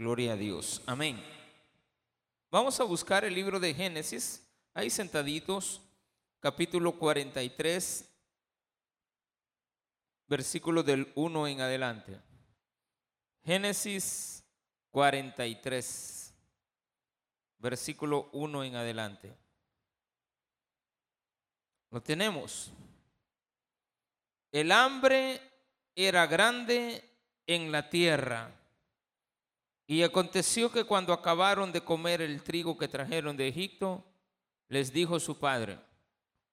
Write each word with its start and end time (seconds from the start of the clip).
Gloria 0.00 0.32
a 0.32 0.36
Dios. 0.36 0.80
Amén. 0.86 1.22
Vamos 2.50 2.80
a 2.80 2.84
buscar 2.84 3.22
el 3.26 3.34
libro 3.34 3.60
de 3.60 3.74
Génesis, 3.74 4.50
ahí 4.72 4.88
sentaditos, 4.88 5.82
capítulo 6.38 6.98
43, 6.98 8.10
versículo 10.26 10.82
del 10.82 11.12
1 11.16 11.48
en 11.48 11.60
adelante. 11.60 12.18
Génesis 13.44 14.42
43, 14.90 16.34
versículo 17.58 18.30
1 18.32 18.64
en 18.64 18.76
adelante. 18.76 19.36
Lo 21.90 22.02
tenemos. 22.02 22.72
El 24.50 24.72
hambre 24.72 25.42
era 25.94 26.26
grande 26.26 27.04
en 27.46 27.70
la 27.70 27.90
tierra 27.90 28.59
y 29.90 30.04
aconteció 30.04 30.70
que 30.70 30.84
cuando 30.84 31.12
acabaron 31.12 31.72
de 31.72 31.80
comer 31.80 32.22
el 32.22 32.44
trigo 32.44 32.78
que 32.78 32.86
trajeron 32.86 33.36
de 33.36 33.48
Egipto, 33.48 34.04
les 34.68 34.92
dijo 34.92 35.18
su 35.18 35.40
padre, 35.40 35.80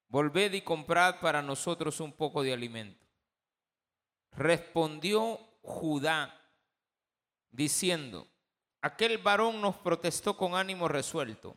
volved 0.08 0.54
y 0.54 0.62
comprad 0.62 1.20
para 1.20 1.44
nosotros 1.44 2.00
un 2.00 2.14
poco 2.14 2.42
de 2.42 2.52
alimento. 2.52 3.06
Respondió 4.32 5.40
Judá, 5.62 6.50
diciendo, 7.52 8.28
aquel 8.82 9.20
varón 9.20 9.62
nos 9.62 9.76
protestó 9.76 10.36
con 10.36 10.56
ánimo 10.56 10.88
resuelto, 10.88 11.56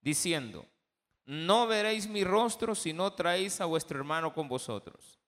diciendo, 0.00 0.66
no 1.26 1.68
veréis 1.68 2.08
mi 2.08 2.24
rostro 2.24 2.74
si 2.74 2.92
no 2.92 3.12
traéis 3.12 3.60
a 3.60 3.66
vuestro 3.66 4.00
hermano 4.00 4.34
con 4.34 4.48
vosotros. 4.48 5.20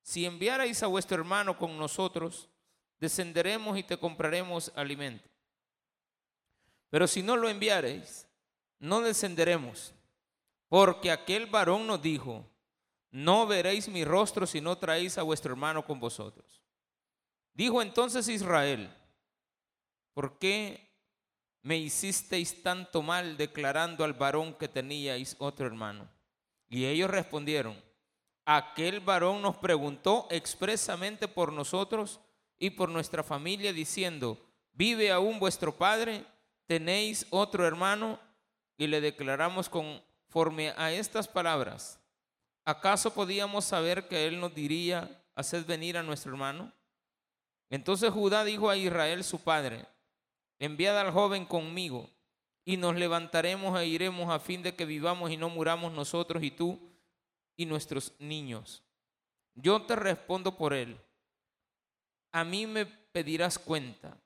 Si 0.00 0.24
enviarais 0.24 0.80
a 0.84 0.86
vuestro 0.86 1.16
hermano 1.18 1.58
con 1.58 1.76
nosotros, 1.76 2.48
descenderemos 3.00 3.78
y 3.78 3.82
te 3.82 3.96
compraremos 3.96 4.72
alimento. 4.74 5.28
Pero 6.90 7.06
si 7.06 7.22
no 7.22 7.36
lo 7.36 7.48
enviareis, 7.48 8.26
no 8.78 9.00
descenderemos, 9.00 9.92
porque 10.68 11.10
aquel 11.10 11.46
varón 11.46 11.86
nos 11.86 12.00
dijo, 12.00 12.44
no 13.10 13.46
veréis 13.46 13.88
mi 13.88 14.04
rostro 14.04 14.46
si 14.46 14.60
no 14.60 14.76
traéis 14.78 15.18
a 15.18 15.22
vuestro 15.22 15.52
hermano 15.52 15.84
con 15.84 15.98
vosotros. 15.98 16.62
Dijo 17.54 17.82
entonces 17.82 18.28
Israel, 18.28 18.94
¿por 20.14 20.38
qué 20.38 20.88
me 21.62 21.76
hicisteis 21.76 22.62
tanto 22.62 23.02
mal 23.02 23.36
declarando 23.36 24.04
al 24.04 24.12
varón 24.12 24.54
que 24.54 24.68
teníais 24.68 25.36
otro 25.38 25.66
hermano? 25.66 26.08
Y 26.68 26.84
ellos 26.84 27.10
respondieron, 27.10 27.82
aquel 28.44 29.00
varón 29.00 29.42
nos 29.42 29.56
preguntó 29.56 30.28
expresamente 30.30 31.26
por 31.28 31.52
nosotros 31.52 32.20
y 32.58 32.70
por 32.70 32.88
nuestra 32.88 33.22
familia, 33.22 33.72
diciendo, 33.72 34.38
¿vive 34.72 35.10
aún 35.10 35.38
vuestro 35.38 35.76
padre? 35.76 36.24
¿Tenéis 36.66 37.26
otro 37.30 37.66
hermano? 37.66 38.18
Y 38.76 38.86
le 38.86 39.00
declaramos 39.00 39.68
conforme 39.68 40.70
a 40.76 40.92
estas 40.92 41.28
palabras, 41.28 42.00
¿acaso 42.64 43.14
podíamos 43.14 43.64
saber 43.64 44.08
que 44.08 44.26
él 44.26 44.40
nos 44.40 44.54
diría, 44.54 45.24
haced 45.34 45.66
venir 45.66 45.96
a 45.96 46.02
nuestro 46.02 46.32
hermano? 46.32 46.72
Entonces 47.70 48.10
Judá 48.10 48.44
dijo 48.44 48.70
a 48.70 48.76
Israel 48.76 49.24
su 49.24 49.40
padre, 49.40 49.86
enviad 50.58 50.98
al 50.98 51.12
joven 51.12 51.44
conmigo, 51.44 52.10
y 52.64 52.76
nos 52.76 52.96
levantaremos 52.96 53.80
e 53.80 53.86
iremos 53.86 54.30
a 54.30 54.38
fin 54.38 54.62
de 54.62 54.74
que 54.74 54.84
vivamos 54.84 55.30
y 55.30 55.38
no 55.38 55.48
muramos 55.48 55.92
nosotros 55.92 56.42
y 56.42 56.50
tú 56.50 56.78
y 57.56 57.64
nuestros 57.64 58.12
niños. 58.18 58.82
Yo 59.54 59.82
te 59.82 59.96
respondo 59.96 60.56
por 60.56 60.74
él 60.74 61.00
a 62.32 62.44
mí 62.44 62.66
me 62.66 62.86
pedirás 62.86 63.58
cuenta. 63.58 64.20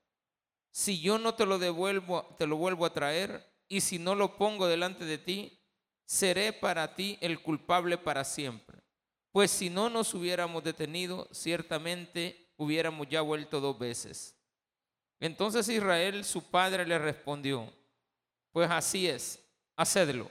Si 0.70 1.00
yo 1.00 1.18
no 1.18 1.34
te 1.34 1.46
lo 1.46 1.58
devuelvo, 1.58 2.34
te 2.38 2.46
lo 2.46 2.56
vuelvo 2.56 2.86
a 2.86 2.92
traer, 2.92 3.52
y 3.68 3.80
si 3.80 3.98
no 3.98 4.14
lo 4.14 4.36
pongo 4.36 4.66
delante 4.66 5.04
de 5.04 5.18
ti, 5.18 5.60
seré 6.04 6.52
para 6.52 6.94
ti 6.94 7.18
el 7.20 7.40
culpable 7.40 7.98
para 7.98 8.24
siempre. 8.24 8.82
Pues 9.30 9.50
si 9.50 9.70
no 9.70 9.88
nos 9.88 10.12
hubiéramos 10.12 10.62
detenido, 10.62 11.28
ciertamente 11.32 12.52
hubiéramos 12.56 13.08
ya 13.08 13.22
vuelto 13.22 13.60
dos 13.60 13.78
veces. 13.78 14.36
Entonces 15.20 15.68
Israel, 15.68 16.24
su 16.24 16.50
padre, 16.50 16.86
le 16.86 16.98
respondió, 16.98 17.72
pues 18.50 18.70
así 18.70 19.08
es, 19.08 19.42
hacedlo. 19.76 20.30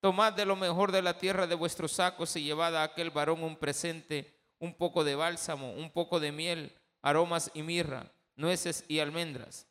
Tomad 0.00 0.34
de 0.34 0.44
lo 0.44 0.56
mejor 0.56 0.92
de 0.92 1.00
la 1.00 1.18
tierra 1.18 1.46
de 1.46 1.54
vuestros 1.54 1.92
sacos 1.92 2.36
y 2.36 2.42
llevad 2.42 2.76
a 2.76 2.82
aquel 2.82 3.10
varón 3.10 3.42
un 3.42 3.56
presente, 3.56 4.38
un 4.58 4.74
poco 4.74 5.04
de 5.04 5.14
bálsamo, 5.14 5.72
un 5.72 5.90
poco 5.90 6.20
de 6.20 6.32
miel, 6.32 6.76
aromas 7.06 7.52
y 7.54 7.62
mirra, 7.62 8.10
nueces 8.34 8.84
y 8.88 8.98
almendras. 8.98 9.64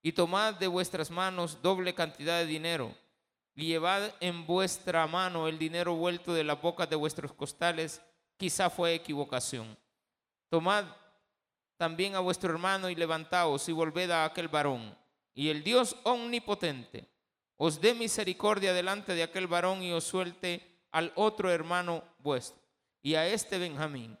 Y 0.00 0.12
tomad 0.12 0.54
de 0.54 0.68
vuestras 0.68 1.10
manos 1.10 1.60
doble 1.60 1.94
cantidad 1.94 2.38
de 2.38 2.46
dinero, 2.46 2.94
y 3.54 3.66
llevad 3.66 4.10
en 4.20 4.46
vuestra 4.46 5.06
mano 5.06 5.48
el 5.48 5.58
dinero 5.58 5.96
vuelto 5.96 6.32
de 6.32 6.44
la 6.44 6.54
boca 6.54 6.86
de 6.86 6.96
vuestros 6.96 7.34
costales, 7.34 8.00
quizá 8.38 8.70
fue 8.70 8.94
equivocación. 8.94 9.76
Tomad 10.48 10.86
también 11.76 12.14
a 12.14 12.20
vuestro 12.20 12.50
hermano 12.50 12.88
y 12.88 12.94
levantaos 12.94 13.68
y 13.68 13.72
volved 13.72 14.10
a 14.10 14.24
aquel 14.24 14.48
varón. 14.48 14.96
Y 15.34 15.50
el 15.50 15.62
Dios 15.62 15.94
omnipotente 16.04 17.06
os 17.58 17.82
dé 17.82 17.92
misericordia 17.92 18.72
delante 18.72 19.14
de 19.14 19.24
aquel 19.24 19.46
varón 19.46 19.82
y 19.82 19.92
os 19.92 20.04
suelte 20.04 20.86
al 20.90 21.12
otro 21.16 21.50
hermano 21.50 22.02
vuestro 22.20 22.62
y 23.02 23.14
a 23.14 23.26
este 23.26 23.58
Benjamín 23.58 24.16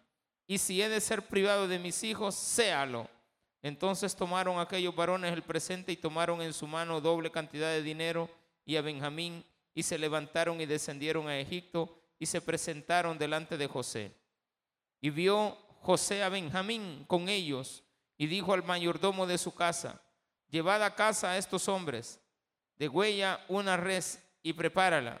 y 0.50 0.56
si 0.56 0.80
he 0.80 0.88
de 0.88 1.00
ser 1.02 1.28
privado 1.28 1.68
de 1.68 1.78
mis 1.78 2.02
hijos, 2.02 2.34
séalo. 2.34 3.06
Entonces 3.60 4.16
tomaron 4.16 4.58
aquellos 4.58 4.96
varones 4.96 5.32
el 5.32 5.42
presente 5.42 5.92
y 5.92 5.96
tomaron 5.96 6.40
en 6.40 6.54
su 6.54 6.66
mano 6.66 7.02
doble 7.02 7.30
cantidad 7.30 7.68
de 7.68 7.82
dinero 7.82 8.30
y 8.64 8.76
a 8.76 8.82
Benjamín 8.82 9.44
y 9.74 9.82
se 9.82 9.98
levantaron 9.98 10.58
y 10.60 10.66
descendieron 10.66 11.28
a 11.28 11.38
Egipto 11.38 12.00
y 12.18 12.24
se 12.24 12.40
presentaron 12.40 13.18
delante 13.18 13.58
de 13.58 13.66
José. 13.66 14.14
Y 15.02 15.10
vio 15.10 15.54
José 15.82 16.22
a 16.22 16.30
Benjamín 16.30 17.04
con 17.06 17.28
ellos 17.28 17.84
y 18.16 18.26
dijo 18.26 18.54
al 18.54 18.64
mayordomo 18.64 19.26
de 19.26 19.36
su 19.36 19.54
casa, 19.54 20.00
llevad 20.48 20.82
a 20.82 20.94
casa 20.94 21.32
a 21.32 21.36
estos 21.36 21.68
hombres, 21.68 22.20
de 22.76 22.88
huella 22.88 23.44
una 23.48 23.76
res 23.76 24.24
y 24.42 24.54
prepárala, 24.54 25.20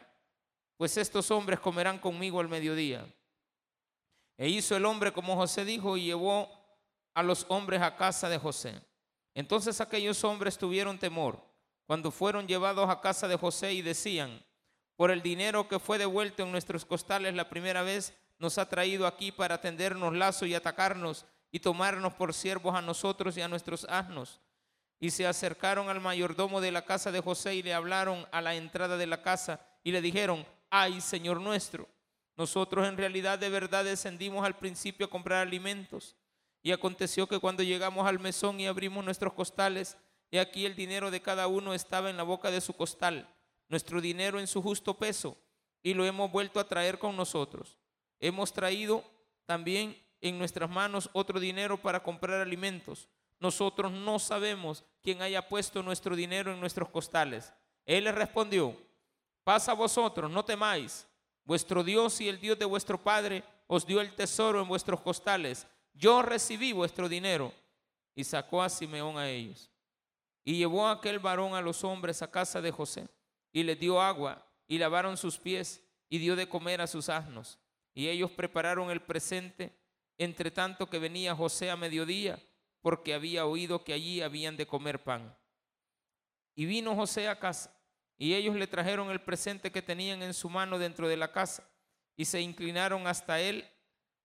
pues 0.78 0.96
estos 0.96 1.30
hombres 1.30 1.60
comerán 1.60 1.98
conmigo 1.98 2.40
al 2.40 2.48
mediodía. 2.48 3.06
E 4.38 4.48
hizo 4.48 4.76
el 4.76 4.86
hombre 4.86 5.12
como 5.12 5.36
José 5.36 5.64
dijo 5.64 5.96
y 5.96 6.04
llevó 6.04 6.48
a 7.12 7.22
los 7.24 7.44
hombres 7.48 7.82
a 7.82 7.96
casa 7.96 8.28
de 8.28 8.38
José. 8.38 8.80
Entonces 9.34 9.80
aquellos 9.80 10.22
hombres 10.24 10.56
tuvieron 10.56 10.98
temor 10.98 11.44
cuando 11.86 12.10
fueron 12.10 12.46
llevados 12.46 12.88
a 12.88 13.00
casa 13.00 13.26
de 13.26 13.36
José 13.36 13.72
y 13.72 13.82
decían, 13.82 14.44
por 14.94 15.10
el 15.10 15.22
dinero 15.22 15.68
que 15.68 15.78
fue 15.78 15.98
devuelto 15.98 16.42
en 16.44 16.52
nuestros 16.52 16.84
costales 16.84 17.34
la 17.34 17.48
primera 17.48 17.82
vez, 17.82 18.16
nos 18.38 18.58
ha 18.58 18.68
traído 18.68 19.06
aquí 19.06 19.32
para 19.32 19.60
tendernos 19.60 20.14
lazo 20.14 20.46
y 20.46 20.54
atacarnos 20.54 21.26
y 21.50 21.60
tomarnos 21.60 22.14
por 22.14 22.34
siervos 22.34 22.74
a 22.74 22.82
nosotros 22.82 23.36
y 23.36 23.40
a 23.40 23.48
nuestros 23.48 23.86
asnos. 23.88 24.40
Y 25.00 25.10
se 25.10 25.26
acercaron 25.26 25.88
al 25.88 26.00
mayordomo 26.00 26.60
de 26.60 26.72
la 26.72 26.84
casa 26.84 27.10
de 27.10 27.20
José 27.20 27.54
y 27.54 27.62
le 27.62 27.74
hablaron 27.74 28.26
a 28.32 28.40
la 28.40 28.54
entrada 28.54 28.96
de 28.96 29.06
la 29.06 29.22
casa 29.22 29.60
y 29.82 29.90
le 29.90 30.02
dijeron, 30.02 30.46
ay, 30.70 31.00
Señor 31.00 31.40
nuestro, 31.40 31.88
nosotros 32.38 32.86
en 32.86 32.96
realidad 32.96 33.36
de 33.36 33.48
verdad 33.48 33.84
descendimos 33.84 34.46
al 34.46 34.56
principio 34.56 35.06
a 35.06 35.10
comprar 35.10 35.44
alimentos. 35.44 36.14
Y 36.62 36.70
aconteció 36.70 37.26
que 37.26 37.40
cuando 37.40 37.64
llegamos 37.64 38.06
al 38.06 38.20
mesón 38.20 38.60
y 38.60 38.68
abrimos 38.68 39.04
nuestros 39.04 39.32
costales, 39.32 39.98
y 40.30 40.38
aquí 40.38 40.64
el 40.64 40.76
dinero 40.76 41.10
de 41.10 41.20
cada 41.20 41.48
uno 41.48 41.74
estaba 41.74 42.10
en 42.10 42.16
la 42.16 42.22
boca 42.22 42.52
de 42.52 42.60
su 42.60 42.74
costal, 42.74 43.28
nuestro 43.68 44.00
dinero 44.00 44.38
en 44.38 44.46
su 44.46 44.62
justo 44.62 44.94
peso, 44.94 45.36
y 45.82 45.94
lo 45.94 46.04
hemos 46.04 46.30
vuelto 46.30 46.60
a 46.60 46.68
traer 46.68 47.00
con 47.00 47.16
nosotros. 47.16 47.76
Hemos 48.20 48.52
traído 48.52 49.02
también 49.44 50.00
en 50.20 50.38
nuestras 50.38 50.70
manos 50.70 51.10
otro 51.14 51.40
dinero 51.40 51.76
para 51.76 52.04
comprar 52.04 52.40
alimentos. 52.40 53.08
Nosotros 53.40 53.90
no 53.90 54.20
sabemos 54.20 54.84
quién 55.02 55.22
haya 55.22 55.48
puesto 55.48 55.82
nuestro 55.82 56.14
dinero 56.14 56.52
en 56.52 56.60
nuestros 56.60 56.88
costales. 56.88 57.52
Él 57.84 58.04
le 58.04 58.12
respondió, 58.12 58.76
pasa 59.42 59.72
vosotros, 59.72 60.30
no 60.30 60.44
temáis 60.44 61.08
Vuestro 61.48 61.82
Dios 61.82 62.20
y 62.20 62.28
el 62.28 62.38
Dios 62.38 62.58
de 62.58 62.66
vuestro 62.66 63.02
Padre 63.02 63.42
os 63.68 63.86
dio 63.86 64.02
el 64.02 64.14
tesoro 64.14 64.60
en 64.60 64.68
vuestros 64.68 65.00
costales. 65.00 65.66
Yo 65.94 66.20
recibí 66.20 66.72
vuestro 66.72 67.08
dinero. 67.08 67.54
Y 68.14 68.24
sacó 68.24 68.62
a 68.62 68.68
Simeón 68.68 69.16
a 69.16 69.30
ellos. 69.30 69.70
Y 70.44 70.58
llevó 70.58 70.86
a 70.86 70.92
aquel 70.92 71.18
varón 71.18 71.54
a 71.54 71.62
los 71.62 71.84
hombres 71.84 72.20
a 72.20 72.30
casa 72.30 72.60
de 72.60 72.70
José. 72.70 73.08
Y 73.50 73.62
les 73.62 73.80
dio 73.80 73.98
agua 73.98 74.46
y 74.66 74.76
lavaron 74.76 75.16
sus 75.16 75.38
pies 75.38 75.82
y 76.10 76.18
dio 76.18 76.36
de 76.36 76.50
comer 76.50 76.82
a 76.82 76.86
sus 76.86 77.08
asnos. 77.08 77.58
Y 77.94 78.08
ellos 78.08 78.30
prepararon 78.30 78.90
el 78.90 79.00
presente, 79.00 79.72
entre 80.18 80.50
tanto 80.50 80.90
que 80.90 80.98
venía 80.98 81.34
José 81.34 81.70
a 81.70 81.76
mediodía, 81.76 82.38
porque 82.82 83.14
había 83.14 83.46
oído 83.46 83.84
que 83.84 83.94
allí 83.94 84.20
habían 84.20 84.58
de 84.58 84.66
comer 84.66 85.02
pan. 85.02 85.34
Y 86.54 86.66
vino 86.66 86.94
José 86.94 87.26
a 87.26 87.38
casa 87.38 87.77
y 88.18 88.34
ellos 88.34 88.56
le 88.56 88.66
trajeron 88.66 89.10
el 89.10 89.20
presente 89.20 89.70
que 89.70 89.80
tenían 89.80 90.22
en 90.22 90.34
su 90.34 90.50
mano 90.50 90.78
dentro 90.78 91.08
de 91.08 91.16
la 91.16 91.32
casa 91.32 91.62
y 92.16 92.24
se 92.24 92.40
inclinaron 92.40 93.06
hasta 93.06 93.40
él, 93.40 93.64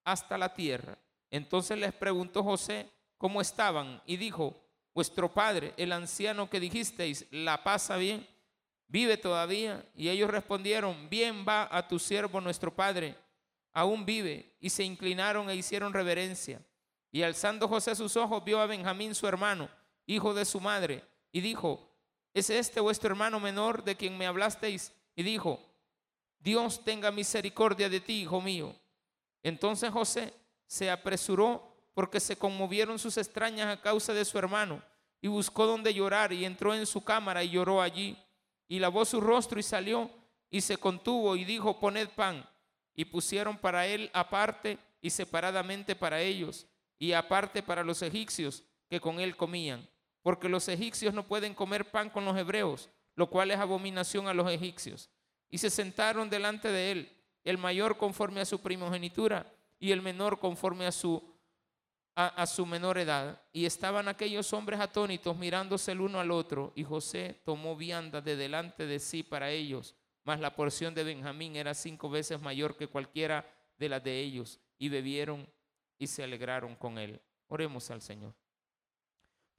hasta 0.03 0.37
la 0.37 0.53
tierra. 0.53 0.97
Entonces 1.29 1.77
les 1.77 1.93
preguntó 1.93 2.43
José 2.43 2.89
cómo 3.17 3.39
estaban 3.39 4.01
y 4.05 4.17
dijo, 4.17 4.59
vuestro 4.93 5.31
padre, 5.31 5.73
el 5.77 5.91
anciano 5.91 6.49
que 6.49 6.59
dijisteis, 6.59 7.27
la 7.31 7.63
pasa 7.63 7.97
bien, 7.97 8.27
vive 8.87 9.17
todavía. 9.17 9.85
Y 9.95 10.09
ellos 10.09 10.29
respondieron, 10.29 11.09
bien 11.09 11.45
va 11.47 11.67
a 11.71 11.87
tu 11.87 11.99
siervo 11.99 12.41
nuestro 12.41 12.73
padre, 12.73 13.15
aún 13.73 14.05
vive. 14.05 14.55
Y 14.59 14.69
se 14.69 14.83
inclinaron 14.83 15.49
e 15.49 15.55
hicieron 15.55 15.93
reverencia. 15.93 16.61
Y 17.11 17.21
alzando 17.21 17.67
José 17.67 17.95
sus 17.95 18.17
ojos, 18.17 18.43
vio 18.43 18.59
a 18.59 18.65
Benjamín 18.65 19.13
su 19.13 19.27
hermano, 19.27 19.69
hijo 20.07 20.33
de 20.33 20.45
su 20.45 20.59
madre, 20.59 21.03
y 21.31 21.41
dijo, 21.41 21.92
¿es 22.33 22.49
este 22.49 22.79
vuestro 22.79 23.09
hermano 23.09 23.39
menor 23.39 23.83
de 23.83 23.95
quien 23.95 24.17
me 24.17 24.27
hablasteis? 24.27 24.91
Y 25.15 25.23
dijo, 25.23 25.59
Dios 26.39 26.83
tenga 26.83 27.11
misericordia 27.11 27.89
de 27.89 27.99
ti, 27.99 28.21
hijo 28.21 28.41
mío. 28.41 28.75
Entonces 29.43 29.91
José 29.91 30.33
se 30.65 30.89
apresuró 30.89 31.73
porque 31.93 32.19
se 32.19 32.35
conmovieron 32.35 32.97
sus 32.97 33.17
extrañas 33.17 33.67
a 33.67 33.81
causa 33.81 34.13
de 34.13 34.25
su 34.25 34.37
hermano, 34.37 34.81
y 35.21 35.27
buscó 35.27 35.65
donde 35.65 35.93
llorar, 35.93 36.33
y 36.33 36.43
entró 36.43 36.73
en 36.73 36.85
su 36.85 37.03
cámara 37.03 37.43
y 37.43 37.51
lloró 37.51 37.81
allí, 37.81 38.17
y 38.67 38.79
lavó 38.79 39.05
su 39.05 39.21
rostro 39.21 39.59
y 39.59 39.63
salió, 39.63 40.09
y 40.49 40.61
se 40.61 40.77
contuvo 40.77 41.35
y 41.35 41.45
dijo, 41.45 41.79
poned 41.79 42.09
pan, 42.09 42.47
y 42.95 43.05
pusieron 43.05 43.57
para 43.57 43.87
él 43.87 44.09
aparte 44.13 44.77
y 45.01 45.09
separadamente 45.09 45.95
para 45.95 46.21
ellos, 46.21 46.65
y 46.97 47.13
aparte 47.13 47.61
para 47.61 47.83
los 47.83 48.01
egipcios 48.01 48.63
que 48.89 48.99
con 48.99 49.19
él 49.19 49.35
comían, 49.35 49.87
porque 50.23 50.49
los 50.49 50.67
egipcios 50.67 51.13
no 51.13 51.27
pueden 51.27 51.53
comer 51.53 51.91
pan 51.91 52.09
con 52.09 52.25
los 52.25 52.35
hebreos, 52.35 52.89
lo 53.15 53.29
cual 53.29 53.51
es 53.51 53.59
abominación 53.59 54.27
a 54.27 54.33
los 54.33 54.49
egipcios. 54.49 55.09
Y 55.49 55.59
se 55.59 55.69
sentaron 55.69 56.29
delante 56.29 56.69
de 56.69 56.91
él, 56.91 57.17
el 57.43 57.59
mayor 57.59 57.97
conforme 57.97 58.41
a 58.41 58.45
su 58.45 58.59
primogenitura, 58.59 59.45
y 59.79 59.91
el 59.91 60.01
menor 60.01 60.39
conforme 60.39 60.87
a 60.87 60.91
su 60.91 61.21
a, 62.15 62.45
su 62.45 62.65
menor 62.65 62.97
edad. 62.97 63.41
Y 63.51 63.65
estaban 63.65 64.07
aquellos 64.07 64.53
hombres 64.53 64.79
atónitos 64.79 65.35
mirándose 65.37 65.91
el 65.91 66.01
uno 66.01 66.19
al 66.19 66.31
otro. 66.31 66.71
Y 66.75 66.83
José 66.83 67.41
tomó 67.43 67.75
vianda 67.75 68.21
de 68.21 68.35
delante 68.35 68.85
de 68.85 68.99
sí 68.99 69.23
para 69.23 69.49
ellos. 69.49 69.95
Mas 70.23 70.39
la 70.39 70.55
porción 70.55 70.93
de 70.93 71.03
Benjamín 71.03 71.55
era 71.55 71.73
cinco 71.73 72.09
veces 72.09 72.39
mayor 72.41 72.77
que 72.77 72.87
cualquiera 72.87 73.45
de 73.77 73.89
las 73.89 74.03
de 74.03 74.19
ellos. 74.19 74.59
Y 74.77 74.89
bebieron 74.89 75.47
y 75.97 76.07
se 76.07 76.23
alegraron 76.23 76.75
con 76.75 76.97
él. 76.97 77.19
Oremos 77.47 77.89
al 77.91 78.01
Señor. 78.01 78.33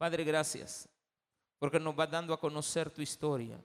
Padre, 0.05 0.23
gracias. 0.23 0.87
Porque 1.59 1.81
nos 1.81 1.99
va 1.99 2.07
dando 2.07 2.35
a 2.35 2.39
conocer 2.39 2.91
tu 2.91 3.01
historia. 3.01 3.59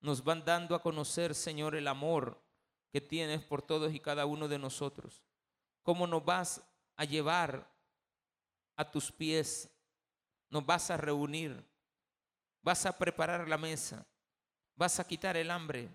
Nos 0.00 0.22
van 0.22 0.44
dando 0.44 0.76
a 0.76 0.80
conocer, 0.80 1.34
Señor, 1.34 1.74
el 1.74 1.88
amor 1.88 2.40
que 2.92 3.00
tienes 3.00 3.42
por 3.42 3.60
todos 3.60 3.92
y 3.92 3.98
cada 3.98 4.24
uno 4.24 4.46
de 4.46 4.56
nosotros. 4.56 5.24
Cómo 5.82 6.06
nos 6.06 6.24
vas 6.24 6.62
a 6.94 7.04
llevar 7.04 7.68
a 8.76 8.88
tus 8.88 9.10
pies, 9.10 9.68
nos 10.48 10.64
vas 10.64 10.92
a 10.92 10.96
reunir, 10.96 11.68
vas 12.62 12.86
a 12.86 12.96
preparar 12.96 13.48
la 13.48 13.58
mesa, 13.58 14.06
vas 14.76 15.00
a 15.00 15.04
quitar 15.08 15.36
el 15.36 15.50
hambre. 15.50 15.88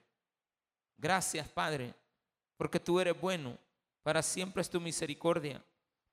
Gracias, 0.98 1.48
Padre, 1.48 1.94
porque 2.58 2.82
tú 2.82 3.00
eres 3.00 3.18
bueno, 3.18 3.58
para 4.04 4.22
siempre 4.24 4.62
es 4.62 4.70
tu 4.70 4.82
misericordia. 4.82 5.64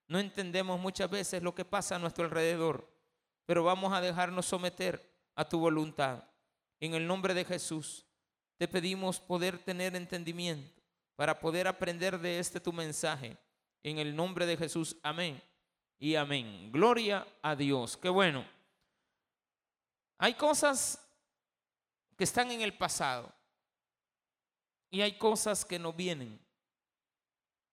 No 0.07 0.21
entendemos 0.21 0.79
muchas 0.79 1.11
veces 1.11 1.43
lo 1.43 1.53
que 1.53 1.65
pasa 1.65 1.97
a 1.97 1.99
nuestro 1.99 2.27
alrededor, 2.27 2.95
pero 3.47 3.65
vamos 3.65 3.93
a 3.93 4.01
dejarnos 4.01 4.45
someter 4.45 5.01
a 5.35 5.49
tu 5.49 5.59
voluntad. 5.59 6.25
En 6.81 6.95
el 6.95 7.07
nombre 7.07 7.33
de 7.33 7.45
Jesús, 7.45 8.05
te 8.59 8.69
pedimos 8.69 9.21
poder 9.21 9.59
tener 9.59 9.95
entendimiento 9.95 10.83
para 11.15 11.39
poder 11.39 11.67
aprender 11.69 12.19
de 12.19 12.39
este 12.39 12.61
tu 12.61 12.73
mensaje. 12.73 13.37
En 13.83 13.99
el 13.99 14.15
nombre 14.15 14.45
de 14.47 14.57
Jesús, 14.57 14.97
amén 15.03 15.41
y 15.99 16.17
amén. 16.17 16.71
Gloria 16.73 17.27
a 17.41 17.55
Dios. 17.55 17.97
Qué 17.97 18.09
bueno. 18.09 18.45
Hay 20.19 20.35
cosas 20.35 21.01
que 22.17 22.25
están 22.25 22.51
en 22.51 22.63
el 22.63 22.77
pasado 22.77 23.33
y 24.91 25.03
hay 25.03 25.17
cosas 25.17 25.65
que 25.65 25.79
no 25.79 25.93
vienen. 25.93 26.41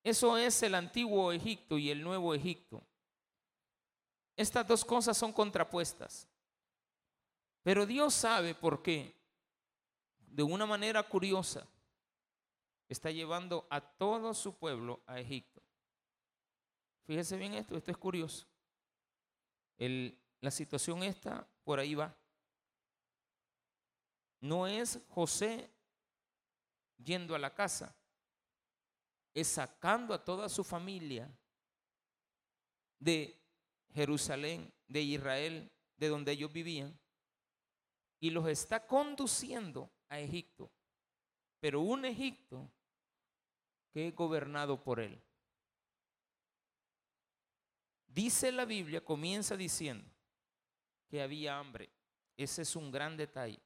Eso 0.03 0.37
es 0.37 0.61
el 0.63 0.75
antiguo 0.75 1.31
Egipto 1.31 1.77
y 1.77 1.89
el 1.89 2.03
nuevo 2.03 2.33
Egipto. 2.35 2.83
Estas 4.35 4.67
dos 4.67 4.83
cosas 4.83 5.17
son 5.17 5.31
contrapuestas. 5.31 6.27
Pero 7.61 7.85
Dios 7.85 8.13
sabe 8.13 8.55
por 8.55 8.81
qué. 8.81 9.15
De 10.19 10.41
una 10.41 10.65
manera 10.65 11.03
curiosa, 11.03 11.67
está 12.89 13.11
llevando 13.11 13.67
a 13.69 13.79
todo 13.79 14.33
su 14.33 14.57
pueblo 14.57 15.01
a 15.05 15.19
Egipto. 15.19 15.61
Fíjese 17.05 17.37
bien 17.37 17.53
esto, 17.53 17.77
esto 17.77 17.91
es 17.91 17.97
curioso. 17.97 18.47
la 19.77 20.51
situación 20.51 21.03
esta, 21.03 21.47
por 21.63 21.79
ahí 21.79 21.95
va. 21.95 22.15
No 24.41 24.67
es 24.67 24.99
José 25.09 25.69
yendo 26.97 27.35
a 27.35 27.39
la 27.39 27.53
casa, 27.53 27.95
es 29.33 29.47
sacando 29.47 30.13
a 30.13 30.23
toda 30.23 30.49
su 30.49 30.63
familia 30.63 31.29
de 32.99 33.42
Jerusalén, 33.93 34.73
de 34.87 35.01
Israel, 35.01 35.71
de 35.97 36.07
donde 36.07 36.31
ellos 36.31 36.51
vivían, 36.51 36.97
y 38.19 38.29
los 38.29 38.47
está 38.47 38.85
conduciendo 38.87 39.91
a 40.09 40.19
Egipto, 40.19 40.71
pero 41.59 41.81
un 41.81 42.05
Egipto 42.05 42.71
que 43.91 44.07
es 44.07 44.15
gobernado 44.15 44.81
por 44.81 44.99
él. 44.99 45.21
Dice 48.07 48.51
la 48.51 48.65
Biblia, 48.65 49.03
comienza 49.03 49.57
diciendo 49.57 50.09
que 51.09 51.21
había 51.21 51.57
hambre. 51.57 51.89
Ese 52.37 52.61
es 52.61 52.75
un 52.75 52.91
gran 52.91 53.17
detalle. 53.17 53.61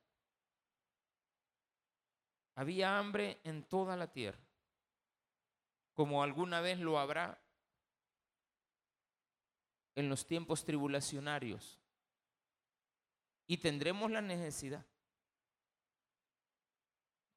Había 2.56 2.97
hambre 2.97 3.39
en 3.44 3.63
toda 3.63 3.95
la 3.95 4.12
tierra, 4.12 4.44
como 5.94 6.23
alguna 6.23 6.59
vez 6.62 6.80
lo 6.80 6.97
habrá 6.97 7.39
en 9.97 10.09
los 10.09 10.27
tiempos 10.27 10.63
tribulacionarios. 10.63 11.79
Y 13.47 13.57
tendremos 13.57 14.11
la 14.11 14.21
necesidad 14.21 14.85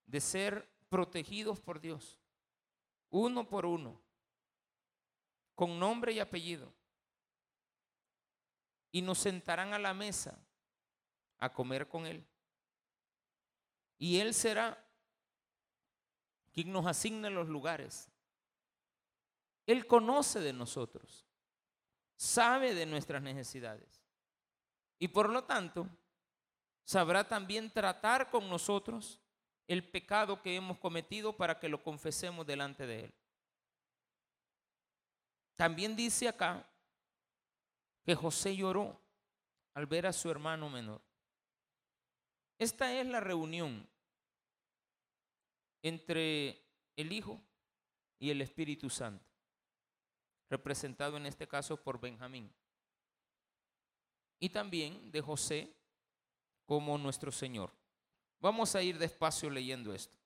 de 0.04 0.20
ser 0.20 0.68
protegidos 0.90 1.58
por 1.60 1.80
Dios, 1.80 2.20
uno 3.08 3.48
por 3.48 3.64
uno, 3.64 3.98
con 5.54 5.78
nombre 5.78 6.12
y 6.12 6.18
apellido 6.18 6.70
y 8.92 9.00
nos 9.00 9.18
sentarán 9.18 9.72
a 9.72 9.78
la 9.78 9.94
mesa 9.94 10.38
a 11.38 11.50
comer 11.50 11.88
con 11.88 12.06
Él. 12.06 12.26
Y 13.96 14.18
Él 14.18 14.34
será 14.34 14.86
quien 16.52 16.72
nos 16.72 16.86
asigne 16.86 17.30
los 17.30 17.48
lugares. 17.48 18.10
Él 19.66 19.86
conoce 19.86 20.40
de 20.40 20.52
nosotros, 20.52 21.29
sabe 22.20 22.74
de 22.74 22.84
nuestras 22.84 23.22
necesidades 23.22 23.88
y 24.98 25.08
por 25.08 25.30
lo 25.30 25.44
tanto 25.44 25.88
sabrá 26.84 27.26
también 27.26 27.70
tratar 27.72 28.28
con 28.28 28.50
nosotros 28.50 29.18
el 29.66 29.88
pecado 29.88 30.42
que 30.42 30.54
hemos 30.54 30.76
cometido 30.76 31.34
para 31.34 31.58
que 31.58 31.70
lo 31.70 31.82
confesemos 31.82 32.46
delante 32.46 32.86
de 32.86 33.04
Él. 33.04 33.14
También 35.56 35.96
dice 35.96 36.28
acá 36.28 36.68
que 38.04 38.14
José 38.14 38.54
lloró 38.54 39.00
al 39.72 39.86
ver 39.86 40.06
a 40.06 40.12
su 40.12 40.30
hermano 40.30 40.68
menor. 40.68 41.00
Esta 42.58 42.92
es 43.00 43.06
la 43.06 43.20
reunión 43.20 43.88
entre 45.80 46.62
el 46.96 47.12
Hijo 47.12 47.40
y 48.18 48.28
el 48.28 48.42
Espíritu 48.42 48.90
Santo, 48.90 49.29
representado 50.50 51.16
en 51.16 51.26
este 51.26 51.46
caso 51.48 51.82
por 51.82 52.00
Benjamín, 52.00 52.52
y 54.38 54.50
también 54.50 55.10
de 55.10 55.20
José 55.20 55.72
como 56.66 56.98
nuestro 56.98 57.30
Señor. 57.30 57.72
Vamos 58.40 58.74
a 58.74 58.82
ir 58.82 58.98
despacio 58.98 59.48
leyendo 59.48 59.94
esto. 59.94 60.16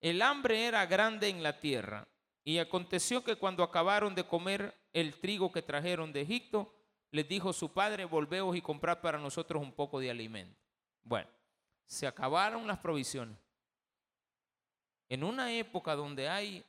El 0.00 0.22
hambre 0.22 0.66
era 0.66 0.84
grande 0.86 1.28
en 1.28 1.42
la 1.42 1.60
tierra, 1.60 2.06
y 2.44 2.58
aconteció 2.58 3.24
que 3.24 3.36
cuando 3.36 3.62
acabaron 3.62 4.14
de 4.14 4.26
comer 4.26 4.74
el 4.92 5.18
trigo 5.20 5.50
que 5.50 5.62
trajeron 5.62 6.12
de 6.12 6.20
Egipto, 6.22 6.72
les 7.10 7.28
dijo 7.28 7.52
su 7.52 7.72
padre, 7.72 8.04
volveos 8.04 8.56
y 8.56 8.62
comprad 8.62 9.00
para 9.00 9.18
nosotros 9.18 9.62
un 9.62 9.72
poco 9.72 9.98
de 9.98 10.10
alimento. 10.10 10.56
Bueno, 11.02 11.28
se 11.86 12.06
acabaron 12.06 12.66
las 12.66 12.78
provisiones. 12.78 13.36
En 15.08 15.24
una 15.24 15.52
época 15.52 15.94
donde 15.94 16.28
hay 16.28 16.64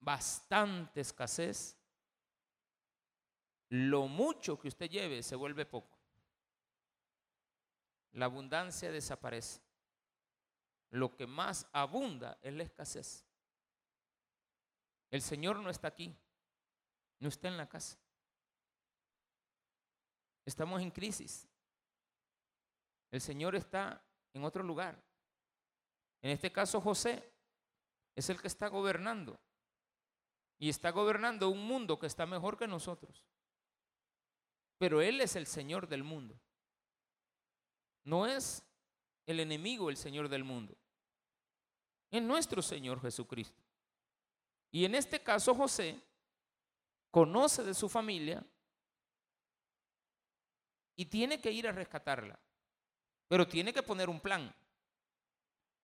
bastante 0.00 1.00
escasez, 1.00 1.78
lo 3.72 4.06
mucho 4.06 4.58
que 4.58 4.68
usted 4.68 4.90
lleve 4.90 5.22
se 5.22 5.34
vuelve 5.34 5.64
poco. 5.64 5.98
La 8.12 8.26
abundancia 8.26 8.92
desaparece. 8.92 9.62
Lo 10.90 11.16
que 11.16 11.26
más 11.26 11.66
abunda 11.72 12.38
es 12.42 12.52
la 12.52 12.64
escasez. 12.64 13.24
El 15.10 15.22
Señor 15.22 15.58
no 15.60 15.70
está 15.70 15.88
aquí, 15.88 16.14
no 17.18 17.30
está 17.30 17.48
en 17.48 17.56
la 17.56 17.66
casa. 17.66 17.96
Estamos 20.44 20.82
en 20.82 20.90
crisis. 20.90 21.48
El 23.10 23.22
Señor 23.22 23.56
está 23.56 24.04
en 24.34 24.44
otro 24.44 24.62
lugar. 24.62 25.02
En 26.20 26.30
este 26.30 26.52
caso 26.52 26.78
José 26.78 27.32
es 28.14 28.28
el 28.28 28.38
que 28.38 28.48
está 28.48 28.68
gobernando. 28.68 29.40
Y 30.58 30.68
está 30.68 30.90
gobernando 30.90 31.48
un 31.48 31.66
mundo 31.66 31.98
que 31.98 32.06
está 32.06 32.26
mejor 32.26 32.58
que 32.58 32.68
nosotros. 32.68 33.31
Pero 34.82 35.00
Él 35.00 35.20
es 35.20 35.36
el 35.36 35.46
Señor 35.46 35.86
del 35.86 36.02
mundo. 36.02 36.36
No 38.02 38.26
es 38.26 38.64
el 39.26 39.38
enemigo 39.38 39.88
el 39.88 39.96
Señor 39.96 40.28
del 40.28 40.42
mundo. 40.42 40.76
Es 42.10 42.20
nuestro 42.20 42.60
Señor 42.62 43.00
Jesucristo. 43.00 43.62
Y 44.72 44.84
en 44.84 44.96
este 44.96 45.22
caso 45.22 45.54
José 45.54 46.02
conoce 47.12 47.62
de 47.62 47.74
su 47.74 47.88
familia 47.88 48.44
y 50.96 51.04
tiene 51.04 51.40
que 51.40 51.52
ir 51.52 51.68
a 51.68 51.72
rescatarla. 51.72 52.36
Pero 53.28 53.46
tiene 53.46 53.72
que 53.72 53.84
poner 53.84 54.10
un 54.10 54.18
plan. 54.18 54.52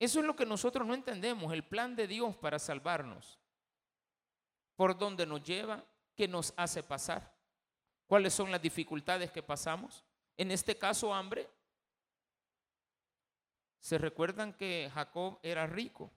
Eso 0.01 0.19
es 0.19 0.27
lo 0.27 0.35
que 0.35 0.45
nosotros 0.45 0.85
no 0.85 0.95
entendemos, 0.95 1.53
el 1.53 1.63
plan 1.63 1.95
de 1.95 2.09
Dios 2.09 2.37
para 2.39 2.59
salvarnos. 2.59 3.39
¿Por 4.75 4.99
dónde 4.99 5.25
nos 5.25 5.45
lleva? 5.45 5.85
¿Qué 6.17 6.27
nos 6.27 6.53
hace 6.57 6.83
pasar? 6.83 7.38
¿Cuáles 8.09 8.33
son 8.33 8.51
las 8.51 8.63
dificultades 8.63 9.31
que 9.31 9.43
pasamos? 9.43 10.03
En 10.39 10.51
este 10.51 10.79
caso, 10.79 11.13
hambre. 11.13 11.47
¿Se 13.81 13.99
recuerdan 13.99 14.55
que 14.55 14.91
Jacob 14.95 15.39
era 15.43 15.67
rico? 15.67 16.11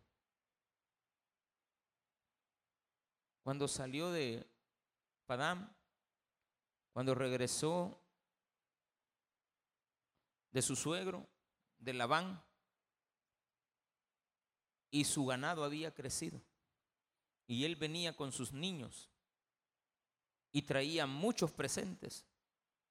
Cuando 3.43 3.67
salió 3.67 4.10
de 4.10 4.48
Padam, 5.25 5.69
cuando 6.93 7.13
regresó 7.13 8.01
de 10.51 10.62
su 10.62 10.77
suegro, 10.77 11.27
de 11.77 11.93
Labán, 11.93 12.41
y 14.91 15.03
su 15.03 15.25
ganado 15.25 15.65
había 15.65 15.93
crecido. 15.93 16.41
Y 17.48 17.65
él 17.65 17.75
venía 17.75 18.15
con 18.15 18.31
sus 18.31 18.53
niños 18.53 19.11
y 20.51 20.62
traía 20.63 21.08
muchos 21.08 21.51
presentes 21.51 22.25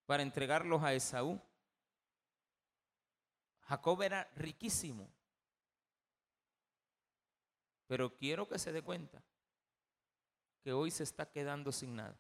para 0.07 0.23
entregarlos 0.23 0.83
a 0.83 0.95
Esaú. 0.95 1.41
Jacob 3.63 4.03
era 4.03 4.29
riquísimo, 4.35 5.09
pero 7.87 8.17
quiero 8.17 8.49
que 8.49 8.59
se 8.59 8.73
dé 8.73 8.83
cuenta 8.83 9.23
que 10.63 10.73
hoy 10.73 10.91
se 10.91 11.05
está 11.05 11.31
quedando 11.31 11.71
sin 11.71 11.95
nada. 11.95 12.19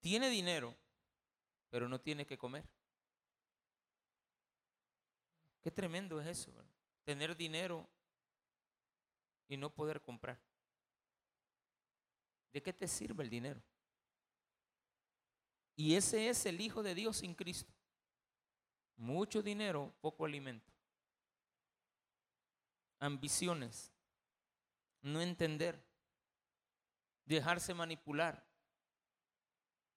Tiene 0.00 0.30
dinero, 0.30 0.76
pero 1.70 1.88
no 1.88 2.00
tiene 2.00 2.26
que 2.26 2.38
comer. 2.38 2.64
Qué 5.60 5.70
tremendo 5.70 6.20
es 6.20 6.26
eso, 6.26 6.52
tener 7.04 7.36
dinero 7.36 7.88
y 9.48 9.56
no 9.56 9.70
poder 9.70 10.00
comprar. 10.00 10.40
¿De 12.52 12.62
qué 12.62 12.72
te 12.72 12.86
sirve 12.86 13.24
el 13.24 13.30
dinero? 13.30 13.62
Y 15.74 15.94
ese 15.94 16.28
es 16.28 16.44
el 16.46 16.60
Hijo 16.60 16.82
de 16.82 16.94
Dios 16.94 17.18
sin 17.18 17.34
Cristo. 17.34 17.72
Mucho 18.96 19.42
dinero, 19.42 19.92
poco 20.00 20.24
alimento. 20.24 20.70
Ambiciones, 23.00 23.92
no 25.00 25.20
entender, 25.20 25.82
dejarse 27.24 27.74
manipular, 27.74 28.46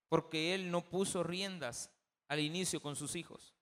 porque 0.08 0.56
Él 0.56 0.72
no 0.72 0.90
puso 0.90 1.22
riendas 1.22 1.92
al 2.28 2.40
inicio 2.40 2.82
con 2.82 2.96
sus 2.96 3.16
hijos 3.16 3.56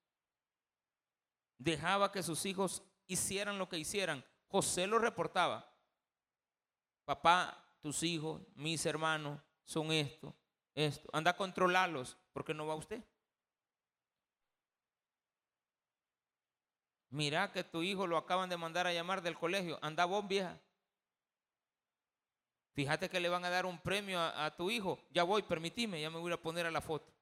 dejaba 1.63 2.11
que 2.11 2.23
sus 2.23 2.45
hijos 2.45 2.83
hicieran 3.07 3.57
lo 3.57 3.69
que 3.69 3.77
hicieran. 3.77 4.23
José 4.47 4.85
lo 4.85 4.99
reportaba. 4.99 5.69
Papá, 7.05 7.62
tus 7.83 8.01
hijos, 8.01 8.41
mis 8.55 8.83
hermanos, 8.87 9.39
son 9.63 9.91
esto, 9.91 10.33
esto. 10.73 11.07
Anda 11.13 11.31
a 11.31 11.37
controlarlos, 11.37 12.17
porque 12.33 12.55
no 12.55 12.65
va 12.65 12.73
usted. 12.73 13.03
Mira 17.11 17.51
que 17.51 17.63
tu 17.63 17.83
hijo 17.83 18.07
lo 18.07 18.17
acaban 18.17 18.49
de 18.49 18.57
mandar 18.57 18.87
a 18.87 18.93
llamar 18.93 19.21
del 19.21 19.37
colegio. 19.37 19.77
Anda 19.83 20.05
vos, 20.05 20.27
vieja. 20.27 20.59
Fíjate 22.73 23.07
que 23.07 23.19
le 23.19 23.29
van 23.29 23.45
a 23.45 23.51
dar 23.51 23.67
un 23.67 23.77
premio 23.77 24.19
a, 24.19 24.45
a 24.45 24.55
tu 24.55 24.71
hijo. 24.71 24.97
Ya 25.11 25.21
voy, 25.21 25.43
permitime, 25.43 26.01
ya 26.01 26.09
me 26.09 26.17
voy 26.17 26.31
a 26.31 26.41
poner 26.41 26.65
a 26.65 26.71
la 26.71 26.81
foto 26.81 27.13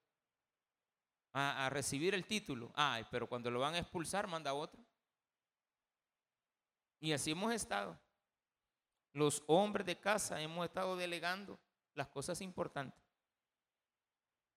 a, 1.33 1.69
recibir 1.69 2.13
el 2.13 2.25
título. 2.25 2.71
Ay, 2.75 3.05
pero 3.09 3.27
cuando 3.27 3.49
lo 3.49 3.59
van 3.59 3.75
a 3.75 3.79
expulsar, 3.79 4.27
manda 4.27 4.53
otro. 4.53 4.83
Y 6.99 7.11
así 7.13 7.31
hemos 7.31 7.53
estado. 7.53 7.97
Los 9.13 9.43
hombres 9.47 9.85
de 9.85 9.99
casa 9.99 10.41
hemos 10.41 10.65
estado 10.65 10.95
delegando 10.95 11.59
las 11.95 12.07
cosas 12.07 12.41
importantes. 12.41 12.99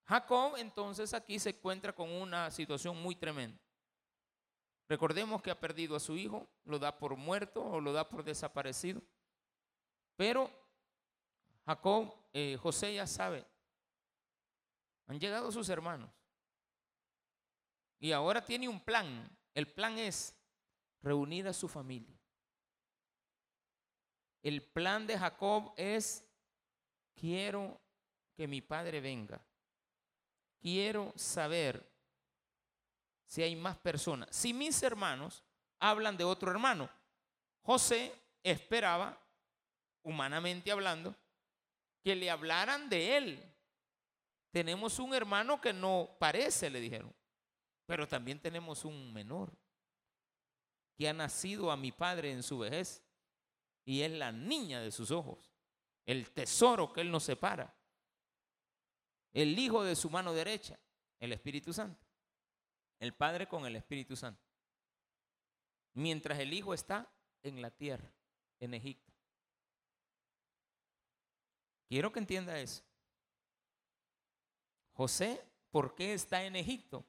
Jacob 0.06 0.56
entonces 0.56 1.14
aquí 1.14 1.38
se 1.38 1.50
encuentra 1.50 1.94
con 1.94 2.10
una 2.10 2.50
situación 2.50 3.00
muy 3.02 3.16
tremenda. 3.16 3.58
Recordemos 4.88 5.40
que 5.42 5.50
ha 5.50 5.58
perdido 5.58 5.96
a 5.96 6.00
su 6.00 6.16
hijo, 6.16 6.46
lo 6.64 6.78
da 6.78 6.98
por 6.98 7.16
muerto 7.16 7.64
o 7.64 7.80
lo 7.80 7.92
da 7.92 8.08
por 8.08 8.22
desaparecido. 8.22 9.02
Pero 10.16 10.50
Jacob, 11.64 12.14
eh, 12.32 12.58
José 12.60 12.94
ya 12.94 13.06
sabe, 13.06 13.46
han 15.06 15.18
llegado 15.18 15.50
sus 15.50 15.68
hermanos. 15.68 16.10
Y 17.98 18.12
ahora 18.12 18.44
tiene 18.44 18.68
un 18.68 18.80
plan. 18.80 19.30
El 19.54 19.72
plan 19.72 19.98
es 19.98 20.34
reunir 21.00 21.48
a 21.48 21.52
su 21.54 21.68
familia. 21.68 22.13
El 24.44 24.60
plan 24.62 25.06
de 25.06 25.18
Jacob 25.18 25.72
es, 25.74 26.22
quiero 27.14 27.80
que 28.36 28.46
mi 28.46 28.60
padre 28.60 29.00
venga. 29.00 29.40
Quiero 30.60 31.14
saber 31.16 31.90
si 33.24 33.42
hay 33.42 33.56
más 33.56 33.78
personas. 33.78 34.28
Si 34.36 34.52
mis 34.52 34.82
hermanos 34.82 35.42
hablan 35.78 36.18
de 36.18 36.24
otro 36.24 36.50
hermano. 36.50 36.90
José 37.62 38.14
esperaba, 38.42 39.18
humanamente 40.02 40.70
hablando, 40.70 41.14
que 42.02 42.14
le 42.14 42.30
hablaran 42.30 42.90
de 42.90 43.16
él. 43.16 43.54
Tenemos 44.50 44.98
un 44.98 45.14
hermano 45.14 45.58
que 45.58 45.72
no 45.72 46.16
parece, 46.18 46.68
le 46.68 46.80
dijeron. 46.80 47.14
Pero 47.86 48.06
también 48.06 48.38
tenemos 48.38 48.84
un 48.84 49.10
menor 49.14 49.50
que 50.98 51.08
ha 51.08 51.14
nacido 51.14 51.70
a 51.70 51.78
mi 51.78 51.92
padre 51.92 52.30
en 52.30 52.42
su 52.42 52.58
vejez 52.58 53.03
y 53.84 54.02
es 54.02 54.10
la 54.12 54.32
niña 54.32 54.80
de 54.80 54.90
sus 54.90 55.10
ojos, 55.10 55.52
el 56.06 56.30
tesoro 56.30 56.92
que 56.92 57.00
él 57.00 57.10
nos 57.10 57.24
separa, 57.24 57.74
el 59.32 59.58
hijo 59.58 59.82
de 59.82 59.96
su 59.96 60.10
mano 60.10 60.32
derecha, 60.32 60.78
el 61.20 61.32
Espíritu 61.32 61.72
Santo, 61.72 62.06
el 62.98 63.14
Padre 63.14 63.46
con 63.46 63.66
el 63.66 63.76
Espíritu 63.76 64.16
Santo. 64.16 64.42
Mientras 65.94 66.38
el 66.38 66.52
hijo 66.52 66.74
está 66.74 67.10
en 67.42 67.60
la 67.60 67.70
tierra, 67.70 68.12
en 68.60 68.74
Egipto. 68.74 69.12
Quiero 71.88 72.10
que 72.10 72.18
entienda 72.18 72.58
eso. 72.58 72.82
José, 74.92 75.44
¿por 75.70 75.94
qué 75.94 76.14
está 76.14 76.44
en 76.44 76.56
Egipto? 76.56 77.04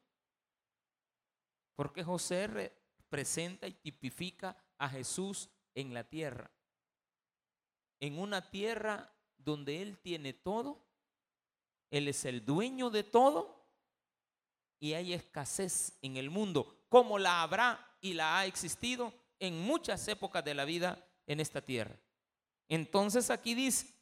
Porque 1.75 2.03
José 2.03 2.47
representa 2.47 3.67
y 3.67 3.73
tipifica 3.73 4.57
a 4.77 4.89
Jesús 4.89 5.49
en 5.73 5.93
la 5.93 6.03
tierra. 6.03 6.51
En 7.99 8.19
una 8.19 8.49
tierra 8.49 9.13
donde 9.37 9.81
Él 9.81 9.97
tiene 9.99 10.33
todo, 10.33 10.85
Él 11.89 12.07
es 12.07 12.25
el 12.25 12.45
dueño 12.45 12.89
de 12.89 13.03
todo 13.03 13.65
y 14.79 14.93
hay 14.93 15.13
escasez 15.13 15.97
en 16.01 16.17
el 16.17 16.29
mundo, 16.29 16.85
como 16.89 17.17
la 17.17 17.41
habrá 17.41 17.97
y 18.01 18.13
la 18.13 18.37
ha 18.39 18.45
existido 18.45 19.13
en 19.39 19.59
muchas 19.59 20.07
épocas 20.07 20.43
de 20.43 20.53
la 20.53 20.65
vida 20.65 21.03
en 21.27 21.39
esta 21.39 21.61
tierra. 21.61 21.97
Entonces 22.67 23.29
aquí 23.29 23.53
dice, 23.53 23.93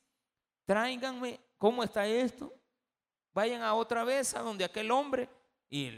tráiganme, 0.66 1.40
¿cómo 1.58 1.84
está 1.84 2.08
esto? 2.08 2.54
Vayan 3.34 3.62
a 3.62 3.74
otra 3.74 4.04
vez 4.04 4.34
a 4.36 4.42
donde 4.42 4.66
aquel 4.66 4.92
hombre 4.92 5.30
y 5.70 5.92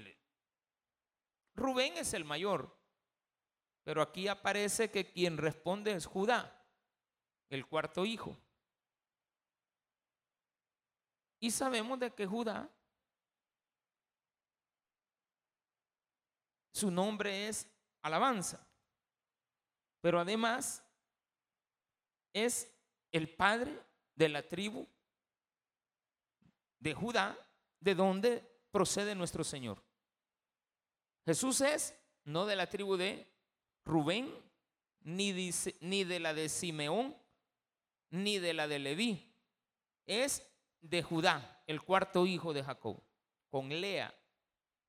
Rubén 1.54 1.98
es 1.98 2.14
el 2.14 2.26
mayor, 2.26 2.78
pero 3.84 4.02
aquí 4.02 4.28
aparece 4.28 4.90
que 4.90 5.12
quien 5.12 5.38
responde 5.38 5.94
es 5.94 6.06
Judá, 6.06 6.65
el 7.56 7.66
cuarto 7.66 8.06
hijo. 8.06 8.38
Y 11.40 11.52
sabemos 11.52 12.00
de 12.00 12.12
que 12.14 12.26
Judá, 12.26 12.70
su 16.72 16.92
nombre 16.92 17.48
es 17.48 17.68
alabanza, 18.02 18.66
pero 20.02 20.20
además 20.20 20.84
es 22.34 22.72
el 23.12 23.34
padre 23.34 23.82
de 24.16 24.30
la 24.30 24.48
tribu 24.48 24.88
de 26.80 26.94
Judá, 26.94 27.38
de 27.80 27.96
donde 27.96 28.44
procede 28.72 29.16
nuestro 29.16 29.44
Señor? 29.44 29.82
Jesús 31.26 31.62
es 31.62 31.98
no 32.26 32.46
de 32.46 32.56
la 32.56 32.70
tribu 32.70 32.98
de 32.98 33.28
Rubén, 33.86 34.34
ni, 35.06 35.32
de 36.04 36.20
la 36.20 36.34
de 36.34 36.50
Simeón, 36.50 37.16
ni 38.10 38.40
de 38.40 38.54
la 38.54 38.68
de 38.68 38.80
Leví. 38.80 39.34
Es 40.06 40.48
de 40.82 41.02
Judá, 41.02 41.64
el 41.68 41.82
cuarto 41.82 42.26
hijo 42.26 42.54
de 42.54 42.64
Jacob, 42.64 43.02
con 43.50 43.70
Lea, 43.70 44.14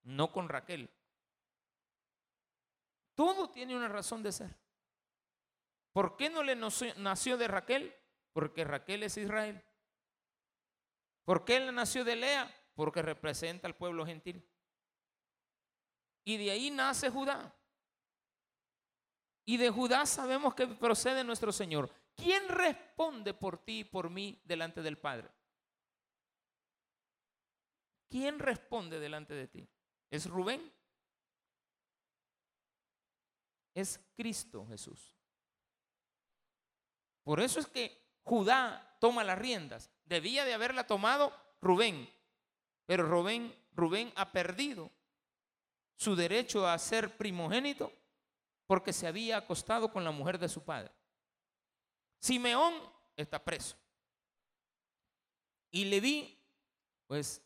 no 0.02 0.32
con 0.32 0.48
Raquel. 0.48 0.90
Todo 3.14 3.50
tiene 3.50 3.74
una 3.74 3.88
razón 3.88 4.22
de 4.22 4.32
ser. 4.32 4.54
¿Por 5.92 6.16
qué 6.16 6.28
no 6.28 6.42
le 6.42 6.54
nació 6.54 7.38
de 7.38 7.48
Raquel? 7.48 7.94
Porque 8.34 8.64
Raquel 8.64 9.02
es 9.02 9.16
Israel. 9.16 9.64
¿Por 11.24 11.44
qué 11.44 11.56
él 11.56 11.74
nació 11.74 12.04
de 12.04 12.16
Lea? 12.16 12.54
Porque 12.74 13.00
representa 13.00 13.66
al 13.66 13.74
pueblo 13.74 14.04
gentil. 14.04 14.46
Y 16.22 16.36
de 16.36 16.50
ahí 16.50 16.70
nace 16.70 17.08
Judá. 17.08 17.54
Y 19.46 19.56
de 19.56 19.70
Judá 19.70 20.04
sabemos 20.04 20.54
que 20.54 20.66
procede 20.66 21.24
nuestro 21.24 21.50
Señor. 21.50 21.90
¿Quién 22.16 22.48
responde 22.48 23.34
por 23.34 23.58
ti 23.58 23.80
y 23.80 23.84
por 23.84 24.10
mí 24.10 24.40
delante 24.44 24.82
del 24.82 24.98
Padre? 24.98 25.30
¿Quién 28.08 28.38
responde 28.38 28.98
delante 28.98 29.34
de 29.34 29.46
ti? 29.46 29.68
¿Es 30.10 30.26
Rubén? 30.26 30.72
Es 33.74 34.00
Cristo 34.16 34.66
Jesús. 34.66 35.14
Por 37.22 37.40
eso 37.40 37.60
es 37.60 37.66
que 37.66 38.06
Judá 38.22 38.96
toma 39.00 39.22
las 39.24 39.38
riendas. 39.38 39.90
Debía 40.04 40.44
de 40.44 40.54
haberla 40.54 40.86
tomado 40.86 41.32
Rubén, 41.60 42.08
pero 42.86 43.04
Rubén, 43.04 43.54
Rubén 43.72 44.12
ha 44.16 44.32
perdido 44.32 44.90
su 45.96 46.16
derecho 46.16 46.66
a 46.66 46.78
ser 46.78 47.16
primogénito 47.16 47.92
porque 48.66 48.92
se 48.92 49.06
había 49.06 49.38
acostado 49.38 49.92
con 49.92 50.04
la 50.04 50.10
mujer 50.10 50.38
de 50.38 50.48
su 50.48 50.62
padre. 50.64 50.92
Simeón 52.26 52.74
está 53.16 53.38
preso. 53.44 53.76
Y 55.70 55.84
Leví, 55.84 56.36
pues, 57.06 57.40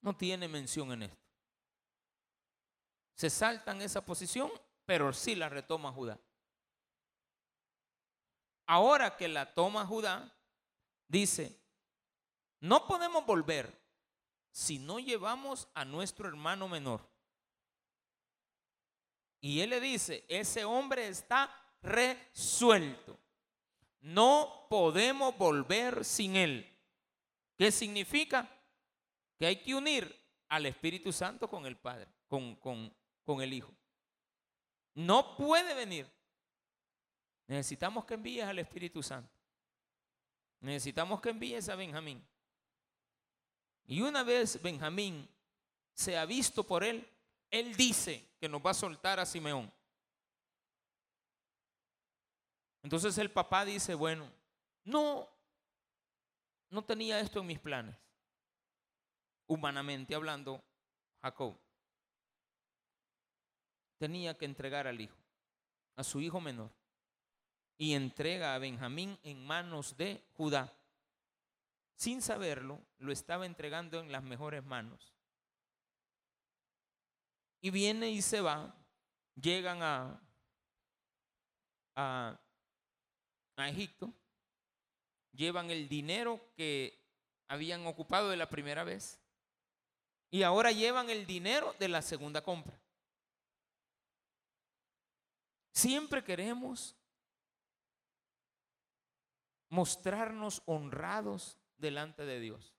no 0.00 0.16
tiene 0.16 0.46
mención 0.46 0.92
en 0.92 1.02
esto. 1.02 1.26
Se 3.16 3.30
saltan 3.30 3.82
esa 3.82 4.04
posición, 4.04 4.48
pero 4.86 5.12
sí 5.12 5.34
la 5.34 5.48
retoma 5.48 5.90
Judá. 5.90 6.20
Ahora 8.66 9.16
que 9.16 9.26
la 9.26 9.52
toma 9.54 9.84
Judá, 9.84 10.32
dice, 11.08 11.60
no 12.60 12.86
podemos 12.86 13.26
volver 13.26 13.76
si 14.52 14.78
no 14.78 15.00
llevamos 15.00 15.66
a 15.74 15.84
nuestro 15.84 16.28
hermano 16.28 16.68
menor. 16.68 17.10
Y 19.40 19.62
él 19.62 19.70
le 19.70 19.80
dice, 19.80 20.24
ese 20.28 20.64
hombre 20.64 21.08
está 21.08 21.63
resuelto. 21.84 23.18
No 24.00 24.66
podemos 24.68 25.36
volver 25.36 26.04
sin 26.04 26.36
él. 26.36 26.70
¿Qué 27.56 27.70
significa? 27.70 28.50
Que 29.38 29.46
hay 29.46 29.56
que 29.56 29.74
unir 29.74 30.14
al 30.48 30.66
Espíritu 30.66 31.12
Santo 31.12 31.48
con 31.48 31.66
el 31.66 31.76
Padre, 31.76 32.08
con, 32.28 32.56
con, 32.56 32.92
con 33.24 33.40
el 33.40 33.52
Hijo. 33.52 33.72
No 34.94 35.36
puede 35.36 35.74
venir. 35.74 36.10
Necesitamos 37.46 38.04
que 38.04 38.14
envíes 38.14 38.44
al 38.44 38.58
Espíritu 38.58 39.02
Santo. 39.02 39.32
Necesitamos 40.60 41.20
que 41.20 41.30
envíes 41.30 41.68
a 41.68 41.76
Benjamín. 41.76 42.24
Y 43.86 44.00
una 44.00 44.22
vez 44.22 44.60
Benjamín 44.62 45.28
se 45.92 46.16
ha 46.16 46.24
visto 46.24 46.64
por 46.64 46.82
él, 46.84 47.06
él 47.50 47.76
dice 47.76 48.30
que 48.40 48.48
nos 48.48 48.64
va 48.64 48.70
a 48.70 48.74
soltar 48.74 49.20
a 49.20 49.26
Simeón. 49.26 49.70
Entonces 52.84 53.18
el 53.18 53.32
papá 53.32 53.64
dice, 53.64 53.96
bueno, 53.96 54.30
no, 54.84 55.28
no 56.70 56.84
tenía 56.84 57.18
esto 57.18 57.40
en 57.40 57.48
mis 57.48 57.58
planes. 57.58 57.96
Humanamente 59.48 60.14
hablando, 60.14 60.62
Jacob 61.20 61.58
tenía 63.98 64.38
que 64.38 64.44
entregar 64.44 64.86
al 64.86 65.00
hijo, 65.00 65.16
a 65.96 66.04
su 66.04 66.20
hijo 66.20 66.40
menor, 66.40 66.70
y 67.76 67.94
entrega 67.94 68.54
a 68.54 68.58
Benjamín 68.58 69.18
en 69.24 69.44
manos 69.44 69.96
de 69.96 70.24
Judá 70.34 70.72
sin 71.96 72.20
saberlo, 72.20 72.80
lo 72.98 73.12
estaba 73.12 73.46
entregando 73.46 74.00
en 74.00 74.10
las 74.10 74.22
mejores 74.22 74.64
manos. 74.64 75.14
Y 77.60 77.70
viene 77.70 78.10
y 78.10 78.20
se 78.20 78.40
va, 78.40 78.76
llegan 79.36 79.82
a, 79.82 80.20
a, 81.94 82.38
Egipto, 83.56 84.12
llevan 85.32 85.70
el 85.70 85.88
dinero 85.88 86.40
que 86.56 87.00
habían 87.48 87.86
ocupado 87.86 88.30
de 88.30 88.36
la 88.36 88.48
primera 88.48 88.84
vez 88.84 89.20
y 90.30 90.42
ahora 90.42 90.72
llevan 90.72 91.10
el 91.10 91.26
dinero 91.26 91.74
de 91.78 91.88
la 91.88 92.02
segunda 92.02 92.42
compra. 92.42 92.80
Siempre 95.72 96.22
queremos 96.24 96.96
mostrarnos 99.68 100.62
honrados 100.66 101.58
delante 101.76 102.24
de 102.24 102.40
Dios. 102.40 102.74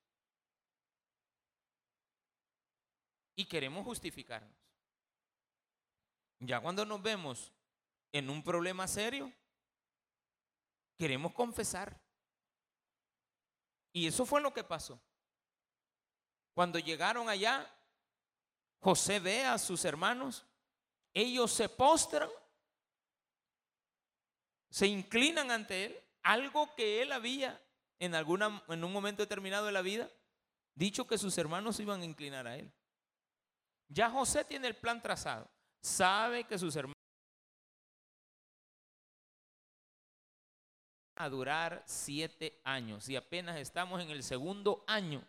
Y 3.38 3.46
queremos 3.46 3.84
justificarnos. 3.84 4.56
Ya 6.40 6.62
cuando 6.62 6.86
nos 6.86 7.02
vemos 7.02 7.52
en 8.14 8.30
un 8.30 8.44
problema 8.44 8.88
serio, 8.88 9.32
queremos 10.98 11.34
confesar. 11.34 12.00
Y 13.92 14.08
eso 14.08 14.26
fue 14.26 14.42
lo 14.42 14.54
que 14.54 14.64
pasó. 14.64 15.00
Cuando 16.54 16.80
llegaron 16.80 17.30
allá, 17.30 17.70
José 18.80 19.20
ve 19.20 19.44
a 19.46 19.58
sus 19.58 19.84
hermanos, 19.86 20.46
ellos 21.14 21.52
se 21.52 21.70
postran, 21.70 22.30
se 24.70 24.88
inclinan 24.88 25.52
ante 25.52 25.86
él, 25.86 26.04
algo 26.24 26.74
que 26.76 27.02
él 27.02 27.12
había 27.12 27.62
en, 28.00 28.16
alguna, 28.16 28.64
en 28.68 28.84
un 28.84 28.92
momento 28.92 29.24
determinado 29.24 29.66
de 29.66 29.72
la 29.72 29.82
vida, 29.82 30.10
dicho 30.74 31.08
que 31.08 31.18
sus 31.18 31.38
hermanos 31.38 31.80
iban 31.80 32.02
a 32.02 32.06
inclinar 32.06 32.48
a 32.48 32.58
él. 32.58 32.72
Ya 33.88 34.10
José 34.10 34.44
tiene 34.44 34.68
el 34.68 34.76
plan 34.76 35.02
trazado. 35.02 35.50
Sabe 35.82 36.44
que 36.46 36.58
sus 36.58 36.76
hermanos 36.76 36.95
a 41.16 41.30
durar 41.30 41.84
siete 41.86 42.60
años 42.64 43.08
y 43.10 43.16
apenas 43.16 43.58
estamos 43.58 44.02
en 44.02 44.10
el 44.10 44.24
segundo 44.24 44.84
año. 44.88 45.26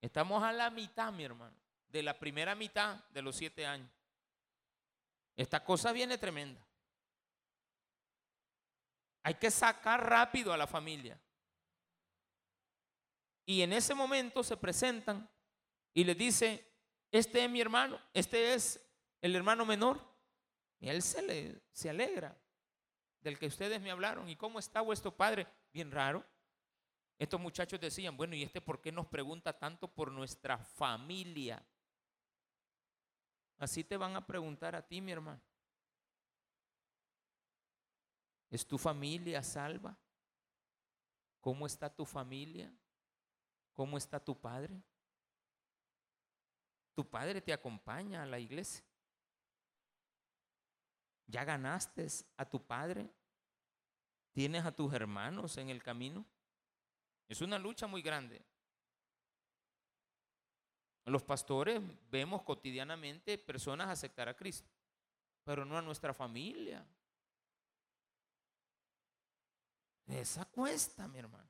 Estamos 0.00 0.42
a 0.42 0.52
la 0.52 0.70
mitad, 0.70 1.12
mi 1.12 1.24
hermano, 1.24 1.56
de 1.88 2.02
la 2.02 2.18
primera 2.18 2.54
mitad 2.54 2.96
de 3.10 3.22
los 3.22 3.36
siete 3.36 3.66
años. 3.66 3.90
Esta 5.36 5.64
cosa 5.64 5.92
viene 5.92 6.18
tremenda. 6.18 6.60
Hay 9.22 9.34
que 9.34 9.50
sacar 9.50 10.08
rápido 10.08 10.52
a 10.52 10.56
la 10.56 10.66
familia. 10.66 11.20
Y 13.44 13.62
en 13.62 13.72
ese 13.72 13.94
momento 13.94 14.42
se 14.44 14.56
presentan 14.56 15.28
y 15.94 16.04
le 16.04 16.14
dice, 16.14 16.64
este 17.10 17.44
es 17.44 17.50
mi 17.50 17.60
hermano, 17.60 18.00
este 18.12 18.54
es 18.54 18.80
el 19.22 19.34
hermano 19.34 19.64
menor. 19.64 20.00
Y 20.80 20.88
él 20.88 21.02
se, 21.02 21.22
le, 21.22 21.62
se 21.72 21.90
alegra 21.90 22.36
del 23.20 23.38
que 23.38 23.46
ustedes 23.46 23.80
me 23.80 23.90
hablaron. 23.90 24.28
¿Y 24.28 24.36
cómo 24.36 24.58
está 24.58 24.80
vuestro 24.80 25.16
padre? 25.16 25.46
Bien 25.72 25.90
raro. 25.90 26.24
Estos 27.18 27.40
muchachos 27.40 27.80
decían, 27.80 28.16
bueno, 28.16 28.36
¿y 28.36 28.42
este 28.42 28.60
por 28.60 28.80
qué 28.80 28.92
nos 28.92 29.06
pregunta 29.06 29.58
tanto 29.58 29.88
por 29.88 30.12
nuestra 30.12 30.58
familia? 30.58 31.64
Así 33.58 33.82
te 33.82 33.96
van 33.96 34.14
a 34.14 34.24
preguntar 34.24 34.76
a 34.76 34.86
ti, 34.86 35.00
mi 35.00 35.10
hermano. 35.10 35.40
¿Es 38.50 38.66
tu 38.66 38.78
familia 38.78 39.42
salva? 39.42 39.98
¿Cómo 41.40 41.66
está 41.66 41.92
tu 41.92 42.04
familia? 42.04 42.72
¿Cómo 43.72 43.98
está 43.98 44.18
tu 44.22 44.38
padre? 44.40 44.80
Tu 46.94 47.08
padre 47.08 47.40
te 47.40 47.52
acompaña 47.52 48.22
a 48.22 48.26
la 48.26 48.38
iglesia. 48.38 48.84
¿Ya 51.28 51.44
ganaste 51.44 52.06
a 52.36 52.44
tu 52.44 52.66
padre? 52.66 53.08
¿Tienes 54.32 54.64
a 54.64 54.72
tus 54.72 54.92
hermanos 54.92 55.56
en 55.58 55.68
el 55.68 55.82
camino? 55.82 56.26
Es 57.28 57.40
una 57.40 57.58
lucha 57.58 57.86
muy 57.86 58.02
grande. 58.02 58.44
Los 61.04 61.22
pastores 61.22 61.80
vemos 62.10 62.42
cotidianamente 62.42 63.38
personas 63.38 63.88
aceptar 63.88 64.28
a 64.28 64.36
Cristo, 64.36 64.68
pero 65.44 65.64
no 65.64 65.78
a 65.78 65.82
nuestra 65.82 66.12
familia, 66.12 66.84
Esa 70.08 70.46
cuesta, 70.46 71.06
mi 71.06 71.18
hermano. 71.18 71.48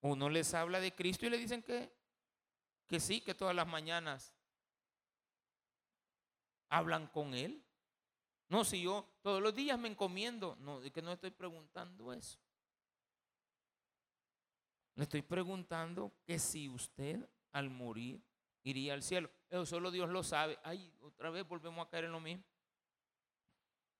Uno 0.00 0.28
les 0.28 0.54
habla 0.54 0.78
de 0.78 0.94
Cristo 0.94 1.26
y 1.26 1.30
le 1.30 1.38
dicen 1.38 1.60
que, 1.60 1.92
que 2.86 3.00
sí, 3.00 3.20
que 3.20 3.34
todas 3.34 3.54
las 3.54 3.66
mañanas 3.66 4.32
hablan 6.68 7.06
con 7.08 7.34
Él. 7.34 7.64
No, 8.48 8.64
si 8.64 8.82
yo 8.82 9.08
todos 9.22 9.42
los 9.42 9.54
días 9.54 9.78
me 9.78 9.88
encomiendo, 9.88 10.56
no, 10.60 10.80
de 10.80 10.90
que 10.90 11.02
no 11.02 11.12
estoy 11.12 11.30
preguntando 11.30 12.12
eso. 12.12 12.38
Le 14.94 15.04
estoy 15.04 15.22
preguntando 15.22 16.12
que 16.24 16.38
si 16.38 16.68
usted 16.68 17.28
al 17.52 17.70
morir 17.70 18.20
iría 18.62 18.94
al 18.94 19.02
cielo. 19.02 19.30
Eso 19.48 19.66
solo 19.66 19.90
Dios 19.90 20.08
lo 20.08 20.22
sabe. 20.22 20.58
Ay, 20.62 20.92
otra 21.00 21.30
vez 21.30 21.46
volvemos 21.46 21.86
a 21.86 21.90
caer 21.90 22.04
en 22.04 22.12
lo 22.12 22.20
mismo. 22.20 22.44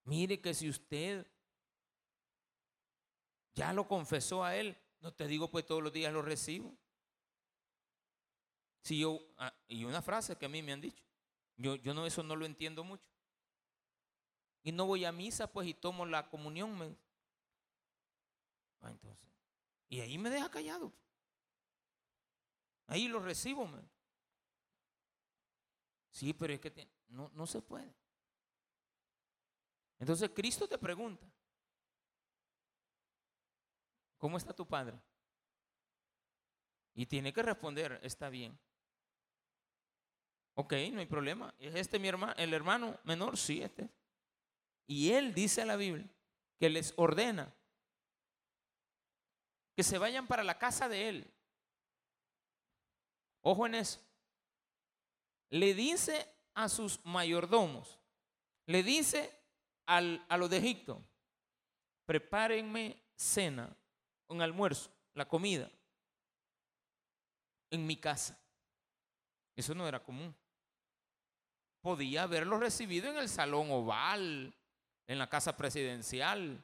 Mire 0.05 0.41
que 0.41 0.55
si 0.55 0.69
usted 0.69 1.27
ya 3.55 3.73
lo 3.73 3.87
confesó 3.87 4.45
a 4.45 4.57
Él, 4.57 4.77
no 5.01 5.13
te 5.13 5.27
digo 5.27 5.51
pues 5.51 5.67
todos 5.67 5.83
los 5.83 5.93
días 5.93 6.13
lo 6.13 6.23
recibo. 6.23 6.77
Si 8.83 9.01
yo, 9.01 9.21
ah, 9.37 9.53
y 9.69 9.85
una 9.85 10.01
frase 10.01 10.37
que 10.37 10.47
a 10.47 10.49
mí 10.49 10.63
me 10.63 10.73
han 10.73 10.81
dicho, 10.81 11.05
yo, 11.59 11.75
yo 11.75 11.93
no, 11.93 12.07
eso 12.07 12.23
no 12.23 12.37
lo 12.37 12.47
entiendo 12.47 12.85
mucho. 12.85 13.05
Y 14.63 14.73
no 14.73 14.87
voy 14.87 15.05
a 15.05 15.13
misa 15.13 15.53
pues 15.53 15.67
y 15.69 15.75
tomo 15.75 16.07
la 16.07 16.29
comunión. 16.31 16.79
Me, 16.79 16.97
ah, 18.81 18.91
entonces, 18.91 19.29
y 19.89 20.01
ahí 20.01 20.17
me 20.19 20.31
deja 20.31 20.51
callado. 20.51 20.93
Ahí 22.87 23.09
lo 23.09 23.21
recibo. 23.21 23.69
Sí, 26.11 26.33
pero 26.33 26.53
es 26.53 26.61
que 26.61 26.89
no, 27.09 27.31
no 27.35 27.47
se 27.47 27.61
puede. 27.61 27.95
Entonces 29.99 30.31
Cristo 30.31 30.69
te 30.69 30.79
pregunta, 30.79 31.27
¿cómo 34.17 34.37
está 34.37 34.55
tu 34.55 34.67
padre? 34.67 35.01
Y 36.95 37.07
tiene 37.07 37.33
que 37.33 37.43
responder, 37.43 37.99
está 38.03 38.29
bien. 38.29 38.59
Ok, 40.61 40.73
no 40.93 40.99
hay 40.99 41.07
problema. 41.07 41.55
¿Es 41.61 41.77
este 41.77 42.01
mi 42.01 42.09
hermano, 42.09 42.35
el 42.37 42.53
hermano 42.53 42.99
menor? 43.05 43.37
Sí, 43.37 43.63
este. 43.63 43.89
Y 44.89 45.13
él 45.13 45.33
dice 45.33 45.63
a 45.63 45.67
la 45.67 45.77
Biblia 45.77 46.05
que 46.59 46.69
les 46.69 46.93
ordena 46.97 47.55
que 49.77 49.85
se 49.85 49.99
vayan 49.99 50.27
para 50.27 50.43
la 50.43 50.59
casa 50.59 50.89
de 50.89 51.09
él. 51.09 51.33
Ojo 53.43 53.67
en 53.67 53.77
eso. 53.77 54.01
Le 55.51 55.75
dice 55.75 56.29
a 56.55 56.69
sus 56.69 56.99
mayordomos, 57.05 58.01
le 58.67 58.83
dice 58.83 59.41
a 59.87 60.01
los 60.01 60.51
de 60.51 60.57
Egipto, 60.57 61.01
prepárenme 62.05 63.01
cena, 63.15 63.77
un 64.27 64.43
almuerzo, 64.43 64.91
la 65.15 65.29
comida, 65.29 65.71
en 67.71 67.87
mi 67.87 67.97
casa. 67.97 68.37
Eso 69.55 69.73
no 69.73 69.87
era 69.87 70.03
común. 70.03 70.35
Podía 71.89 72.25
haberlo 72.25 72.59
recibido 72.59 73.09
en 73.09 73.17
el 73.17 73.31
salón 73.31 73.71
oval, 73.71 74.55
en 75.07 75.19
la 75.19 75.27
casa 75.27 75.57
presidencial, 75.57 76.63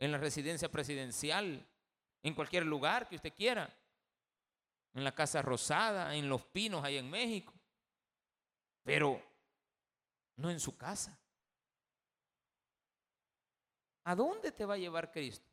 en 0.00 0.10
la 0.10 0.18
residencia 0.18 0.68
presidencial, 0.68 1.64
en 2.20 2.34
cualquier 2.34 2.66
lugar 2.66 3.08
que 3.08 3.14
usted 3.14 3.32
quiera, 3.32 3.72
en 4.92 5.04
la 5.04 5.14
Casa 5.14 5.40
Rosada, 5.40 6.16
en 6.16 6.28
Los 6.28 6.44
Pinos, 6.46 6.82
ahí 6.82 6.96
en 6.96 7.08
México, 7.08 7.54
pero 8.82 9.22
no 10.34 10.50
en 10.50 10.58
su 10.58 10.76
casa. 10.76 11.16
¿A 14.02 14.16
dónde 14.16 14.50
te 14.50 14.64
va 14.64 14.74
a 14.74 14.78
llevar 14.78 15.12
Cristo? 15.12 15.48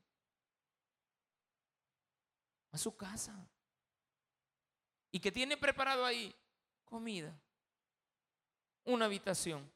A 2.71 2.79
su 2.79 2.97
casa. 2.97 3.47
¿Y 5.11 5.19
qué 5.19 5.31
tiene 5.31 5.55
preparado 5.55 6.03
ahí? 6.03 6.35
Comida. 6.83 7.39
Una 8.87 9.05
habitación. 9.05 9.69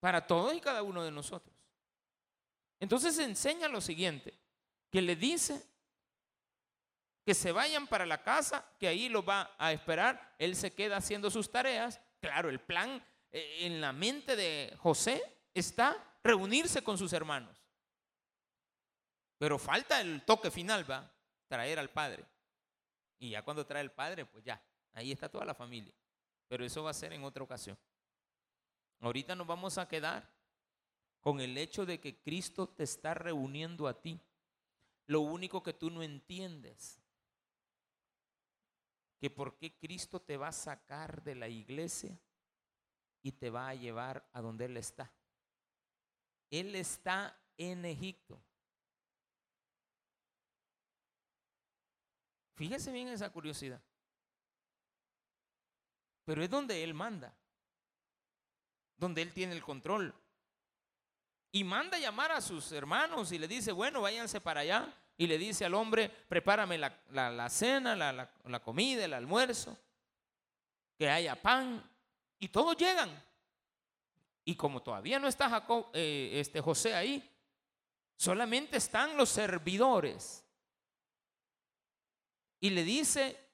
Para 0.00 0.26
todos 0.26 0.54
y 0.54 0.60
cada 0.60 0.82
uno 0.82 1.02
de 1.02 1.10
nosotros. 1.10 1.54
Entonces 2.80 3.18
enseña 3.18 3.68
lo 3.68 3.80
siguiente, 3.80 4.34
que 4.90 5.00
le 5.00 5.16
dice 5.16 5.62
que 7.24 7.34
se 7.34 7.50
vayan 7.50 7.86
para 7.86 8.06
la 8.06 8.22
casa, 8.22 8.64
que 8.78 8.86
ahí 8.86 9.08
lo 9.08 9.24
va 9.24 9.54
a 9.58 9.72
esperar, 9.72 10.34
él 10.38 10.54
se 10.54 10.72
queda 10.72 10.98
haciendo 10.98 11.30
sus 11.30 11.50
tareas. 11.50 12.00
Claro, 12.20 12.48
el 12.50 12.60
plan 12.60 13.02
eh, 13.32 13.58
en 13.60 13.80
la 13.80 13.92
mente 13.92 14.36
de 14.36 14.72
José 14.78 15.22
está 15.52 15.96
reunirse 16.22 16.82
con 16.82 16.96
sus 16.98 17.12
hermanos. 17.12 17.56
Pero 19.38 19.58
falta 19.58 20.00
el 20.00 20.22
toque 20.22 20.50
final, 20.50 20.88
va, 20.88 21.10
traer 21.48 21.78
al 21.78 21.90
padre. 21.90 22.24
Y 23.18 23.30
ya 23.30 23.42
cuando 23.42 23.66
trae 23.66 23.82
el 23.82 23.90
padre, 23.90 24.24
pues 24.24 24.44
ya, 24.44 24.62
ahí 24.92 25.12
está 25.12 25.28
toda 25.28 25.44
la 25.44 25.54
familia. 25.54 25.92
Pero 26.48 26.64
eso 26.64 26.82
va 26.82 26.90
a 26.90 26.94
ser 26.94 27.12
en 27.12 27.24
otra 27.24 27.42
ocasión. 27.42 27.78
Ahorita 29.00 29.34
nos 29.34 29.46
vamos 29.46 29.78
a 29.78 29.88
quedar 29.88 30.30
con 31.20 31.40
el 31.40 31.58
hecho 31.58 31.84
de 31.84 32.00
que 32.00 32.20
Cristo 32.20 32.68
te 32.68 32.84
está 32.84 33.14
reuniendo 33.14 33.88
a 33.88 34.00
ti. 34.00 34.20
Lo 35.06 35.20
único 35.20 35.62
que 35.62 35.72
tú 35.72 35.90
no 35.90 36.02
entiendes, 36.02 37.00
que 39.18 39.30
por 39.30 39.56
qué 39.56 39.76
Cristo 39.76 40.20
te 40.20 40.36
va 40.36 40.48
a 40.48 40.52
sacar 40.52 41.22
de 41.22 41.34
la 41.34 41.48
iglesia 41.48 42.18
y 43.22 43.32
te 43.32 43.50
va 43.50 43.68
a 43.68 43.74
llevar 43.74 44.28
a 44.32 44.40
donde 44.40 44.66
Él 44.66 44.76
está. 44.76 45.12
Él 46.50 46.74
está 46.74 47.36
en 47.56 47.84
Egipto. 47.84 48.40
Fíjese 52.54 52.92
bien 52.92 53.08
esa 53.08 53.30
curiosidad. 53.30 53.82
Pero 56.26 56.42
es 56.42 56.50
donde 56.50 56.84
Él 56.84 56.92
manda. 56.92 57.32
Donde 58.98 59.22
Él 59.22 59.32
tiene 59.32 59.54
el 59.54 59.62
control. 59.62 60.12
Y 61.52 61.64
manda 61.64 61.98
llamar 61.98 62.32
a 62.32 62.42
sus 62.42 62.70
hermanos 62.72 63.32
y 63.32 63.38
le 63.38 63.48
dice, 63.48 63.72
bueno, 63.72 64.02
váyanse 64.02 64.40
para 64.42 64.60
allá. 64.60 64.92
Y 65.16 65.26
le 65.28 65.38
dice 65.38 65.64
al 65.64 65.72
hombre, 65.72 66.10
prepárame 66.10 66.76
la, 66.76 67.48
cena, 67.48 67.96
la, 67.96 68.12
la 68.44 68.60
comida, 68.60 69.04
el 69.04 69.14
almuerzo. 69.14 69.78
Que 70.98 71.08
haya 71.08 71.40
pan. 71.40 71.82
Y 72.40 72.48
todos 72.48 72.76
llegan. 72.76 73.10
Y 74.44 74.56
como 74.56 74.82
todavía 74.82 75.20
no 75.20 75.28
está 75.28 75.48
Jacob, 75.48 75.86
eh, 75.94 76.32
este 76.34 76.60
José 76.60 76.94
ahí, 76.94 77.32
solamente 78.16 78.76
están 78.76 79.16
los 79.16 79.28
servidores. 79.28 80.44
Y 82.60 82.70
le 82.70 82.82
dice 82.82 83.45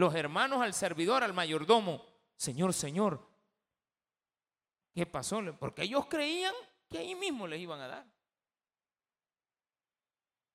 los 0.00 0.14
hermanos 0.14 0.62
al 0.62 0.72
servidor, 0.72 1.22
al 1.22 1.34
mayordomo, 1.34 2.04
Señor, 2.34 2.72
Señor, 2.72 3.28
¿qué 4.94 5.04
pasó? 5.04 5.40
Porque 5.58 5.82
ellos 5.82 6.06
creían 6.06 6.54
que 6.88 6.98
ahí 6.98 7.14
mismo 7.14 7.46
les 7.46 7.60
iban 7.60 7.80
a 7.80 7.86
dar. 7.86 8.06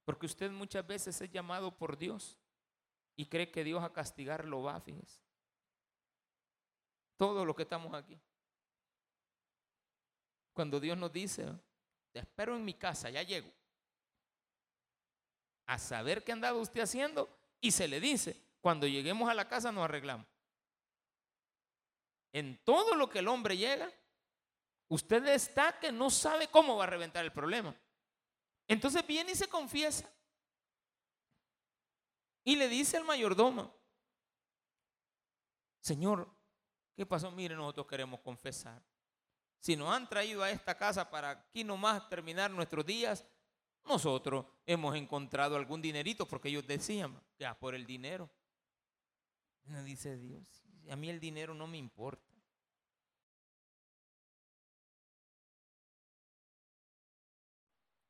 Porque 0.03 0.25
usted 0.25 0.51
muchas 0.51 0.85
veces 0.85 1.21
es 1.21 1.31
llamado 1.31 1.77
por 1.77 1.95
Dios 1.95 2.39
y 3.15 3.27
cree 3.27 3.51
que 3.51 3.63
Dios 3.63 3.83
a 3.83 3.93
castigarlo 3.93 4.63
va, 4.63 4.81
fíjese. 4.81 5.21
Todo 7.15 7.45
lo 7.45 7.55
que 7.55 7.63
estamos 7.63 7.93
aquí. 7.93 8.19
Cuando 10.53 10.79
Dios 10.79 10.97
nos 10.97 11.13
dice, 11.13 11.45
te 12.11 12.19
espero 12.19 12.55
en 12.55 12.65
mi 12.65 12.73
casa, 12.73 13.11
ya 13.11 13.21
llego. 13.21 13.51
A 15.67 15.77
saber 15.77 16.23
qué 16.23 16.31
ha 16.31 16.35
andado 16.35 16.59
usted 16.59 16.81
haciendo 16.81 17.29
y 17.61 17.71
se 17.71 17.87
le 17.87 17.99
dice, 17.99 18.41
cuando 18.65 18.87
lleguemos 18.87 19.29
a 19.29 19.35
la 19.35 19.47
casa 19.47 19.71
nos 19.71 19.83
arreglamos. 19.83 20.25
En 22.33 22.57
todo 22.63 22.95
lo 22.95 23.07
que 23.07 23.19
el 23.19 23.27
hombre 23.27 23.55
llega, 23.55 23.87
usted 24.87 25.23
está 25.27 25.79
que 25.79 25.91
no 25.91 26.09
sabe 26.09 26.47
cómo 26.47 26.75
va 26.75 26.85
a 26.85 26.87
reventar 26.87 27.23
el 27.23 27.31
problema. 27.31 27.79
Entonces 28.67 29.05
viene 29.05 29.33
y 29.33 29.35
se 29.35 29.47
confiesa. 29.47 30.11
Y 32.43 32.55
le 32.55 32.67
dice 32.67 32.97
al 32.97 33.03
mayordomo, 33.03 33.71
Señor, 35.79 36.27
¿qué 36.95 37.05
pasó? 37.05 37.29
Mire, 37.29 37.55
nosotros 37.55 37.85
queremos 37.85 38.19
confesar. 38.21 38.81
Si 39.59 39.75
nos 39.75 39.93
han 39.93 40.09
traído 40.09 40.41
a 40.41 40.49
esta 40.49 40.75
casa 40.75 41.07
para 41.07 41.29
aquí 41.29 41.63
nomás 41.63 42.09
terminar 42.09 42.49
nuestros 42.49 42.83
días, 42.83 43.27
nosotros 43.83 44.43
hemos 44.65 44.95
encontrado 44.95 45.55
algún 45.55 45.83
dinerito, 45.83 46.27
porque 46.27 46.49
ellos 46.49 46.65
decían, 46.65 47.21
ya 47.37 47.53
por 47.59 47.75
el 47.75 47.85
dinero. 47.85 48.27
No 49.65 49.83
dice 49.83 50.17
Dios, 50.17 50.43
a 50.89 50.95
mí 50.95 51.09
el 51.09 51.19
dinero 51.19 51.53
no 51.53 51.67
me 51.67 51.77
importa. 51.77 52.33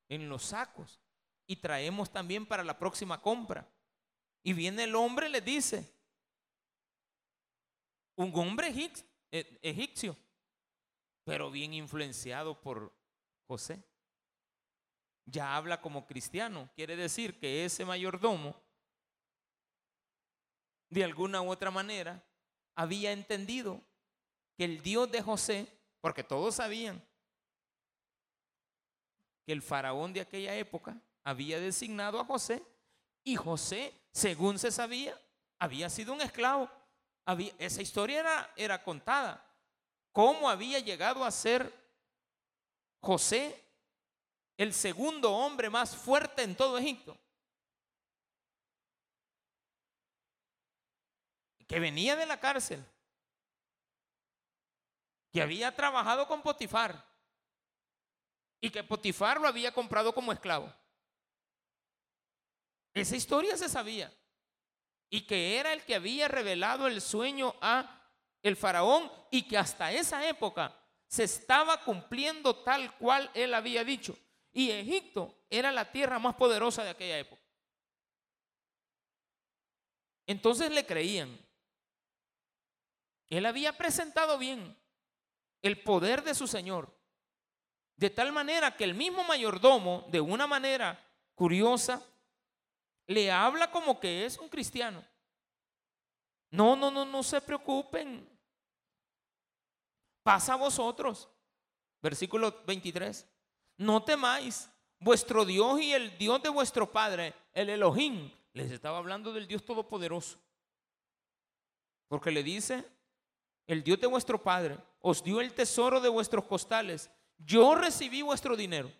En 0.09 0.29
los 0.29 0.43
sacos. 0.43 1.01
Y 1.47 1.57
traemos 1.57 2.11
también 2.11 2.45
para 2.45 2.63
la 2.63 2.77
próxima 2.77 3.21
compra. 3.21 3.69
Y 4.43 4.53
viene 4.53 4.85
el 4.85 4.95
hombre 4.95 5.29
le 5.29 5.41
dice, 5.41 5.91
un 8.15 8.31
hombre 8.35 8.73
eh, 9.31 9.59
egipcio 9.61 10.17
pero 11.25 11.49
bien 11.51 11.73
influenciado 11.73 12.61
por 12.61 12.95
José. 13.47 13.83
ya 15.25 15.57
habla 15.57 15.81
como 15.81 16.05
cristiano. 16.05 16.69
Quiere 16.75 16.95
decir 16.95 17.39
que 17.39 17.65
ese 17.65 17.83
mayordomo, 17.83 18.55
de 20.89 21.03
alguna 21.03 21.41
u 21.41 21.49
otra 21.49 21.71
manera, 21.71 22.23
había 22.75 23.11
entendido 23.11 23.81
que 24.57 24.65
el 24.65 24.81
Dios 24.81 25.11
de 25.11 25.21
José, 25.21 25.67
porque 26.01 26.23
todos 26.23 26.55
sabían 26.55 27.01
que 29.45 29.51
el 29.51 29.61
faraón 29.61 30.13
de 30.13 30.21
aquella 30.21 30.55
época 30.55 30.97
había 31.23 31.59
designado 31.59 32.19
a 32.19 32.25
José 32.25 32.63
y 33.23 33.35
José, 33.35 33.93
según 34.11 34.59
se 34.59 34.71
sabía, 34.71 35.19
había 35.59 35.89
sido 35.89 36.13
un 36.13 36.21
esclavo. 36.21 36.69
Había, 37.25 37.53
esa 37.57 37.81
historia 37.81 38.19
era, 38.19 38.53
era 38.55 38.83
contada. 38.83 39.43
¿Cómo 40.11 40.49
había 40.49 40.79
llegado 40.79 41.25
a 41.25 41.31
ser 41.31 41.71
José 43.01 43.63
el 44.57 44.73
segundo 44.73 45.33
hombre 45.33 45.69
más 45.69 45.95
fuerte 45.95 46.43
en 46.43 46.55
todo 46.55 46.77
Egipto? 46.77 47.17
Que 51.67 51.79
venía 51.79 52.15
de 52.15 52.25
la 52.25 52.39
cárcel, 52.39 52.85
que 55.31 55.41
había 55.41 55.75
trabajado 55.75 56.27
con 56.27 56.41
Potifar 56.41 57.05
y 58.61 58.69
que 58.69 58.83
Potifar 58.83 59.39
lo 59.39 59.47
había 59.47 59.73
comprado 59.73 60.13
como 60.13 60.31
esclavo. 60.31 60.73
Esa 62.93 63.15
historia 63.15 63.57
se 63.57 63.69
sabía. 63.69 64.11
Y 65.09 65.27
que 65.27 65.59
era 65.59 65.73
el 65.73 65.83
que 65.83 65.95
había 65.95 66.27
revelado 66.27 66.87
el 66.87 67.01
sueño 67.01 67.53
a 67.61 68.09
el 68.41 68.55
faraón 68.55 69.11
y 69.29 69.43
que 69.43 69.57
hasta 69.57 69.91
esa 69.91 70.27
época 70.27 70.75
se 71.07 71.25
estaba 71.25 71.83
cumpliendo 71.83 72.55
tal 72.63 72.95
cual 72.97 73.29
él 73.33 73.53
había 73.53 73.83
dicho. 73.83 74.17
Y 74.51 74.71
Egipto 74.71 75.45
era 75.49 75.71
la 75.71 75.91
tierra 75.91 76.17
más 76.17 76.35
poderosa 76.35 76.83
de 76.83 76.91
aquella 76.91 77.19
época. 77.19 77.41
Entonces 80.25 80.71
le 80.71 80.85
creían. 80.85 81.44
Él 83.29 83.45
había 83.45 83.77
presentado 83.77 84.37
bien 84.37 84.77
el 85.61 85.81
poder 85.81 86.23
de 86.23 86.35
su 86.35 86.47
Señor. 86.47 86.93
De 87.95 88.09
tal 88.09 88.31
manera 88.31 88.75
que 88.75 88.83
el 88.83 88.93
mismo 88.93 89.23
mayordomo, 89.23 90.05
de 90.09 90.21
una 90.21 90.47
manera 90.47 90.99
curiosa, 91.33 92.03
le 93.07 93.31
habla 93.31 93.71
como 93.71 93.99
que 93.99 94.25
es 94.25 94.37
un 94.37 94.49
cristiano. 94.49 95.03
No, 96.51 96.75
no, 96.75 96.91
no, 96.91 97.05
no 97.05 97.23
se 97.23 97.41
preocupen. 97.41 98.27
Pasa 100.23 100.53
a 100.53 100.57
vosotros. 100.57 101.29
Versículo 102.01 102.63
23. 102.65 103.27
No 103.77 104.03
temáis. 104.03 104.69
Vuestro 104.99 105.45
Dios 105.45 105.81
y 105.81 105.93
el 105.93 106.17
Dios 106.17 106.41
de 106.41 106.49
vuestro 106.49 106.91
Padre, 106.91 107.33
el 107.53 107.69
Elohim, 107.69 108.31
les 108.53 108.71
estaba 108.71 108.97
hablando 108.97 109.33
del 109.33 109.45
Dios 109.45 109.63
Todopoderoso. 109.63 110.39
Porque 112.07 112.31
le 112.31 112.41
dice, 112.41 112.85
el 113.67 113.83
Dios 113.83 113.99
de 113.99 114.07
vuestro 114.07 114.41
Padre 114.41 114.77
os 115.01 115.23
dio 115.23 115.41
el 115.41 115.53
tesoro 115.53 115.99
de 115.99 116.09
vuestros 116.09 116.45
costales. 116.45 117.09
Yo 117.37 117.75
recibí 117.75 118.21
vuestro 118.21 118.55
dinero. 118.55 118.91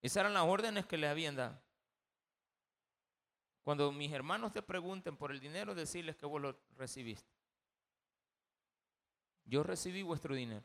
Esas 0.00 0.18
eran 0.18 0.34
las 0.34 0.44
órdenes 0.44 0.86
que 0.86 0.96
le 0.96 1.08
habían 1.08 1.36
dado. 1.36 1.60
Cuando 3.62 3.92
mis 3.92 4.10
hermanos 4.10 4.52
te 4.52 4.60
pregunten 4.60 5.16
por 5.16 5.30
el 5.30 5.38
dinero, 5.38 5.74
decirles 5.74 6.16
que 6.16 6.26
vos 6.26 6.40
lo 6.40 6.58
recibiste. 6.76 7.30
Yo 9.44 9.62
recibí 9.62 10.02
vuestro 10.02 10.34
dinero. 10.34 10.64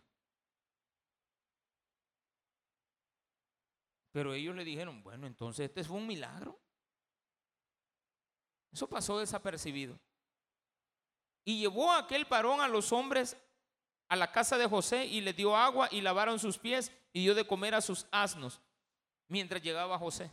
Pero 4.11 4.33
ellos 4.33 4.55
le 4.55 4.63
dijeron, 4.63 5.03
bueno, 5.03 5.27
entonces 5.27 5.69
este 5.69 5.83
fue 5.83 5.97
un 5.97 6.07
milagro. 6.07 6.59
Eso 8.71 8.89
pasó 8.89 9.19
desapercibido. 9.19 9.99
Y 11.47 11.59
llevó 11.59 11.93
aquel 11.93 12.25
varón 12.25 12.59
a 12.59 12.67
los 12.67 12.91
hombres 12.91 13.37
a 14.09 14.17
la 14.17 14.33
casa 14.33 14.57
de 14.57 14.67
José 14.67 15.05
y 15.05 15.21
le 15.21 15.31
dio 15.31 15.55
agua 15.55 15.87
y 15.89 16.01
lavaron 16.01 16.39
sus 16.39 16.57
pies 16.57 16.91
y 17.13 17.21
dio 17.21 17.33
de 17.33 17.47
comer 17.47 17.73
a 17.73 17.79
sus 17.79 18.05
asnos 18.11 18.59
mientras 19.29 19.63
llegaba 19.63 19.97
José. 19.97 20.29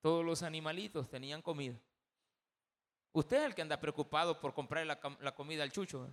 Todos 0.00 0.24
los 0.24 0.44
animalitos 0.44 1.10
tenían 1.10 1.42
comida. 1.42 1.76
Usted 3.10 3.38
es 3.38 3.44
el 3.46 3.54
que 3.56 3.62
anda 3.62 3.80
preocupado 3.80 4.38
por 4.38 4.54
comprar 4.54 4.86
la, 4.86 5.34
comida 5.34 5.64
al 5.64 5.72
chucho. 5.72 6.08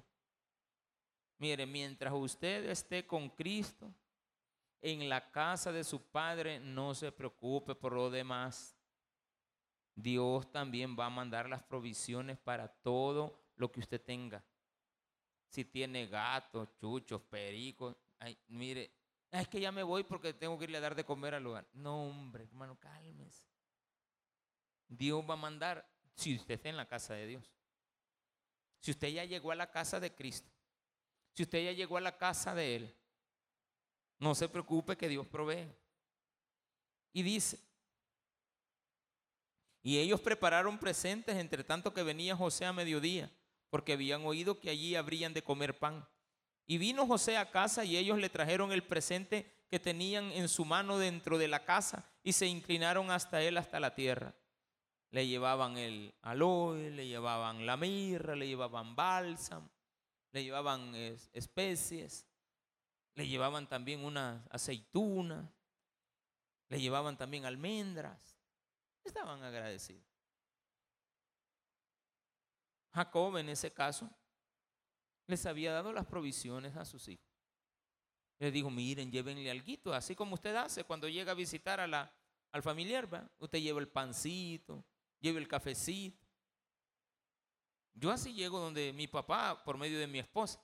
Mire, 1.37 1.67
mientras 1.67 2.11
usted 2.15 2.67
esté 2.67 3.05
con 3.05 3.29
Cristo 3.29 3.93
en 4.81 5.07
la 5.07 5.29
casa 5.29 5.71
de 5.71 5.83
su 5.83 6.01
Padre, 6.01 6.59
no 6.59 6.95
se 6.95 7.11
preocupe 7.11 7.75
por 7.75 7.93
lo 7.93 8.09
demás. 8.09 8.75
Dios 9.95 10.51
también 10.51 10.97
va 10.97 11.07
a 11.07 11.09
mandar 11.09 11.49
las 11.49 11.63
provisiones 11.63 12.37
para 12.37 12.67
todo 12.67 13.39
lo 13.55 13.71
que 13.71 13.81
usted 13.81 14.01
tenga. 14.01 14.43
Si 15.49 15.65
tiene 15.65 16.07
gatos, 16.07 16.69
chuchos, 16.79 17.21
pericos, 17.21 17.95
mire, 18.47 18.91
es 19.31 19.47
que 19.47 19.59
ya 19.59 19.71
me 19.71 19.83
voy 19.83 20.03
porque 20.03 20.33
tengo 20.33 20.57
que 20.57 20.65
irle 20.65 20.77
a 20.77 20.81
dar 20.81 20.95
de 20.95 21.03
comer 21.03 21.35
al 21.35 21.43
lugar. 21.43 21.67
No, 21.73 22.03
hombre, 22.03 22.43
hermano, 22.43 22.77
cálmese. 22.79 23.45
Dios 24.87 25.23
va 25.29 25.33
a 25.33 25.37
mandar 25.37 25.87
si 26.15 26.35
usted 26.35 26.55
está 26.55 26.69
en 26.69 26.77
la 26.77 26.87
casa 26.87 27.13
de 27.13 27.27
Dios. 27.27 27.43
Si 28.79 28.91
usted 28.91 29.09
ya 29.09 29.25
llegó 29.25 29.51
a 29.51 29.55
la 29.55 29.71
casa 29.71 29.99
de 29.99 30.13
Cristo, 30.13 30.49
si 31.33 31.43
usted 31.43 31.63
ya 31.63 31.71
llegó 31.71 31.97
a 31.97 32.01
la 32.01 32.17
casa 32.17 32.53
de 32.53 32.75
Él, 32.75 32.95
no 34.19 34.35
se 34.35 34.49
preocupe 34.49 34.97
que 34.97 35.07
Dios 35.07 35.25
provee. 35.27 35.71
Y 37.13 37.23
dice, 37.23 37.59
y 39.81 39.97
ellos 39.97 40.21
prepararon 40.21 40.77
presentes 40.77 41.37
entre 41.37 41.63
tanto 41.63 41.93
que 41.93 42.03
venía 42.03 42.35
José 42.35 42.65
a 42.65 42.73
mediodía, 42.73 43.31
porque 43.69 43.93
habían 43.93 44.25
oído 44.25 44.59
que 44.59 44.69
allí 44.69 44.95
habrían 44.95 45.33
de 45.33 45.43
comer 45.43 45.77
pan. 45.79 46.07
Y 46.65 46.77
vino 46.77 47.07
José 47.07 47.37
a 47.37 47.51
casa 47.51 47.83
y 47.85 47.97
ellos 47.97 48.17
le 48.19 48.29
trajeron 48.29 48.71
el 48.71 48.83
presente 48.83 49.51
que 49.69 49.79
tenían 49.79 50.31
en 50.31 50.47
su 50.47 50.65
mano 50.65 50.97
dentro 50.97 51.37
de 51.37 51.47
la 51.47 51.65
casa 51.65 52.05
y 52.23 52.33
se 52.33 52.47
inclinaron 52.47 53.11
hasta 53.11 53.41
él 53.41 53.57
hasta 53.57 53.79
la 53.79 53.95
tierra 53.95 54.35
le 55.11 55.27
llevaban 55.27 55.77
el 55.77 56.13
aloe, 56.21 56.89
le 56.89 57.05
llevaban 57.05 57.65
la 57.65 57.77
mirra, 57.77 58.35
le 58.35 58.47
llevaban 58.47 58.95
bálsamo, 58.95 59.69
le 60.31 60.43
llevaban 60.43 60.95
especies, 60.95 62.25
le 63.15 63.27
llevaban 63.27 63.67
también 63.67 64.05
una 64.05 64.45
aceituna, 64.49 65.51
le 66.69 66.79
llevaban 66.79 67.17
también 67.17 67.45
almendras. 67.45 68.30
Estaban 69.03 69.43
agradecidos. 69.43 70.03
Jacob 72.93 73.37
en 73.37 73.49
ese 73.49 73.71
caso 73.71 74.09
les 75.27 75.45
había 75.45 75.71
dado 75.71 75.93
las 75.93 76.05
provisiones 76.05 76.75
a 76.75 76.85
sus 76.85 77.07
hijos. 77.07 77.25
Les 78.39 78.51
dijo, 78.51 78.69
miren, 78.69 79.11
llévenle 79.11 79.49
algo, 79.49 79.93
así 79.93 80.15
como 80.15 80.33
usted 80.33 80.55
hace 80.55 80.83
cuando 80.83 81.07
llega 81.07 81.31
a 81.31 81.35
visitar 81.35 81.79
a 81.79 81.87
la, 81.87 82.11
al 82.51 82.63
familiar, 82.63 83.11
¿va? 83.11 83.29
usted 83.39 83.59
lleva 83.59 83.79
el 83.79 83.87
pancito, 83.87 84.83
lleve 85.19 85.39
el 85.39 85.47
cafecito. 85.47 86.25
Yo 87.93 88.09
así 88.09 88.33
llego 88.33 88.59
donde 88.59 88.93
mi 88.93 89.07
papá, 89.07 89.63
por 89.63 89.77
medio 89.77 89.99
de 89.99 90.07
mi 90.07 90.19
esposa. 90.19 90.59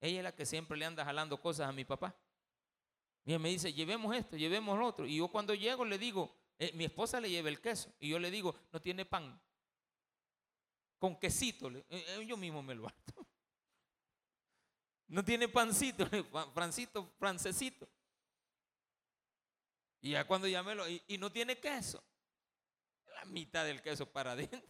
Ella 0.00 0.18
es 0.18 0.24
la 0.24 0.34
que 0.34 0.44
siempre 0.44 0.76
le 0.76 0.86
anda 0.86 1.04
jalando 1.04 1.40
cosas 1.40 1.68
a 1.68 1.72
mi 1.72 1.84
papá. 1.84 2.14
Y 3.24 3.38
me 3.38 3.50
dice, 3.50 3.72
llevemos 3.72 4.16
esto, 4.16 4.36
llevemos 4.36 4.78
lo 4.78 4.86
otro. 4.86 5.06
Y 5.06 5.16
yo 5.16 5.28
cuando 5.28 5.54
llego 5.54 5.84
le 5.84 5.98
digo, 5.98 6.34
eh, 6.60 6.72
mi 6.74 6.84
esposa 6.84 7.20
le 7.20 7.30
lleva 7.30 7.48
el 7.48 7.60
queso. 7.60 7.92
Y 7.98 8.10
yo 8.10 8.18
le 8.18 8.30
digo, 8.30 8.54
no 8.70 8.80
tiene 8.80 9.06
pan. 9.06 9.40
Con 10.98 11.18
quesito. 11.18 11.70
Eh, 11.70 11.84
eh, 11.90 12.26
yo 12.26 12.36
mismo 12.36 12.62
me 12.62 12.74
lo 12.74 12.86
hago. 12.86 12.96
No 15.08 15.24
tiene 15.24 15.48
pancito, 15.48 16.08
francito, 16.54 17.12
francesito. 17.18 17.88
Y 20.00 20.10
ya 20.12 20.24
cuando 20.24 20.46
ya 20.46 20.62
lo... 20.62 20.88
y 20.88 21.18
no 21.18 21.32
tiene 21.32 21.58
queso 21.58 22.00
la 23.16 23.24
mitad 23.24 23.64
del 23.64 23.82
queso 23.82 24.06
para 24.06 24.32
adentro. 24.34 24.62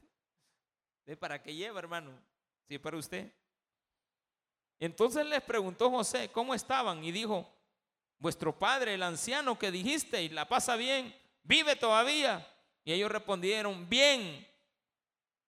¿De 1.05 1.15
para 1.15 1.43
qué 1.43 1.55
lleva, 1.55 1.79
hermano? 1.79 2.19
Si 2.67 2.77
es 2.77 2.81
para 2.81 2.97
usted. 2.97 3.31
Entonces 4.79 5.27
les 5.27 5.43
preguntó 5.43 5.91
José, 5.91 6.31
¿cómo 6.31 6.55
estaban? 6.55 7.05
Y 7.05 7.13
dijo, 7.13 7.47
vuestro 8.19 8.59
padre, 8.59 8.95
el 8.95 9.03
anciano 9.03 9.59
que 9.59 9.71
dijiste, 9.71 10.23
y 10.23 10.31
la 10.31 10.49
pasa 10.49 10.77
bien, 10.77 11.15
vive 11.43 11.77
todavía. 11.77 12.47
Y 12.85 12.93
ellos 12.93 13.11
respondieron, 13.11 13.89
bien, 13.89 14.47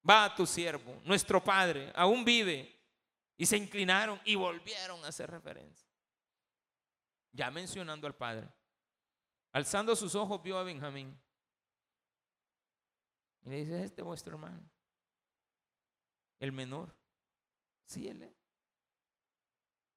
va 0.08 0.34
tu 0.34 0.46
siervo, 0.46 1.00
nuestro 1.04 1.42
padre, 1.42 1.92
aún 1.94 2.24
vive. 2.24 2.78
Y 3.36 3.46
se 3.46 3.56
inclinaron 3.56 4.20
y 4.24 4.34
volvieron 4.34 5.04
a 5.04 5.08
hacer 5.08 5.30
referencia. 5.30 5.88
Ya 7.32 7.50
mencionando 7.50 8.06
al 8.06 8.14
padre. 8.14 8.48
Alzando 9.52 9.96
sus 9.96 10.14
ojos 10.14 10.42
vio 10.42 10.58
a 10.58 10.62
Benjamín 10.62 11.18
y 13.44 13.50
le 13.50 13.56
dice, 13.56 13.84
este 13.84 14.02
es 14.02 14.06
vuestro 14.06 14.34
hermano. 14.34 14.62
El 16.38 16.52
menor. 16.52 16.94
Sí, 17.84 18.08
él 18.08 18.22
es. 18.22 18.34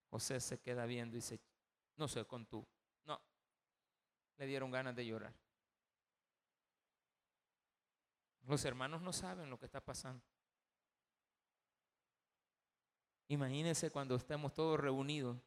José 0.09 0.39
se 0.39 0.59
queda 0.59 0.85
viendo 0.85 1.15
y 1.15 1.19
dice, 1.19 1.39
no 1.97 2.07
sé 2.07 2.25
con 2.25 2.45
tú. 2.45 2.65
No, 3.05 3.21
le 4.37 4.45
dieron 4.45 4.71
ganas 4.71 4.95
de 4.95 5.05
llorar. 5.05 5.33
Los 8.47 8.63
hermanos 8.65 9.01
no 9.01 9.11
saben 9.11 9.49
lo 9.49 9.59
que 9.59 9.65
está 9.65 9.81
pasando. 9.83 10.23
Imagínense 13.27 13.89
cuando 13.89 14.15
estemos 14.15 14.53
todos 14.53 14.79
reunidos, 14.79 15.37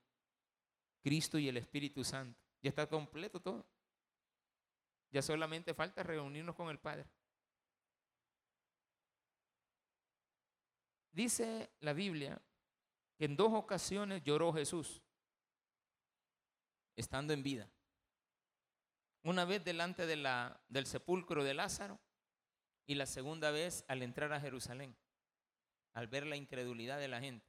Cristo 1.00 1.38
y 1.38 1.48
el 1.48 1.56
Espíritu 1.56 2.02
Santo. 2.02 2.40
Ya 2.60 2.70
está 2.70 2.88
completo 2.88 3.40
todo. 3.40 3.64
Ya 5.10 5.22
solamente 5.22 5.74
falta 5.74 6.02
reunirnos 6.02 6.56
con 6.56 6.68
el 6.70 6.78
Padre. 6.78 7.06
Dice 11.12 11.70
la 11.80 11.92
Biblia 11.92 12.40
que 13.16 13.24
en 13.24 13.36
dos 13.36 13.52
ocasiones 13.52 14.22
lloró 14.22 14.52
Jesús, 14.52 15.02
estando 16.96 17.32
en 17.32 17.42
vida. 17.42 17.70
Una 19.22 19.44
vez 19.44 19.64
delante 19.64 20.06
de 20.06 20.16
la, 20.16 20.60
del 20.68 20.86
sepulcro 20.86 21.44
de 21.44 21.54
Lázaro 21.54 21.98
y 22.88 22.94
la 22.94 23.04
segunda 23.04 23.50
vez 23.50 23.84
al 23.86 24.02
entrar 24.02 24.32
a 24.32 24.40
Jerusalén, 24.40 24.96
al 25.92 26.08
ver 26.08 26.26
la 26.26 26.36
incredulidad 26.36 26.98
de 26.98 27.06
la 27.06 27.20
gente. 27.20 27.46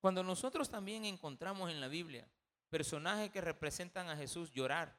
Cuando 0.00 0.22
nosotros 0.22 0.70
también 0.70 1.04
encontramos 1.04 1.72
en 1.72 1.80
la 1.80 1.88
Biblia 1.88 2.26
personajes 2.70 3.30
que 3.30 3.40
representan 3.40 4.08
a 4.08 4.16
Jesús 4.16 4.52
llorar, 4.52 4.96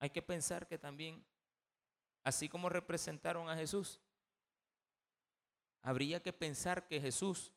hay 0.00 0.10
que 0.10 0.20
pensar 0.20 0.66
que 0.66 0.78
también, 0.78 1.24
así 2.24 2.48
como 2.48 2.68
representaron 2.68 3.48
a 3.48 3.56
Jesús, 3.56 4.00
habría 5.82 6.20
que 6.20 6.32
pensar 6.32 6.88
que 6.88 7.00
Jesús 7.00 7.52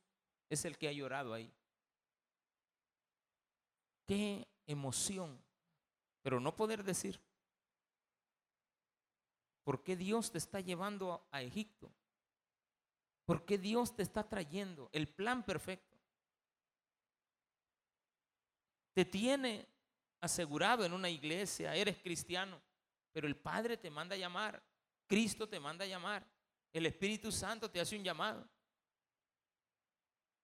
es 0.48 0.64
el 0.64 0.78
que 0.78 0.90
ha 0.90 0.92
llorado 0.92 1.34
ahí. 1.34 1.52
Qué 4.06 4.48
emoción, 4.68 5.44
pero 6.22 6.40
no 6.40 6.56
poder 6.56 6.84
decir, 6.84 7.20
¿por 9.64 9.84
qué 9.84 9.96
Dios 9.96 10.32
te 10.32 10.38
está 10.38 10.60
llevando 10.60 11.28
a 11.32 11.42
Egipto? 11.42 11.92
¿Por 13.26 13.46
qué 13.46 13.58
Dios 13.58 13.96
te 13.96 14.04
está 14.04 14.28
trayendo 14.28 14.90
el 14.92 15.08
plan 15.08 15.44
perfecto? 15.44 15.94
te 18.94 19.06
tiene 19.06 19.68
asegurado 20.22 20.86
en 20.86 20.94
una 20.94 21.10
iglesia, 21.10 21.76
eres 21.76 21.98
cristiano, 21.98 22.62
pero 23.12 23.28
el 23.28 23.36
Padre 23.36 23.78
te 23.78 23.90
manda 23.90 24.16
a 24.16 24.20
llamar, 24.20 24.64
Cristo 25.08 25.50
te 25.50 25.60
manda 25.60 25.84
a 25.84 25.88
llamar, 25.88 26.26
el 26.72 26.86
Espíritu 26.86 27.32
Santo 27.32 27.70
te 27.70 27.80
hace 27.80 27.98
un 27.98 28.04
llamado. 28.04 28.48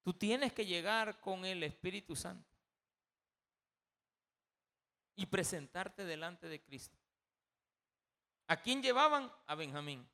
Tú 0.04 0.14
tienes 0.14 0.54
que 0.54 0.66
llegar 0.66 1.20
con 1.22 1.46
el 1.46 1.64
Espíritu 1.64 2.16
Santo 2.16 2.50
y 5.16 5.26
presentarte 5.26 6.06
delante 6.06 6.48
de 6.48 6.62
Cristo. 6.62 6.99
¿A 8.50 8.58
quién 8.58 8.82
llevaban? 8.82 9.32
A 9.46 9.54
Benjamín. 9.54 10.06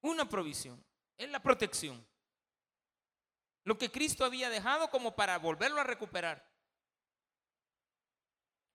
Una 0.00 0.28
provisión, 0.28 0.82
es 1.18 1.28
la 1.28 1.42
protección. 1.42 2.06
Lo 3.64 3.76
que 3.76 3.90
Cristo 3.90 4.24
había 4.24 4.48
dejado 4.48 4.88
como 4.90 5.16
para 5.16 5.36
volverlo 5.38 5.80
a 5.80 5.84
recuperar. 5.84 6.48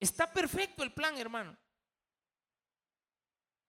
Está 0.02 0.34
perfecto 0.34 0.84
el 0.84 0.92
plan, 0.92 1.18
hermano. 1.18 1.58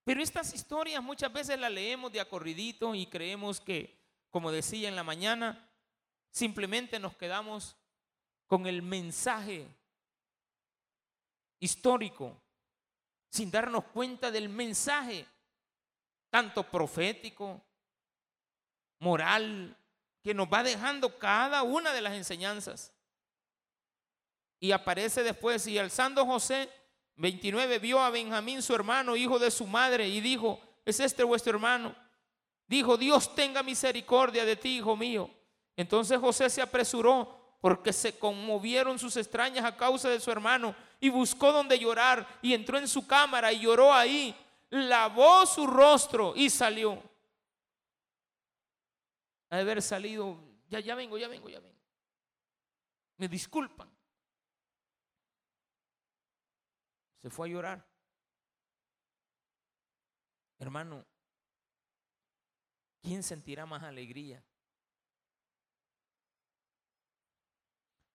Pero 0.03 0.21
estas 0.21 0.53
historias 0.53 1.01
muchas 1.01 1.33
veces 1.33 1.61
las 1.61 1.71
leemos 1.71 2.11
de 2.11 2.21
acorridito 2.21 2.93
y 2.97 3.07
creemos 3.07 3.61
que, 3.61 4.03
como 4.31 4.51
decía 4.51 4.89
en 4.89 4.97
la 4.97 5.05
mañana, 5.05 5.71
simplemente 6.33 6.99
nos 6.99 7.17
quedamos 7.17 7.77
con 8.49 8.67
el 8.67 8.83
mensaje 8.83 9.69
histórico, 11.61 12.43
sin 13.31 13.51
darnos 13.51 13.85
cuenta 13.85 14.31
del 14.31 14.49
mensaje, 14.49 15.27
tanto 16.31 16.65
profético, 16.65 17.63
moral, 18.99 19.77
que 20.23 20.35
nos 20.35 20.49
va 20.49 20.63
dejando 20.63 21.19
cada 21.19 21.63
una 21.63 21.93
de 21.93 22.03
las 22.03 22.15
enseñanzas. 22.15 22.93
Y 24.59 24.73
aparece 24.73 25.23
después, 25.23 25.67
y 25.67 25.79
alzando 25.79 26.27
José, 26.27 26.69
29, 27.17 27.79
vio 27.79 28.01
a 28.01 28.11
Benjamín, 28.11 28.61
su 28.63 28.75
hermano, 28.75 29.17
hijo 29.17 29.39
de 29.39 29.51
su 29.51 29.67
madre, 29.67 30.09
y 30.09 30.21
dijo, 30.21 30.61
¿es 30.85 31.01
este 31.01 31.25
vuestro 31.25 31.53
hermano? 31.53 31.95
Dijo, 32.67 32.97
Dios 32.97 33.35
tenga 33.35 33.63
misericordia 33.63 34.45
de 34.45 34.57
ti, 34.57 34.79
hijo 34.79 34.97
mío. 34.97 35.31
Entonces 35.77 36.19
José 36.19 36.51
se 36.51 36.61
apresuró 36.61 37.57
porque 37.61 37.93
se 37.93 38.19
conmovieron 38.19 38.99
sus 38.99 39.17
extrañas 39.17 39.65
a 39.65 39.77
causa 39.77 40.09
de 40.09 40.21
su 40.21 40.31
hermano 40.31 40.75
y 41.01 41.09
buscó 41.09 41.53
donde 41.53 41.79
llorar 41.79 42.27
y 42.43 42.53
entró 42.53 42.79
en 42.79 42.87
su 42.87 43.07
cámara 43.07 43.53
y 43.53 43.61
lloró 43.61 43.93
ahí, 43.93 44.37
lavó 44.69 45.47
su 45.47 45.67
rostro 45.67 46.35
y 46.37 46.51
salió 46.51 47.03
de 49.51 49.61
haber 49.61 49.83
salido, 49.83 50.39
ya, 50.69 50.79
ya 50.79 50.95
vengo, 50.95 51.19
ya 51.19 51.27
vengo, 51.27 51.49
ya 51.49 51.59
vengo. 51.59 51.79
Me 53.17 53.29
disculpan. 53.29 53.91
Se 57.21 57.29
fue 57.29 57.49
a 57.49 57.53
llorar. 57.53 57.87
Hermano, 60.59 61.05
¿quién 63.03 63.23
sentirá 63.23 63.67
más 63.67 63.83
alegría? 63.83 64.43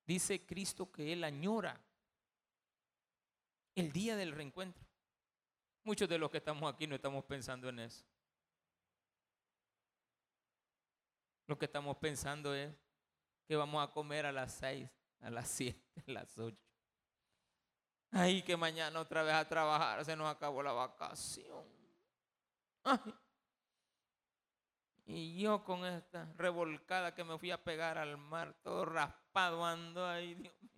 Dice 0.06 0.45
Cristo 0.45 0.91
que 0.91 1.12
Él 1.12 1.24
añora 1.24 1.85
el 3.76 3.92
día 3.92 4.16
del 4.16 4.32
reencuentro. 4.32 4.84
Muchos 5.84 6.10
de 6.10 6.18
los 6.18 6.32
que 6.32 6.38
estamos 6.38 6.74
aquí 6.74 6.88
no 6.88 6.96
estamos 6.96 7.24
pensando 7.26 7.70
en 7.70 7.80
eso. 7.80 8.04
Lo 11.48 11.58
que 11.60 11.66
estamos 11.66 11.98
pensando 11.98 12.56
es 12.56 12.74
que 13.48 13.56
vamos 13.56 13.88
a 13.88 13.92
comer 13.92 14.26
a 14.26 14.32
las 14.32 14.54
seis, 14.54 14.90
a 15.22 15.30
las 15.30 15.48
siete, 15.48 16.02
a 16.08 16.12
las 16.12 16.38
ocho. 16.38 16.58
Ay, 18.12 18.42
que 18.42 18.58
mañana 18.58 19.00
otra 19.00 19.22
vez 19.24 19.34
a 19.34 19.48
trabajar, 19.48 20.04
se 20.06 20.16
nos 20.16 20.28
acabó 20.28 20.64
la 20.64 20.72
vacación. 20.72 21.66
Y 25.06 25.40
yo 25.40 25.64
con 25.64 25.86
esta 25.86 26.34
revolcada 26.36 27.14
que 27.14 27.24
me 27.24 27.38
fui 27.38 27.52
a 27.52 27.64
pegar 27.64 27.98
al 27.98 28.18
mar, 28.18 28.56
todo 28.64 28.86
raspado 28.86 29.64
ando 29.64 30.08
ahí, 30.08 30.34
Dios 30.34 30.54
mío. 30.62 30.75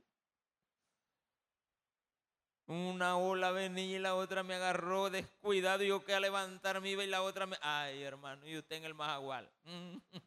Una 2.68 3.18
ola 3.18 3.52
venía 3.52 3.96
y 3.96 4.00
la 4.00 4.16
otra 4.16 4.44
me 4.44 4.54
agarró 4.56 5.10
descuidado 5.10 5.84
yo 5.84 6.04
que 6.04 6.14
a 6.14 6.20
levantarme 6.20 6.90
iba 6.90 7.04
y 7.04 7.08
la 7.08 7.22
otra 7.22 7.46
me... 7.46 7.58
Ay, 7.62 8.04
hermano, 8.04 8.46
y 8.46 8.58
usted 8.58 8.76
en 8.76 8.84
el 8.84 8.94
majagual. 8.94 9.50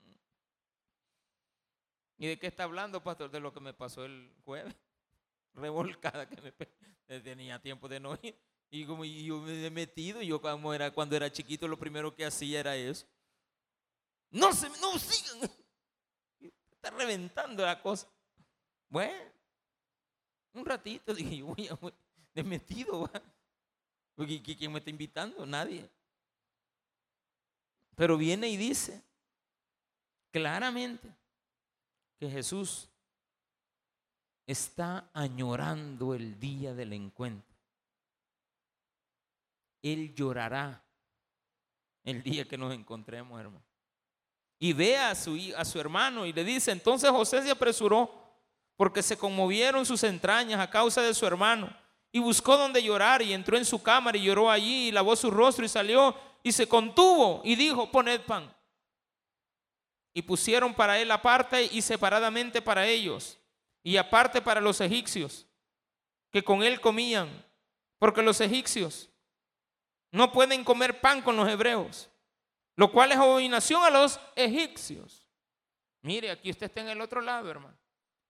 ¿Y 2.16 2.26
de 2.26 2.38
qué 2.38 2.46
está 2.46 2.64
hablando, 2.64 3.02
pastor? 3.02 3.30
De 3.30 3.40
lo 3.40 3.52
que 3.52 3.60
me 3.60 3.74
pasó 3.74 4.06
el 4.06 4.32
jueves. 4.44 4.74
Revolcada 5.54 6.26
que 6.26 6.54
me 7.08 7.20
tenía 7.20 7.58
tiempo 7.60 7.88
de 7.88 8.00
no 8.00 8.18
ir. 8.22 8.38
Y 8.70 8.86
como 8.86 9.04
yo 9.04 9.38
me 9.40 9.66
he 9.66 9.70
metido, 9.70 10.22
yo 10.22 10.40
como 10.40 10.72
era, 10.72 10.92
cuando 10.92 11.16
era 11.16 11.30
chiquito, 11.30 11.66
lo 11.66 11.78
primero 11.78 12.14
que 12.14 12.24
hacía 12.24 12.60
era 12.60 12.76
eso. 12.76 13.06
No 14.30 14.52
se, 14.52 14.70
no 14.80 14.98
sigan. 14.98 15.50
Está 16.70 16.90
reventando 16.90 17.66
la 17.66 17.82
cosa. 17.82 18.08
Bueno, 18.88 19.30
un 20.54 20.64
ratito 20.64 21.12
dije, 21.12 21.42
voy 21.42 21.68
a, 21.68 21.78
de 22.34 22.44
metido. 22.44 23.10
Porque 24.14 24.42
¿quién 24.42 24.72
me 24.72 24.78
está 24.78 24.90
invitando? 24.90 25.46
Nadie. 25.46 25.88
Pero 27.94 28.16
viene 28.16 28.48
y 28.48 28.56
dice 28.56 29.02
claramente 30.30 31.08
que 32.18 32.30
Jesús 32.30 32.88
está 34.46 35.10
añorando 35.12 36.14
el 36.14 36.38
día 36.38 36.74
del 36.74 36.92
encuentro. 36.92 37.54
Él 39.82 40.14
llorará 40.14 40.84
el 42.04 42.22
día 42.22 42.46
que 42.46 42.58
nos 42.58 42.74
encontremos, 42.74 43.40
hermano. 43.40 43.64
Y 44.58 44.72
ve 44.72 44.98
a 44.98 45.14
su, 45.14 45.38
a 45.56 45.64
su 45.64 45.80
hermano 45.80 46.26
y 46.26 46.32
le 46.32 46.44
dice, 46.44 46.70
entonces 46.70 47.10
José 47.10 47.42
se 47.42 47.50
apresuró 47.50 48.12
porque 48.76 49.02
se 49.02 49.16
conmovieron 49.16 49.86
sus 49.86 50.02
entrañas 50.04 50.60
a 50.60 50.70
causa 50.70 51.00
de 51.00 51.14
su 51.14 51.26
hermano. 51.26 51.74
Y 52.12 52.18
buscó 52.18 52.56
donde 52.56 52.82
llorar 52.82 53.22
y 53.22 53.32
entró 53.32 53.56
en 53.56 53.64
su 53.64 53.82
cámara 53.82 54.18
y 54.18 54.22
lloró 54.22 54.50
allí 54.50 54.88
y 54.88 54.92
lavó 54.92 55.14
su 55.14 55.30
rostro 55.30 55.64
y 55.64 55.68
salió 55.68 56.14
y 56.42 56.52
se 56.52 56.66
contuvo 56.66 57.40
y 57.44 57.54
dijo, 57.54 57.90
poned 57.90 58.20
pan 58.22 58.52
y 60.12 60.22
pusieron 60.22 60.74
para 60.74 60.98
él 60.98 61.10
aparte 61.10 61.64
y 61.64 61.82
separadamente 61.82 62.60
para 62.60 62.86
ellos, 62.86 63.38
y 63.82 63.96
aparte 63.96 64.42
para 64.42 64.60
los 64.60 64.80
egipcios, 64.80 65.46
que 66.30 66.42
con 66.42 66.62
él 66.62 66.80
comían, 66.80 67.28
porque 67.98 68.22
los 68.22 68.40
egipcios 68.40 69.08
no 70.10 70.32
pueden 70.32 70.64
comer 70.64 71.00
pan 71.00 71.22
con 71.22 71.36
los 71.36 71.48
hebreos, 71.48 72.10
lo 72.76 72.90
cual 72.90 73.12
es 73.12 73.18
abominación 73.18 73.82
a 73.82 73.90
los 73.90 74.18
egipcios. 74.34 75.26
Mire, 76.02 76.30
aquí 76.30 76.50
usted 76.50 76.66
está 76.66 76.80
en 76.80 76.88
el 76.88 77.00
otro 77.00 77.20
lado, 77.20 77.50
hermano. 77.50 77.76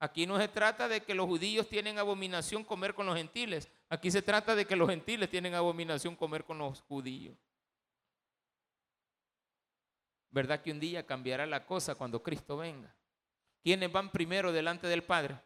Aquí 0.03 0.26
no 0.26 0.38
se 0.38 0.48
trata 0.48 0.88
de 0.88 1.03
que 1.03 1.14
los 1.14 1.26
judíos 1.26 1.68
tienen 1.68 1.98
abominación 1.98 2.64
comer 2.64 2.94
con 2.94 3.05
los 3.05 3.16
gentiles. 3.16 3.70
Aquí 3.90 4.11
se 4.11 4.22
trata 4.22 4.55
de 4.55 4.64
que 4.64 4.74
los 4.74 4.88
gentiles 4.88 5.28
tienen 5.28 5.55
abominación 5.55 6.16
comer 6.16 6.42
con 6.42 6.57
los 6.57 6.80
judíos. 6.80 7.36
¿Verdad 10.30 10.62
que 10.62 10.72
un 10.72 10.80
día 10.80 11.05
cambiará 11.05 11.44
la 11.44 11.66
cosa 11.66 11.96
cuando 11.96 12.22
Cristo 12.22 12.57
venga? 12.57 12.96
¿Quiénes 13.62 13.92
van 13.92 14.11
primero 14.11 14.53
delante 14.53 14.86
del 14.86 15.03
Padre? 15.03 15.38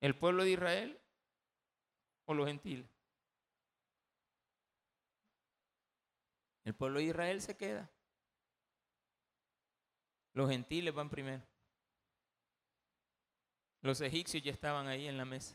¿El 0.00 0.14
pueblo 0.16 0.44
de 0.44 0.50
Israel 0.50 1.00
o 2.26 2.34
los 2.34 2.46
gentiles? 2.46 2.86
El 6.62 6.74
pueblo 6.74 7.00
de 7.00 7.06
Israel 7.06 7.42
se 7.42 7.56
queda. 7.56 7.90
Los 10.34 10.48
gentiles 10.48 10.94
van 10.94 11.10
primero. 11.10 11.42
Los 13.84 14.00
egipcios 14.00 14.42
ya 14.42 14.50
estaban 14.50 14.88
ahí 14.88 15.06
en 15.06 15.18
la 15.18 15.26
mesa. 15.26 15.54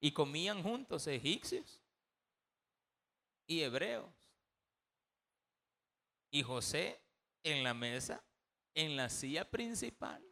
Y 0.00 0.12
comían 0.12 0.62
juntos 0.62 1.08
egipcios 1.08 1.82
y 3.48 3.62
hebreos. 3.62 4.08
Y 6.30 6.44
José 6.44 7.00
en 7.42 7.64
la 7.64 7.74
mesa, 7.74 8.22
en 8.74 8.94
la 8.94 9.08
silla 9.08 9.44
principal. 9.50 10.24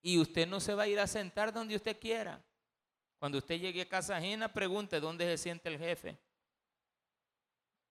Y 0.00 0.18
usted 0.18 0.48
no 0.48 0.58
se 0.58 0.74
va 0.74 0.84
a 0.84 0.88
ir 0.88 0.98
a 0.98 1.06
sentar 1.06 1.52
donde 1.52 1.76
usted 1.76 2.00
quiera. 2.00 2.42
Cuando 3.18 3.36
usted 3.36 3.60
llegue 3.60 3.82
a 3.82 3.88
casa 3.90 4.16
ajena, 4.16 4.50
pregunte 4.50 5.00
dónde 5.00 5.26
se 5.26 5.36
siente 5.36 5.68
el 5.68 5.78
jefe. 5.78 6.18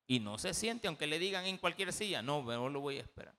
Y 0.08 0.20
no 0.20 0.40
se 0.40 0.52
siente, 0.56 0.88
aunque 0.88 1.06
le 1.06 1.20
digan 1.20 1.46
en 1.46 1.60
cualquier 1.60 1.94
silla. 1.94 2.24
No, 2.24 2.42
no 2.42 2.70
lo 2.70 2.80
voy 2.80 2.98
a 2.98 3.02
esperar. 3.02 3.36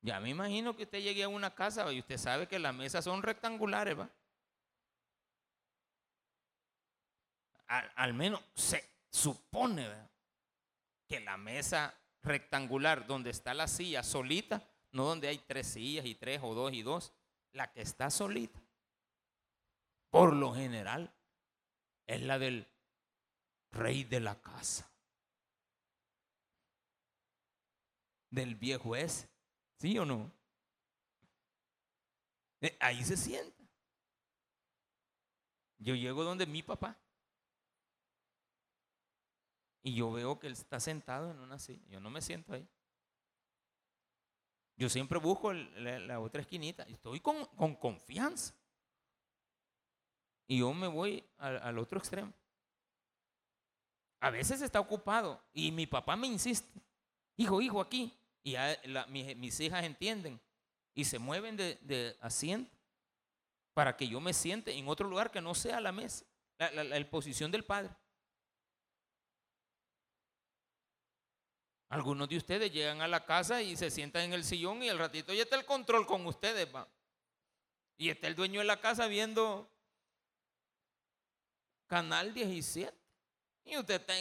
Ya 0.00 0.20
me 0.20 0.30
imagino 0.30 0.76
que 0.76 0.84
usted 0.84 1.00
llegue 1.00 1.24
a 1.24 1.28
una 1.28 1.54
casa 1.54 1.90
y 1.92 1.98
usted 1.98 2.18
sabe 2.18 2.46
que 2.46 2.58
las 2.58 2.74
mesas 2.74 3.04
son 3.04 3.22
rectangulares, 3.22 3.98
¿va? 3.98 4.08
Al, 7.66 8.14
menos 8.14 8.40
se 8.54 8.82
supone 9.10 9.86
que 11.06 11.20
la 11.20 11.36
mesa 11.36 11.94
rectangular 12.22 13.06
donde 13.06 13.28
está 13.30 13.52
la 13.52 13.68
silla 13.68 14.02
solita, 14.02 14.66
no 14.92 15.04
donde 15.04 15.28
hay 15.28 15.38
tres 15.38 15.66
sillas 15.66 16.06
y 16.06 16.14
tres 16.14 16.40
o 16.42 16.54
dos 16.54 16.72
y 16.72 16.82
dos, 16.82 17.12
la 17.52 17.70
que 17.70 17.82
está 17.82 18.08
solita, 18.08 18.58
por 20.08 20.32
lo 20.32 20.54
general, 20.54 21.12
es 22.06 22.22
la 22.22 22.38
del 22.38 22.66
rey 23.72 24.04
de 24.04 24.20
la 24.20 24.40
casa, 24.40 24.90
del 28.30 28.54
viejo 28.54 28.96
ese. 28.96 29.28
¿Sí 29.78 29.96
o 29.98 30.04
no? 30.04 30.30
Eh, 32.60 32.76
ahí 32.80 33.04
se 33.04 33.16
sienta. 33.16 33.64
Yo 35.78 35.94
llego 35.94 36.24
donde 36.24 36.46
mi 36.46 36.62
papá. 36.62 36.96
Y 39.82 39.94
yo 39.94 40.10
veo 40.10 40.38
que 40.38 40.48
él 40.48 40.54
está 40.54 40.80
sentado 40.80 41.30
en 41.30 41.38
una 41.38 41.58
silla. 41.58 41.86
Yo 41.88 42.00
no 42.00 42.10
me 42.10 42.20
siento 42.20 42.52
ahí. 42.52 42.68
Yo 44.76 44.88
siempre 44.88 45.18
busco 45.18 45.52
la, 45.52 46.18
otra 46.18 46.40
esquinita. 46.40 46.82
Estoy 46.84 47.20
con, 47.20 47.46
confianza. 47.76 48.54
Y 50.48 50.58
yo 50.58 50.74
me 50.74 50.88
voy 50.88 51.24
al 51.38 51.78
otro 51.78 51.98
extremo. 51.98 52.32
A 54.20 54.30
veces 54.30 54.60
está 54.62 54.80
ocupado 54.80 55.40
y 55.52 55.70
mi 55.70 55.86
papá 55.86 56.16
me 56.16 56.26
insiste. 56.26 56.82
Hijo, 57.36 57.60
hijo, 57.60 57.80
aquí. 57.80 58.17
Y 58.42 58.56
mis, 59.08 59.60
hijas 59.60 59.84
entienden 59.84 60.40
y 60.94 61.04
se 61.04 61.18
mueven 61.18 61.56
de, 61.56 62.16
asiento 62.20 62.70
para 63.74 63.96
que 63.96 64.08
yo 64.08 64.20
me 64.20 64.32
siente 64.32 64.72
en 64.72 64.88
otro 64.88 65.08
lugar 65.08 65.30
que 65.30 65.40
no 65.40 65.54
sea 65.54 65.80
la 65.80 65.92
mesa, 65.92 66.24
la, 66.58 67.10
posición 67.10 67.50
del 67.50 67.64
Padre. 67.64 67.94
Algunos 71.90 72.28
de 72.28 72.36
ustedes 72.36 72.70
llegan 72.70 73.00
a 73.00 73.08
la 73.08 73.24
casa 73.24 73.62
y 73.62 73.76
se 73.76 73.90
sientan 73.90 74.22
en 74.22 74.32
el 74.34 74.44
sillón 74.44 74.82
y 74.82 74.88
al 74.88 74.98
ratito 74.98 75.32
ya 75.32 75.42
está 75.42 75.56
el 75.56 75.64
control 75.64 76.06
con 76.06 76.26
ustedes. 76.26 76.68
Y 77.96 78.10
está 78.10 78.26
el 78.26 78.34
dueño 78.34 78.60
de 78.60 78.66
la 78.66 78.80
casa 78.80 79.06
viendo 79.06 79.70
Canal 81.86 82.34
17. 82.34 82.94
Y 83.64 83.78
usted 83.78 83.94
está 84.00 84.14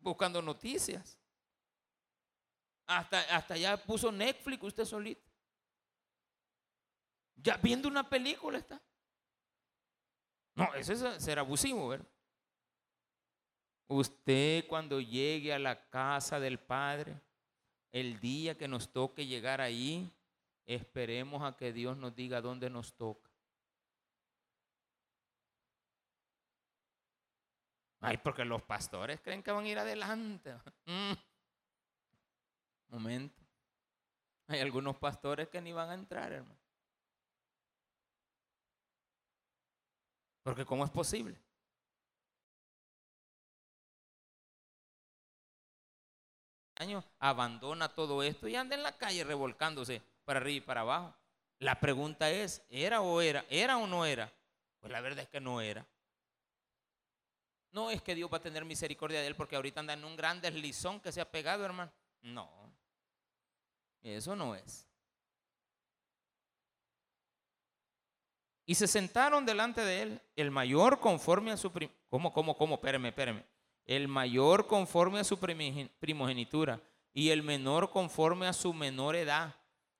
buscando 0.00 0.42
noticias. 0.42 1.18
Hasta, 2.98 3.20
hasta 3.36 3.56
ya 3.56 3.76
puso 3.76 4.10
Netflix 4.12 4.62
usted 4.62 4.84
solito. 4.84 5.22
Ya 7.36 7.56
viendo 7.56 7.88
una 7.88 8.08
película 8.08 8.58
está. 8.58 8.80
No, 10.54 10.72
eso 10.74 10.92
es 10.92 11.22
ser 11.22 11.38
abusivo, 11.38 11.88
¿verdad? 11.88 12.06
Usted 13.88 14.66
cuando 14.68 15.00
llegue 15.00 15.52
a 15.52 15.58
la 15.58 15.88
casa 15.88 16.38
del 16.38 16.58
Padre, 16.58 17.20
el 17.90 18.20
día 18.20 18.56
que 18.56 18.68
nos 18.68 18.92
toque 18.92 19.26
llegar 19.26 19.60
ahí, 19.60 20.10
esperemos 20.66 21.42
a 21.42 21.56
que 21.56 21.72
Dios 21.72 21.96
nos 21.96 22.14
diga 22.14 22.40
dónde 22.40 22.70
nos 22.70 22.94
toca. 22.94 23.30
Ay, 28.00 28.16
porque 28.16 28.44
los 28.44 28.62
pastores 28.62 29.20
creen 29.20 29.42
que 29.42 29.52
van 29.52 29.64
a 29.64 29.68
ir 29.68 29.78
adelante. 29.78 30.54
Momento. 32.92 33.42
Hay 34.48 34.60
algunos 34.60 34.96
pastores 34.98 35.48
que 35.48 35.62
ni 35.62 35.72
van 35.72 35.88
a 35.88 35.94
entrar, 35.94 36.30
hermano. 36.30 36.60
Porque 40.42 40.66
¿cómo 40.66 40.84
es 40.84 40.90
posible? 40.90 41.40
Año 46.76 47.02
abandona 47.18 47.88
todo 47.94 48.22
esto 48.22 48.46
y 48.46 48.56
anda 48.56 48.76
en 48.76 48.82
la 48.82 48.98
calle 48.98 49.24
revolcándose 49.24 50.02
para 50.26 50.40
arriba 50.40 50.56
y 50.58 50.66
para 50.66 50.82
abajo. 50.82 51.14
La 51.60 51.80
pregunta 51.80 52.30
es, 52.30 52.62
¿era 52.68 53.00
o 53.00 53.22
era? 53.22 53.46
¿Era 53.48 53.78
o 53.78 53.86
no 53.86 54.04
era? 54.04 54.30
Pues 54.80 54.92
la 54.92 55.00
verdad 55.00 55.20
es 55.20 55.30
que 55.30 55.40
no 55.40 55.62
era. 55.62 55.86
No 57.70 57.90
es 57.90 58.02
que 58.02 58.14
Dios 58.14 58.30
va 58.30 58.36
a 58.36 58.42
tener 58.42 58.66
misericordia 58.66 59.20
de 59.20 59.28
él 59.28 59.36
porque 59.36 59.56
ahorita 59.56 59.80
anda 59.80 59.94
en 59.94 60.04
un 60.04 60.14
gran 60.14 60.42
deslizón 60.42 61.00
que 61.00 61.10
se 61.10 61.22
ha 61.22 61.30
pegado, 61.30 61.64
hermano. 61.64 61.90
No. 62.20 62.61
Eso 64.02 64.34
no 64.34 64.54
es. 64.54 64.88
Y 68.64 68.74
se 68.74 68.86
sentaron 68.86 69.44
delante 69.44 69.80
de 69.80 70.02
él, 70.02 70.22
el 70.36 70.50
mayor 70.50 71.00
conforme 71.00 71.50
a 71.50 71.56
su... 71.56 71.70
¿Cómo, 72.08 72.32
cómo, 72.32 72.56
cómo? 72.56 72.76
Espérame, 72.76 73.06
espérame. 73.06 73.44
El 73.84 74.08
mayor 74.08 74.66
conforme 74.66 75.18
a 75.18 75.24
su 75.24 75.38
primogenitura 75.38 76.80
y 77.12 77.30
el 77.30 77.42
menor 77.42 77.90
conforme 77.90 78.46
a 78.46 78.52
su 78.52 78.72
menor 78.72 79.16
edad. 79.16 79.54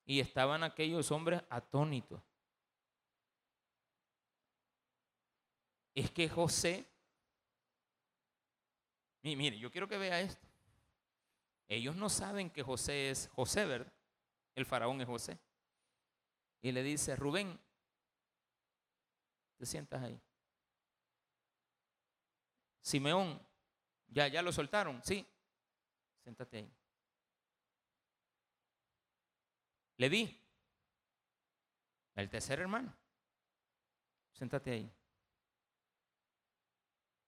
Y 0.04 0.20
estaban 0.20 0.62
aquellos 0.62 1.10
hombres 1.10 1.42
atónitos. 1.48 2.20
Es 5.94 6.10
que 6.10 6.28
José, 6.28 6.86
mire, 9.22 9.58
yo 9.58 9.70
quiero 9.70 9.88
que 9.88 9.98
vea 9.98 10.20
esto. 10.20 10.51
Ellos 11.68 11.96
no 11.96 12.08
saben 12.08 12.50
que 12.50 12.62
José 12.62 13.10
es 13.10 13.28
José, 13.28 13.64
¿verdad? 13.64 13.92
El 14.54 14.66
faraón 14.66 15.00
es 15.00 15.06
José. 15.06 15.38
Y 16.60 16.72
le 16.72 16.82
dice, 16.82 17.16
Rubén, 17.16 17.58
te 19.56 19.66
sientas 19.66 20.02
ahí. 20.02 20.20
Simeón, 22.82 23.40
ya, 24.08 24.28
ya 24.28 24.42
lo 24.42 24.52
soltaron, 24.52 25.02
sí. 25.02 25.26
Siéntate 26.22 26.58
ahí. 26.58 26.72
Leví, 29.96 30.40
el 32.14 32.28
tercer 32.28 32.60
hermano. 32.60 32.94
Siéntate 34.32 34.72
ahí. 34.72 34.92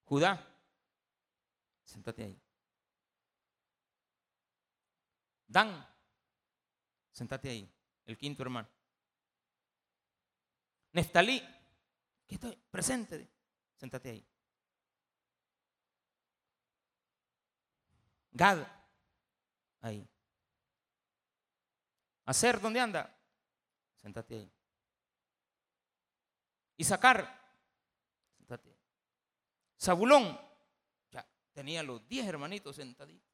Judá, 0.04 0.44
siéntate 1.82 2.24
ahí. 2.24 2.43
Dan, 5.54 5.86
sentate 7.12 7.48
ahí, 7.48 7.72
el 8.06 8.18
quinto 8.18 8.42
hermano. 8.42 8.68
Neftalí, 10.90 11.40
¿qué 12.26 12.34
estoy? 12.34 12.56
Presente, 12.72 13.30
sentate 13.76 14.10
ahí. 14.10 14.26
Gad, 18.32 18.66
ahí. 19.82 20.04
Hacer, 22.24 22.60
¿dónde 22.60 22.80
anda? 22.80 23.16
Sentate 24.02 24.34
ahí. 24.34 24.52
Isaacar, 26.78 27.32
sentate 28.38 28.70
ahí. 28.70 28.78
Zabulón, 29.80 30.36
ya 31.12 31.24
tenía 31.52 31.84
los 31.84 32.04
diez 32.08 32.26
hermanitos 32.26 32.74
sentaditos. 32.74 33.33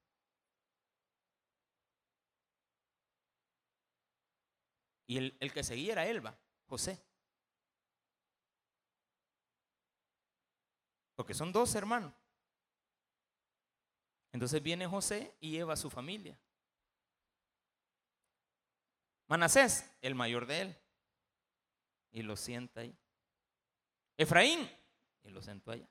Y 5.11 5.17
el, 5.19 5.53
que 5.53 5.65
seguía 5.65 5.95
era 5.95 6.07
Elba, 6.07 6.39
José. 6.69 7.03
Porque 11.17 11.35
son 11.35 11.51
dos 11.51 11.75
hermanos. 11.75 12.15
Entonces 14.31 14.63
viene 14.63 14.87
José 14.87 15.37
y 15.41 15.51
lleva 15.51 15.73
a 15.73 15.77
su 15.77 15.91
familia. 15.91 16.39
Manasés, 19.27 19.91
el 20.01 20.15
mayor 20.15 20.47
de 20.47 20.61
él. 20.61 20.77
Y 22.13 22.23
lo 22.23 22.37
sienta 22.37 22.83
ahí. 22.83 22.97
Efraín, 24.17 24.71
y 25.25 25.31
lo 25.31 25.43
sentó 25.43 25.73
allá. 25.73 25.89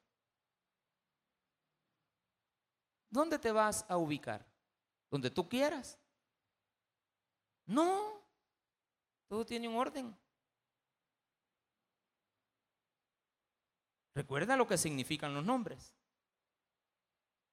¿Dónde 3.10 3.38
te 3.38 3.52
vas 3.52 3.86
a 3.90 3.98
ubicar? 3.98 4.46
Donde 5.12 5.30
tú 5.30 5.50
quieras. 5.50 6.00
No, 7.66 8.19
todo 9.30 9.46
tiene 9.46 9.68
un 9.68 9.76
orden. 9.76 10.18
Recuerda 14.16 14.58
lo 14.58 14.68
que 14.68 14.78
significan 14.78 15.36
los 15.36 15.46
nombres. 15.46 15.96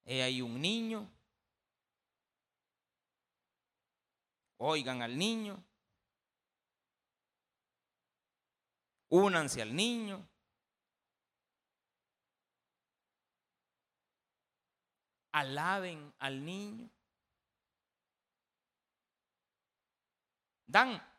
hay 0.05 0.41
un 0.41 0.59
niño. 0.59 1.07
Oigan 4.57 5.03
al 5.03 5.15
niño. 5.15 5.63
Únanse 9.09 9.61
al 9.61 9.75
niño. 9.75 10.27
Alaben 15.31 16.11
al 16.17 16.43
niño. 16.43 16.89
Dan 20.65 21.16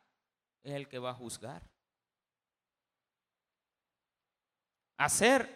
es 0.63 0.73
el 0.73 0.89
que 0.89 0.99
va 0.99 1.11
a 1.11 1.15
juzgar. 1.15 1.63
Hacer, 4.97 5.49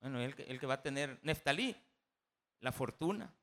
bueno, 0.00 0.20
el 0.20 0.34
que, 0.34 0.44
el 0.44 0.58
que 0.58 0.66
va 0.66 0.74
a 0.74 0.82
tener 0.82 1.18
Neftalí, 1.22 1.76
la 2.60 2.72
fortuna. 2.72 3.34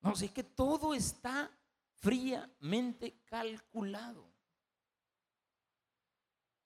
No, 0.00 0.12
es 0.12 0.30
que 0.30 0.44
todo 0.44 0.94
está 0.94 1.50
fríamente 1.94 3.20
calculado. 3.24 4.32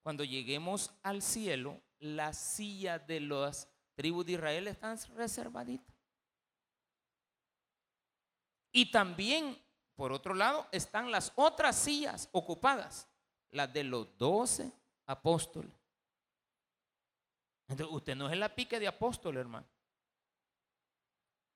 Cuando 0.03 0.25
lleguemos 0.25 0.95
al 1.03 1.23
cielo, 1.23 1.81
la 1.99 2.33
silla 2.33 2.99
de 2.99 3.21
las 3.21 3.69
tribus 3.95 4.25
de 4.27 4.33
Israel 4.33 4.69
está 4.69 4.95
reservadita. 5.15 5.95
Y 8.73 8.91
también 8.91 9.59
por 10.01 10.13
otro 10.13 10.33
lado, 10.33 10.67
están 10.73 11.11
las 11.11 11.31
otras 11.37 11.77
sillas 11.77 12.31
ocupadas, 12.33 13.07
las 13.51 13.71
de 13.71 13.85
los 13.85 14.17
doce 14.17 14.73
apóstoles. 15.05 15.75
Entonces, 17.69 17.95
usted 17.95 18.17
no 18.17 18.31
es 18.31 18.39
la 18.39 18.55
pique 18.55 18.81
de 18.81 18.89
apóstol, 18.89 19.37
hermano. 19.37 19.69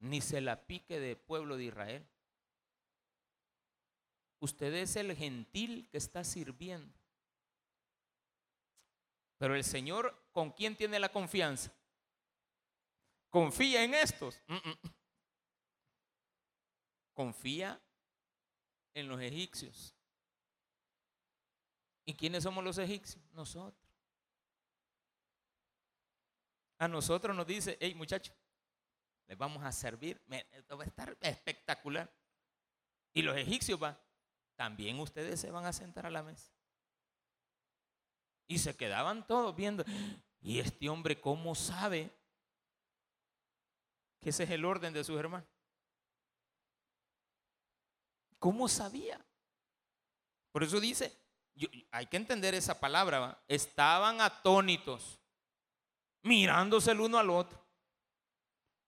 Ni 0.01 0.21
se 0.21 0.43
la 0.43 0.67
pique 0.67 1.01
de 1.01 1.17
pueblo 1.17 1.57
de 1.57 1.65
Israel. 1.65 2.07
Usted 4.41 4.75
es 4.75 4.97
el 4.97 5.17
gentil 5.17 5.89
que 5.89 5.97
está 5.97 6.23
sirviendo. 6.23 6.93
Pero 9.39 9.55
el 9.55 9.65
Señor, 9.65 10.23
¿con 10.33 10.51
quién 10.51 10.77
tiene 10.77 11.01
la 11.01 11.09
confianza? 11.09 11.73
Confía 13.31 13.85
en 13.85 13.95
estos. 13.95 14.39
Mm, 14.49 14.57
mm. 14.57 14.79
Confía 17.15 17.81
en 18.95 19.09
los 19.09 19.21
egipcios. 19.21 19.95
¿Y 22.07 22.15
quiénes 22.15 22.45
somos 22.45 22.63
los 22.63 22.79
egipcios? 22.79 23.23
Nosotros. 23.33 23.83
A 26.79 26.89
nosotros 26.89 27.35
nos 27.35 27.47
dice, 27.47 27.77
hey 27.81 27.95
muchachos, 27.95 28.35
les 29.27 29.39
vamos 29.39 29.63
a 29.65 29.73
servir, 29.73 30.21
va 30.31 30.83
a 30.83 30.87
estar 30.87 31.17
espectacular. 31.21 32.13
Y 33.13 33.23
los 33.23 33.37
egipcios 33.37 33.79
van, 33.79 33.97
también 34.57 34.99
ustedes 34.99 35.41
se 35.41 35.51
van 35.51 35.65
a 35.65 35.73
sentar 35.73 36.07
a 36.07 36.11
la 36.11 36.23
mesa. 36.23 36.53
Y 38.47 38.59
se 38.59 38.77
quedaban 38.77 39.27
todos 39.27 39.55
viendo, 39.57 39.85
y 40.41 40.59
este 40.59 40.89
hombre, 40.89 41.19
¿cómo 41.19 41.55
sabe 41.55 42.11
que 44.21 44.31
ese 44.31 44.45
es 44.45 44.51
el 44.51 44.65
orden 44.65 44.93
de 44.93 45.05
sus 45.05 45.19
hermanos? 45.19 45.49
¿Cómo 48.45 48.69
sabía? 48.69 49.19
Por 50.53 50.63
eso 50.63 50.79
dice, 50.79 51.17
hay 51.91 52.05
que 52.05 52.19
entender 52.19 52.55
esa 52.55 52.79
palabra, 52.79 53.43
estaban 53.49 54.21
atónitos, 54.21 55.19
mirándose 56.21 56.91
el 56.91 57.01
uno 57.01 57.17
al 57.17 57.31
otro. 57.31 57.59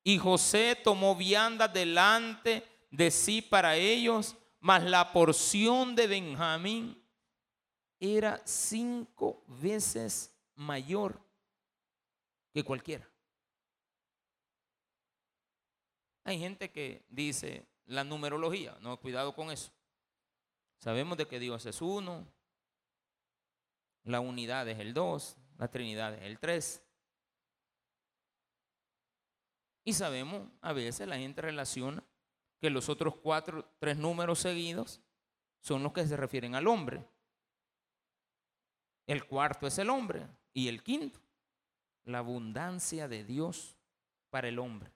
Y 0.05 0.19
José 0.19 0.79
tomó 0.85 1.17
vianda 1.17 1.69
delante 1.69 2.69
de 2.91 3.11
sí 3.11 3.41
para 3.41 3.77
ellos, 3.77 4.37
mas 4.61 4.85
la 4.85 5.11
porción 5.11 5.97
de 5.97 6.07
Benjamín 6.07 7.03
era 7.99 8.43
cinco 8.45 9.43
veces 9.47 10.37
mayor 10.55 11.19
que 12.53 12.63
cualquiera. 12.63 13.09
Hay 16.25 16.39
gente 16.39 16.71
que 16.71 17.07
dice, 17.09 17.67
la 17.87 18.05
numerología. 18.05 18.77
No, 18.81 18.99
cuidado 18.99 19.35
con 19.35 19.51
eso. 19.51 19.73
Sabemos 20.79 21.17
de 21.17 21.27
que 21.27 21.39
Dios 21.39 21.65
es 21.67 21.81
uno, 21.81 22.27
la 24.05 24.21
unidad 24.21 24.69
es 24.69 24.79
el 24.79 24.95
dos, 24.95 25.37
la 25.59 25.69
Trinidad 25.69 26.15
es 26.15 26.23
el 26.23 26.39
tres. 26.39 26.83
Y 29.85 29.93
sabemos, 29.93 30.49
a 30.61 30.73
veces 30.73 31.09
la 31.09 31.17
gente 31.17 31.41
relaciona 31.41 32.03
que 32.61 32.71
los 32.71 32.89
otros 32.89 33.17
cuatro, 33.17 33.65
tres 33.79 33.97
números 33.97 34.41
seguidos 34.41 35.01
son 35.61 35.83
los 35.83 35.93
que 35.93 36.07
se 36.07 36.17
refieren 36.17 36.55
al 36.55 36.67
hombre. 36.67 37.07
El 39.07 39.25
cuarto 39.27 39.67
es 39.67 39.79
el 39.79 39.91
hombre 39.91 40.27
y 40.53 40.69
el 40.69 40.83
quinto, 40.83 41.21
la 42.05 42.19
abundancia 42.19 43.07
de 43.09 43.25
Dios 43.25 43.77
para 44.31 44.49
el 44.49 44.59
hombre. 44.59 44.96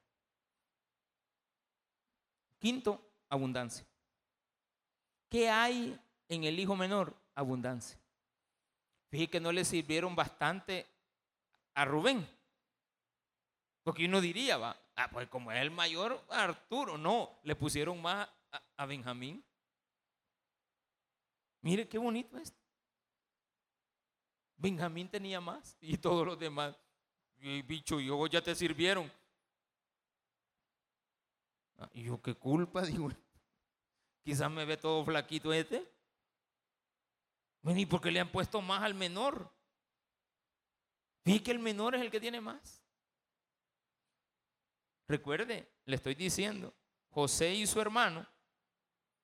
Quinto, 2.61 3.03
abundancia. 3.29 3.85
¿Qué 5.29 5.49
hay 5.49 5.99
en 6.29 6.45
el 6.45 6.61
hijo 6.61 6.77
menor? 6.77 7.17
Abundancia. 7.35 7.99
Fíjate 9.09 9.31
que 9.31 9.41
no 9.41 9.51
le 9.51 9.65
sirvieron 9.65 10.15
bastante 10.15 10.87
a 11.75 11.85
Rubén. 11.85 12.29
Porque 13.83 14.05
uno 14.05 14.21
diría, 14.21 14.59
va, 14.59 14.77
ah, 14.95 15.09
pues 15.11 15.29
como 15.29 15.51
es 15.51 15.61
el 15.61 15.71
mayor, 15.71 16.23
Arturo. 16.29 16.99
No, 16.99 17.41
le 17.45 17.57
pusieron 17.57 18.01
más 18.01 18.29
a, 18.77 18.87
Benjamín. 18.87 19.43
Mire 21.63 21.89
qué 21.89 21.99
bonito 21.99 22.37
es. 22.37 22.55
Benjamín 24.57 25.09
tenía 25.09 25.41
más 25.41 25.77
y 25.81 25.97
todos 25.97 26.27
los 26.27 26.39
demás. 26.39 26.77
Y 27.39 27.63
bicho, 27.63 27.99
yo 27.99 28.27
ya 28.27 28.43
te 28.43 28.55
sirvieron. 28.55 29.11
Ah, 31.81 31.89
y 31.95 32.05
yo, 32.05 32.21
¿qué 32.21 32.35
culpa? 32.35 32.83
Digo, 32.87 33.09
quizás 34.23 34.51
me 34.51 34.65
ve 34.65 34.77
todo 34.77 35.05
flaquito 35.05 35.53
este. 35.53 35.91
¿Y 37.63 37.87
por 37.87 38.01
qué 38.01 38.11
le 38.11 38.21
han 38.21 38.31
puesto 38.31 38.61
más 38.63 38.83
al 38.83 38.95
menor? 38.95 39.53
Fíjate 41.25 41.43
que 41.43 41.51
el 41.51 41.59
menor 41.59 41.95
es 41.95 42.03
el 42.03 42.11
que 42.11 42.21
tiene 42.21 42.41
más. 42.41 42.83
Recuerde, 45.09 45.71
le 45.87 45.97
estoy 45.97 46.15
diciendo, 46.15 46.73
José 47.11 47.53
y 47.55 47.67
su 47.67 47.81
hermano, 47.81 48.27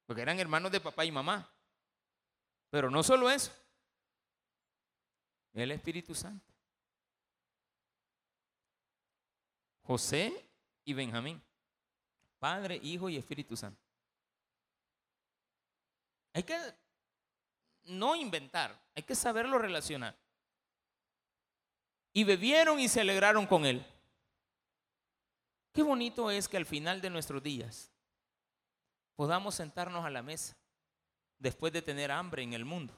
porque 0.05 0.23
eran 0.23 0.39
hermanos 0.39 0.73
de 0.73 0.81
papá 0.81 1.05
y 1.05 1.13
mamá. 1.13 1.51
Pero 2.71 2.91
no 2.91 3.03
solo 3.03 3.31
eso, 3.31 3.53
el 5.55 5.71
Espíritu 5.71 6.15
Santo. 6.15 6.53
José 9.83 10.51
y 10.85 10.93
Benjamín. 10.93 11.41
Padre, 12.47 12.79
Hijo 12.81 13.09
y 13.09 13.17
Espíritu 13.17 13.57
Santo. 13.57 13.83
Hay 16.33 16.45
que 16.45 16.57
no 17.87 18.15
inventar, 18.15 18.81
hay 18.95 19.03
que 19.03 19.17
saberlo 19.17 19.59
relacionar. 19.59 20.17
Y 22.13 22.23
bebieron 22.23 22.79
y 22.79 22.87
se 22.87 23.01
alegraron 23.01 23.49
con 23.49 23.67
él. 23.67 23.85
Qué 25.73 25.83
bonito 25.83 26.31
es 26.31 26.47
que 26.47 26.57
al 26.57 26.67
final 26.67 27.01
de 27.01 27.11
nuestros 27.11 27.43
días 27.43 27.91
podamos 29.17 29.57
sentarnos 29.57 30.05
a 30.05 30.11
la 30.11 30.23
mesa 30.23 30.57
después 31.41 31.73
de 31.73 31.83
tener 31.83 32.13
hambre 32.13 32.45
en 32.45 32.53
el 32.53 32.65
mundo. 32.65 32.95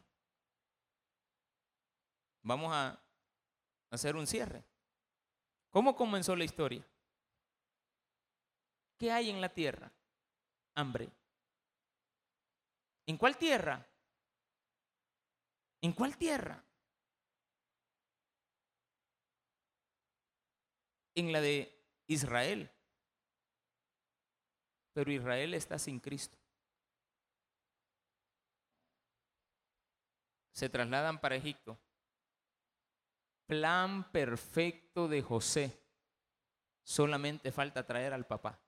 Vamos 2.42 2.70
a 2.70 3.02
hacer 3.90 4.14
un 4.14 4.26
cierre. 4.26 4.62
¿Cómo 5.70 5.96
comenzó 5.96 6.36
la 6.36 6.44
historia? 6.44 6.86
¿Qué 8.98 9.12
hay 9.12 9.30
en 9.30 9.40
la 9.40 9.48
tierra? 9.48 9.92
Hambre. 10.74 11.08
¿En 13.06 13.16
cuál 13.16 13.38
tierra? 13.38 13.86
¿En 15.80 15.92
cuál 15.92 16.18
tierra? 16.18 16.62
En 21.14 21.32
la 21.32 21.40
de 21.40 21.86
Israel. 22.08 22.70
Pero 24.92 25.12
Israel 25.12 25.54
está 25.54 25.78
sin 25.78 26.00
Cristo. 26.00 26.36
Se 30.52 30.68
trasladan 30.68 31.20
para 31.20 31.36
Egipto. 31.36 31.78
Plan 33.46 34.10
perfecto 34.10 35.06
de 35.06 35.22
José. 35.22 35.80
Solamente 36.82 37.52
falta 37.52 37.86
traer 37.86 38.12
al 38.12 38.26
papá. 38.26 38.60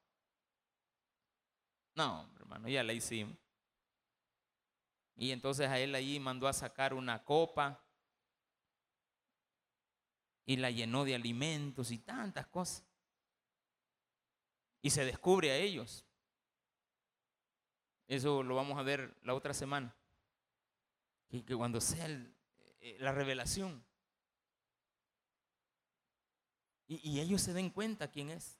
No, 1.94 2.30
hermano, 2.36 2.68
ya 2.68 2.82
la 2.82 2.92
hicimos. 2.92 3.36
Y 5.16 5.32
entonces 5.32 5.68
a 5.68 5.78
él 5.78 5.94
allí 5.94 6.18
mandó 6.18 6.48
a 6.48 6.52
sacar 6.52 6.94
una 6.94 7.24
copa 7.24 7.84
y 10.46 10.56
la 10.56 10.70
llenó 10.70 11.04
de 11.04 11.14
alimentos 11.14 11.90
y 11.90 11.98
tantas 11.98 12.46
cosas. 12.46 12.84
Y 14.82 14.90
se 14.90 15.04
descubre 15.04 15.50
a 15.50 15.56
ellos. 15.56 16.06
Eso 18.08 18.42
lo 18.42 18.56
vamos 18.56 18.78
a 18.78 18.82
ver 18.82 19.16
la 19.22 19.34
otra 19.34 19.54
semana. 19.54 19.94
Y 21.28 21.42
que 21.42 21.54
cuando 21.54 21.80
sea 21.80 22.08
eh, 22.80 22.96
la 22.98 23.12
revelación. 23.12 23.84
Y, 26.88 27.20
ellos 27.20 27.40
se 27.40 27.52
den 27.52 27.70
cuenta 27.70 28.10
quién 28.10 28.30
es. 28.30 28.58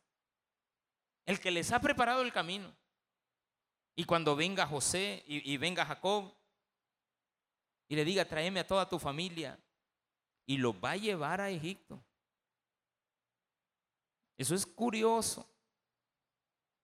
El 1.26 1.40
que 1.40 1.50
les 1.50 1.72
ha 1.72 1.80
preparado 1.80 2.22
el 2.22 2.32
camino. 2.32 2.72
Y 4.00 4.04
cuando 4.04 4.34
venga 4.34 4.66
José 4.66 5.22
y 5.26 5.54
venga 5.58 5.84
Jacob, 5.84 6.32
y 7.86 7.96
le 7.96 8.02
diga, 8.02 8.24
tráeme 8.24 8.60
a 8.60 8.66
toda 8.66 8.88
tu 8.88 8.98
familia. 8.98 9.58
Y 10.46 10.56
lo 10.56 10.80
va 10.80 10.92
a 10.92 10.96
llevar 10.96 11.42
a 11.42 11.50
Egipto. 11.50 12.02
Eso 14.38 14.54
es 14.54 14.64
curioso. 14.64 15.46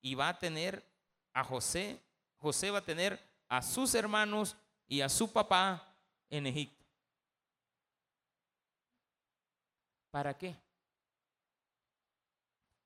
Y 0.02 0.14
va 0.14 0.28
a 0.28 0.38
tener 0.38 0.84
a 1.32 1.42
José. 1.42 1.98
José 2.36 2.70
va 2.70 2.80
a 2.80 2.84
tener 2.84 3.18
a 3.48 3.62
sus 3.62 3.94
hermanos 3.94 4.54
y 4.86 5.00
a 5.00 5.08
su 5.08 5.32
papá 5.32 5.96
en 6.28 6.48
Egipto. 6.48 6.84
¿Para 10.10 10.36
qué? 10.36 10.54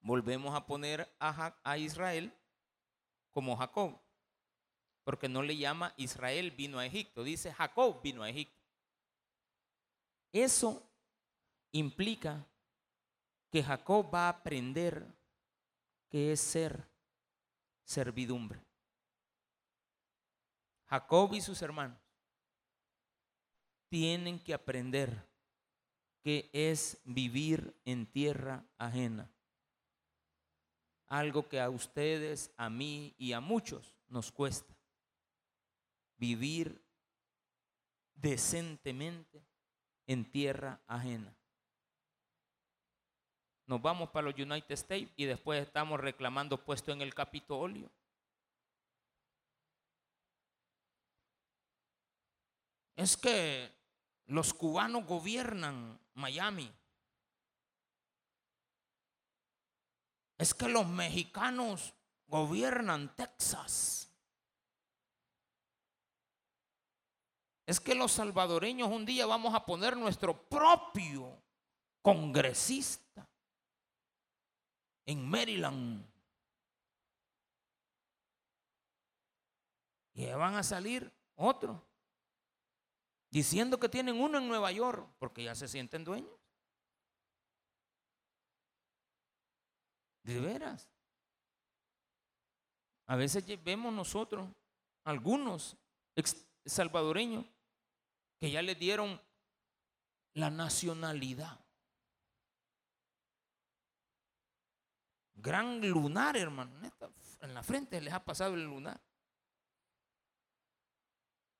Volvemos 0.03 0.55
a 0.55 0.65
poner 0.65 1.11
a, 1.19 1.79
Israel 1.79 2.33
como 3.33 3.57
Jacob 3.57 3.99
porque 5.05 5.29
no 5.29 5.43
le 5.43 5.57
llama 5.57 5.95
Israel 5.97 6.51
vino 6.51 6.79
a 6.79 6.87
Egipto, 6.87 7.25
dice 7.25 7.53
Jacob 7.53 8.01
vino 8.03 8.23
a 8.23 8.31
Egipto. 8.31 8.59
Eso 10.33 10.89
implica 11.73 12.47
que 13.51 13.63
Jacob 13.63 14.13
va 14.13 14.27
a 14.27 14.31
aprender 14.31 15.07
qué 16.09 16.33
es 16.33 16.41
ser 16.41 16.87
servidumbre. 17.85 18.61
Jacob 20.87 21.35
y 21.35 21.41
sus 21.41 21.61
hermanos 21.63 21.99
tienen 23.89 24.39
que 24.39 24.55
aprender 24.55 25.29
qué 26.23 26.51
es 26.53 27.01
vivir 27.05 27.75
en 27.85 28.07
tierra 28.07 28.65
ajena. 28.79 29.33
Algo 31.07 31.49
que 31.49 31.61
a 31.61 31.71
ustedes, 31.71 32.53
a 32.57 32.71
mí 32.71 33.15
y 33.19 33.33
a 33.33 33.41
muchos 33.41 33.97
nos 34.09 34.31
cuesta 34.31 34.80
vivir 36.21 36.85
decentemente 38.15 39.43
en 40.07 40.31
tierra 40.31 40.81
ajena. 40.87 41.35
Nos 43.67 43.81
vamos 43.81 44.11
para 44.11 44.31
los 44.31 44.39
United 44.39 44.75
States 44.75 45.11
y 45.17 45.25
después 45.25 45.67
estamos 45.67 45.99
reclamando 45.99 46.63
puesto 46.63 46.93
en 46.93 47.01
el 47.01 47.15
Capitolio. 47.15 47.91
Es 52.97 53.17
que 53.17 53.73
los 54.27 54.53
cubanos 54.53 55.07
gobiernan 55.07 55.99
Miami. 56.15 56.71
Es 60.37 60.53
que 60.53 60.69
los 60.69 60.87
mexicanos 60.87 61.95
gobiernan 62.27 63.15
Texas. 63.17 64.10
Es 67.71 67.79
que 67.79 67.95
los 67.95 68.11
salvadoreños 68.11 68.89
un 68.89 69.07
día 69.07 69.27
vamos 69.27 69.55
a 69.55 69.65
poner 69.65 69.97
nuestro 69.97 70.37
propio 70.49 71.41
congresista 72.03 73.31
en 75.07 75.25
Maryland. 75.31 76.05
Y 80.15 80.27
van 80.33 80.57
a 80.57 80.65
salir 80.65 81.13
otros 81.37 81.81
diciendo 83.31 83.79
que 83.79 83.89
tienen 83.89 84.21
uno 84.21 84.39
en 84.39 84.49
Nueva 84.49 84.73
York 84.73 85.09
porque 85.21 85.45
ya 85.45 85.55
se 85.55 85.69
sienten 85.69 86.03
dueños. 86.03 86.41
De 90.25 90.41
veras. 90.41 90.91
A 93.07 93.15
veces 93.15 93.45
vemos 93.63 93.95
nosotros, 93.95 94.49
algunos 95.05 95.77
salvadoreños, 96.65 97.47
que 98.41 98.51
ya 98.51 98.63
le 98.63 98.75
dieron 98.75 99.21
la 100.33 100.51
nacionalidad. 100.51 101.61
Gran 105.35 105.87
lunar, 105.87 106.37
hermano. 106.39 106.73
En 107.43 107.55
la 107.55 107.63
frente 107.63 108.01
les 108.01 108.15
ha 108.15 108.25
pasado 108.25 108.55
el 108.55 108.65
lunar. 108.65 108.99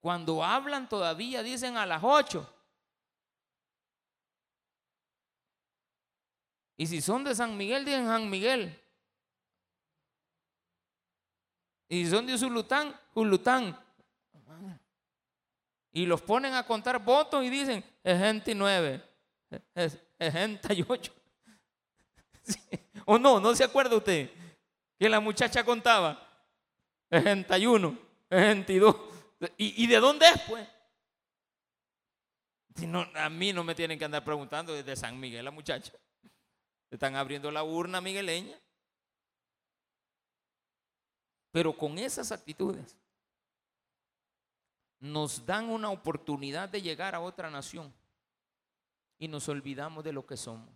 Cuando 0.01 0.43
hablan 0.43 0.89
todavía 0.89 1.43
dicen 1.43 1.77
a 1.77 1.85
las 1.85 2.03
ocho. 2.03 2.51
Y 6.79 6.87
si 6.87 7.03
son 7.03 7.25
de 7.25 7.35
San 7.35 7.59
Miguel, 7.59 7.85
dicen 7.85 8.07
San 8.07 8.31
Miguel. 8.31 8.83
Y 11.89 12.05
si 12.05 12.11
son 12.11 12.27
de 12.27 12.39
Zulután, 12.39 12.99
Zulután 13.13 13.79
y 15.93 16.07
los 16.07 16.23
ponen 16.23 16.55
a 16.55 16.67
contar 16.67 17.03
votos 17.03 17.45
y 17.45 17.51
dicen 17.51 17.85
69, 18.05 19.03
68. 20.19 21.13
O 23.07 23.19
no, 23.19 23.41
no 23.41 23.55
se 23.57 23.65
acuerda 23.65 23.97
usted 23.97 24.31
que 24.99 25.09
la 25.09 25.19
muchacha 25.19 25.65
contaba 25.65 26.29
61, 27.11 27.99
62. 28.29 28.97
¿Y, 29.57 29.85
¿Y 29.85 29.87
de 29.89 29.97
dónde 29.97 30.27
es, 30.27 30.41
pues? 30.43 30.69
Si 32.77 32.87
no, 32.87 33.09
a 33.15 33.29
mí 33.29 33.53
no 33.53 33.65
me 33.65 33.75
tienen 33.75 33.99
que 33.99 34.05
andar 34.05 34.25
preguntando 34.25 34.73
desde 34.73 34.95
San 34.95 35.19
Miguel 35.19 35.45
la 35.45 35.51
muchacha. 35.51 35.93
Están 36.91 37.17
abriendo 37.17 37.51
la 37.51 37.65
urna 37.65 38.01
migueleña. 38.01 38.61
Pero 41.51 41.77
con 41.77 41.99
esas 41.99 42.31
actitudes 42.31 42.97
nos 45.01 45.45
dan 45.47 45.71
una 45.71 45.91
oportunidad 45.91 46.69
de 46.69 46.83
llegar 46.83 47.15
a 47.15 47.21
otra 47.21 47.51
nación 47.51 47.93
y 49.19 49.29
nos 49.29 49.49
olvidamos 49.49 50.05
de 50.05 50.13
lo 50.13 50.27
que 50.27 50.37
somos. 50.37 50.69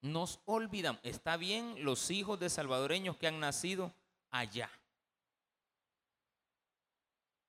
Nos 0.00 0.40
olvidamos. 0.44 1.00
Está 1.02 1.36
bien 1.36 1.82
los 1.82 2.10
hijos 2.10 2.38
de 2.38 2.50
salvadoreños 2.50 3.16
que 3.16 3.26
han 3.26 3.40
nacido 3.40 3.94
allá. 4.30 4.70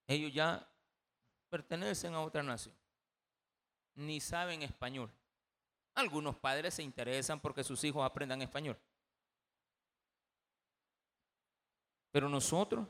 Ellos 0.07 0.33
ya 0.33 0.67
pertenecen 1.49 2.13
a 2.13 2.21
otra 2.21 2.43
nación. 2.43 2.75
Ni 3.95 4.19
saben 4.19 4.61
español. 4.61 5.11
Algunos 5.95 6.35
padres 6.35 6.75
se 6.75 6.83
interesan 6.83 7.39
porque 7.39 7.63
sus 7.63 7.83
hijos 7.83 8.05
aprendan 8.05 8.41
español. 8.41 8.77
Pero 12.15 12.29
nosotros 12.29 12.87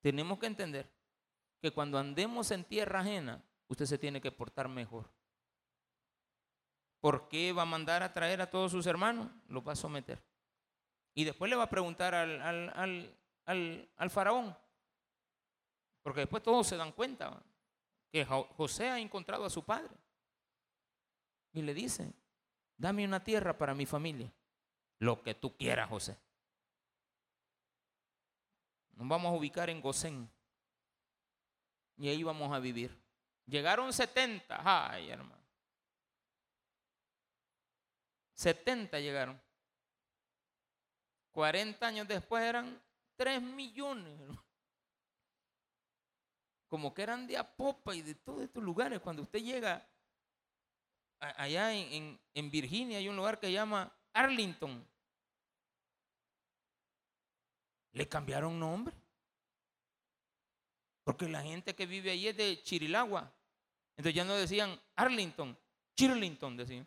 tenemos 0.00 0.40
que 0.40 0.46
entender 0.46 0.90
que 1.62 1.70
cuando 1.70 1.98
andemos 1.98 2.50
en 2.50 2.64
tierra 2.64 2.98
ajena, 2.98 3.40
usted 3.68 3.86
se 3.86 3.96
tiene 3.96 4.20
que 4.20 4.32
portar 4.32 4.68
mejor. 4.68 5.08
¿Por 6.98 7.28
qué 7.28 7.52
va 7.52 7.62
a 7.62 7.64
mandar 7.64 8.02
a 8.02 8.12
traer 8.12 8.40
a 8.40 8.50
todos 8.50 8.72
sus 8.72 8.84
hermanos? 8.88 9.30
Los 9.46 9.64
va 9.64 9.74
a 9.74 9.76
someter. 9.76 10.20
Y 11.14 11.22
después 11.22 11.48
le 11.48 11.54
va 11.54 11.62
a 11.62 11.70
preguntar 11.70 12.12
al, 12.16 13.16
al 13.44 14.10
faraón. 14.10 14.58
Porque 16.02 16.22
después 16.22 16.42
todos 16.42 16.66
se 16.66 16.76
dan 16.76 16.90
cuenta 16.90 17.40
que 18.10 18.24
José 18.24 18.88
ha 18.88 18.98
encontrado 18.98 19.44
a 19.44 19.50
su 19.50 19.64
padre. 19.64 19.94
Y 21.52 21.62
le 21.62 21.72
dice, 21.72 22.12
dame 22.76 23.04
una 23.04 23.22
tierra 23.22 23.56
para 23.56 23.76
mi 23.76 23.86
familia. 23.86 24.32
Lo 24.98 25.22
que 25.22 25.36
tú 25.36 25.56
quieras, 25.56 25.88
José. 25.88 26.25
Nos 28.96 29.06
vamos 29.08 29.30
a 29.32 29.36
ubicar 29.36 29.68
en 29.70 29.80
Gosén. 29.80 30.28
Y 31.98 32.08
ahí 32.08 32.18
íbamos 32.18 32.52
a 32.52 32.58
vivir. 32.58 32.98
Llegaron 33.46 33.92
70. 33.92 34.60
Ay, 34.64 35.10
hermano. 35.10 35.36
70 38.34 38.98
llegaron. 39.00 39.40
40 41.32 41.86
años 41.86 42.08
después 42.08 42.42
eran 42.42 42.82
3 43.16 43.42
millones. 43.42 44.18
Como 46.68 46.92
que 46.92 47.02
eran 47.02 47.26
de 47.26 47.36
Apopa 47.36 47.94
y 47.94 48.02
de 48.02 48.14
todos 48.14 48.42
estos 48.42 48.62
lugares. 48.62 49.00
Cuando 49.00 49.22
usted 49.22 49.40
llega 49.40 49.86
allá 51.20 51.72
en, 51.72 52.18
en 52.34 52.50
Virginia, 52.50 52.98
hay 52.98 53.08
un 53.08 53.16
lugar 53.16 53.38
que 53.38 53.46
se 53.46 53.52
llama 53.52 53.94
Arlington. 54.14 54.86
Le 57.96 58.06
cambiaron 58.06 58.60
nombre. 58.60 58.94
Porque 61.02 61.26
la 61.26 61.42
gente 61.42 61.74
que 61.74 61.86
vive 61.86 62.10
ahí 62.10 62.28
es 62.28 62.36
de 62.36 62.62
Chirilagua. 62.62 63.32
Entonces 63.96 64.14
ya 64.14 64.22
no 64.22 64.34
decían 64.34 64.78
Arlington, 64.94 65.56
Chirlington 65.96 66.58
decían. 66.58 66.86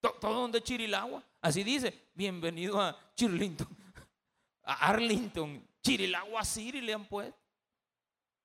Todo 0.00 0.34
donde 0.34 0.60
Chirilagua. 0.60 1.22
Así 1.40 1.62
dice, 1.62 2.08
bienvenido 2.12 2.80
a 2.80 2.98
Chirlington. 3.14 3.68
A 4.64 4.88
Arlington, 4.88 5.64
Chirilagua 5.80 6.44
City 6.44 6.80
le 6.80 6.92
han 6.92 7.04
puesto. 7.06 7.38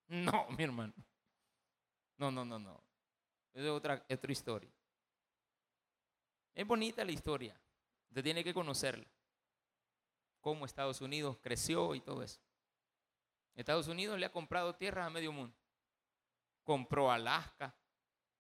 No, 0.07 0.47
mi 0.51 0.63
hermano. 0.63 0.93
No, 2.17 2.29
no, 2.29 2.45
no, 2.45 2.59
no. 2.59 2.79
Es 3.53 3.65
otra, 3.67 4.05
otra 4.07 4.31
historia. 4.31 4.69
Es 6.53 6.65
bonita 6.65 7.03
la 7.03 7.11
historia. 7.11 7.59
Usted 8.09 8.23
tiene 8.23 8.43
que 8.43 8.53
conocerla. 8.53 9.05
Cómo 10.45 10.67
Estados 10.67 11.01
Unidos 11.01 11.39
creció 11.41 11.95
y 11.95 12.01
todo 12.01 12.21
eso. 12.21 12.39
Estados 13.55 13.87
Unidos 13.87 14.19
le 14.19 14.27
ha 14.27 14.31
comprado 14.31 14.75
tierras 14.75 15.07
a 15.07 15.09
medio 15.09 15.31
mundo. 15.31 15.57
Compró 16.63 17.11
Alaska, 17.11 17.75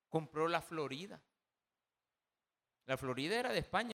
compró 0.07 0.47
la 0.47 0.61
Florida. 0.61 1.19
La 2.85 2.95
Florida 2.95 3.39
era 3.39 3.51
de 3.51 3.57
España. 3.57 3.91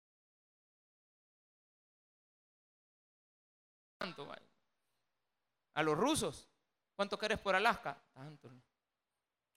A 5.74 5.82
los 5.82 5.98
rusos, 5.98 6.50
¿cuánto 6.98 7.18
querés 7.18 7.40
por 7.40 7.56
Alaska? 7.56 7.98
Tanto. 8.14 8.52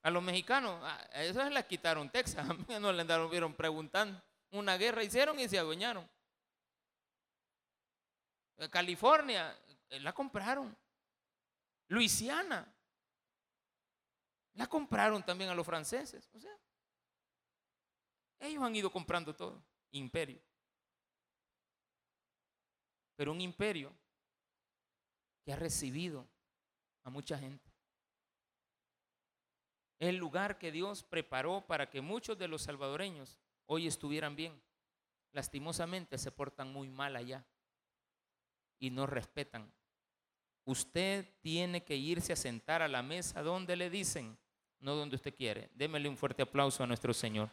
A 0.01 0.09
los 0.09 0.23
mexicanos, 0.23 0.81
a 0.81 1.23
esos 1.25 1.51
les 1.51 1.65
quitaron 1.65 2.09
Texas, 2.09 2.49
a 2.49 2.53
mí 2.53 2.63
no 2.79 2.93
le 2.93 3.01
anduvieron 3.01 3.53
preguntando. 3.53 4.23
Una 4.51 4.77
guerra 4.77 5.03
hicieron 5.03 5.37
y 5.41 5.49
se 5.49 5.59
adueñaron. 5.59 6.09
California, 8.69 9.57
eh, 9.89 9.99
la 9.99 10.13
compraron. 10.13 10.75
Luisiana, 11.87 12.73
la 14.53 14.67
compraron 14.67 15.23
también 15.23 15.49
a 15.49 15.55
los 15.55 15.65
franceses. 15.65 16.29
O 16.33 16.39
sea, 16.39 16.57
ellos 18.39 18.63
han 18.63 18.75
ido 18.75 18.91
comprando 18.91 19.35
todo. 19.35 19.61
Imperio. 19.91 20.41
Pero 23.15 23.31
un 23.31 23.41
imperio 23.41 23.93
que 25.43 25.53
ha 25.53 25.55
recibido 25.55 26.27
a 27.03 27.09
mucha 27.09 27.37
gente. 27.37 27.71
El 29.99 30.17
lugar 30.17 30.57
que 30.57 30.71
Dios 30.71 31.03
preparó 31.03 31.65
para 31.65 31.89
que 31.89 32.01
muchos 32.01 32.37
de 32.37 32.47
los 32.47 32.63
salvadoreños 32.63 33.39
hoy 33.65 33.87
estuvieran 33.87 34.35
bien. 34.35 34.61
Lastimosamente 35.31 36.17
se 36.17 36.31
portan 36.31 36.71
muy 36.73 36.89
mal 36.89 37.15
allá 37.15 37.45
y 38.79 38.89
no 38.89 39.05
respetan. 39.05 39.71
Usted 40.65 41.25
tiene 41.41 41.83
que 41.83 41.95
irse 41.95 42.33
a 42.33 42.35
sentar 42.35 42.81
a 42.81 42.87
la 42.87 43.03
mesa 43.03 43.43
donde 43.43 43.75
le 43.75 43.89
dicen, 43.89 44.37
no 44.79 44.95
donde 44.95 45.15
usted 45.15 45.35
quiere. 45.35 45.69
Démele 45.73 46.09
un 46.09 46.17
fuerte 46.17 46.41
aplauso 46.41 46.83
a 46.83 46.87
nuestro 46.87 47.13
Señor. 47.13 47.49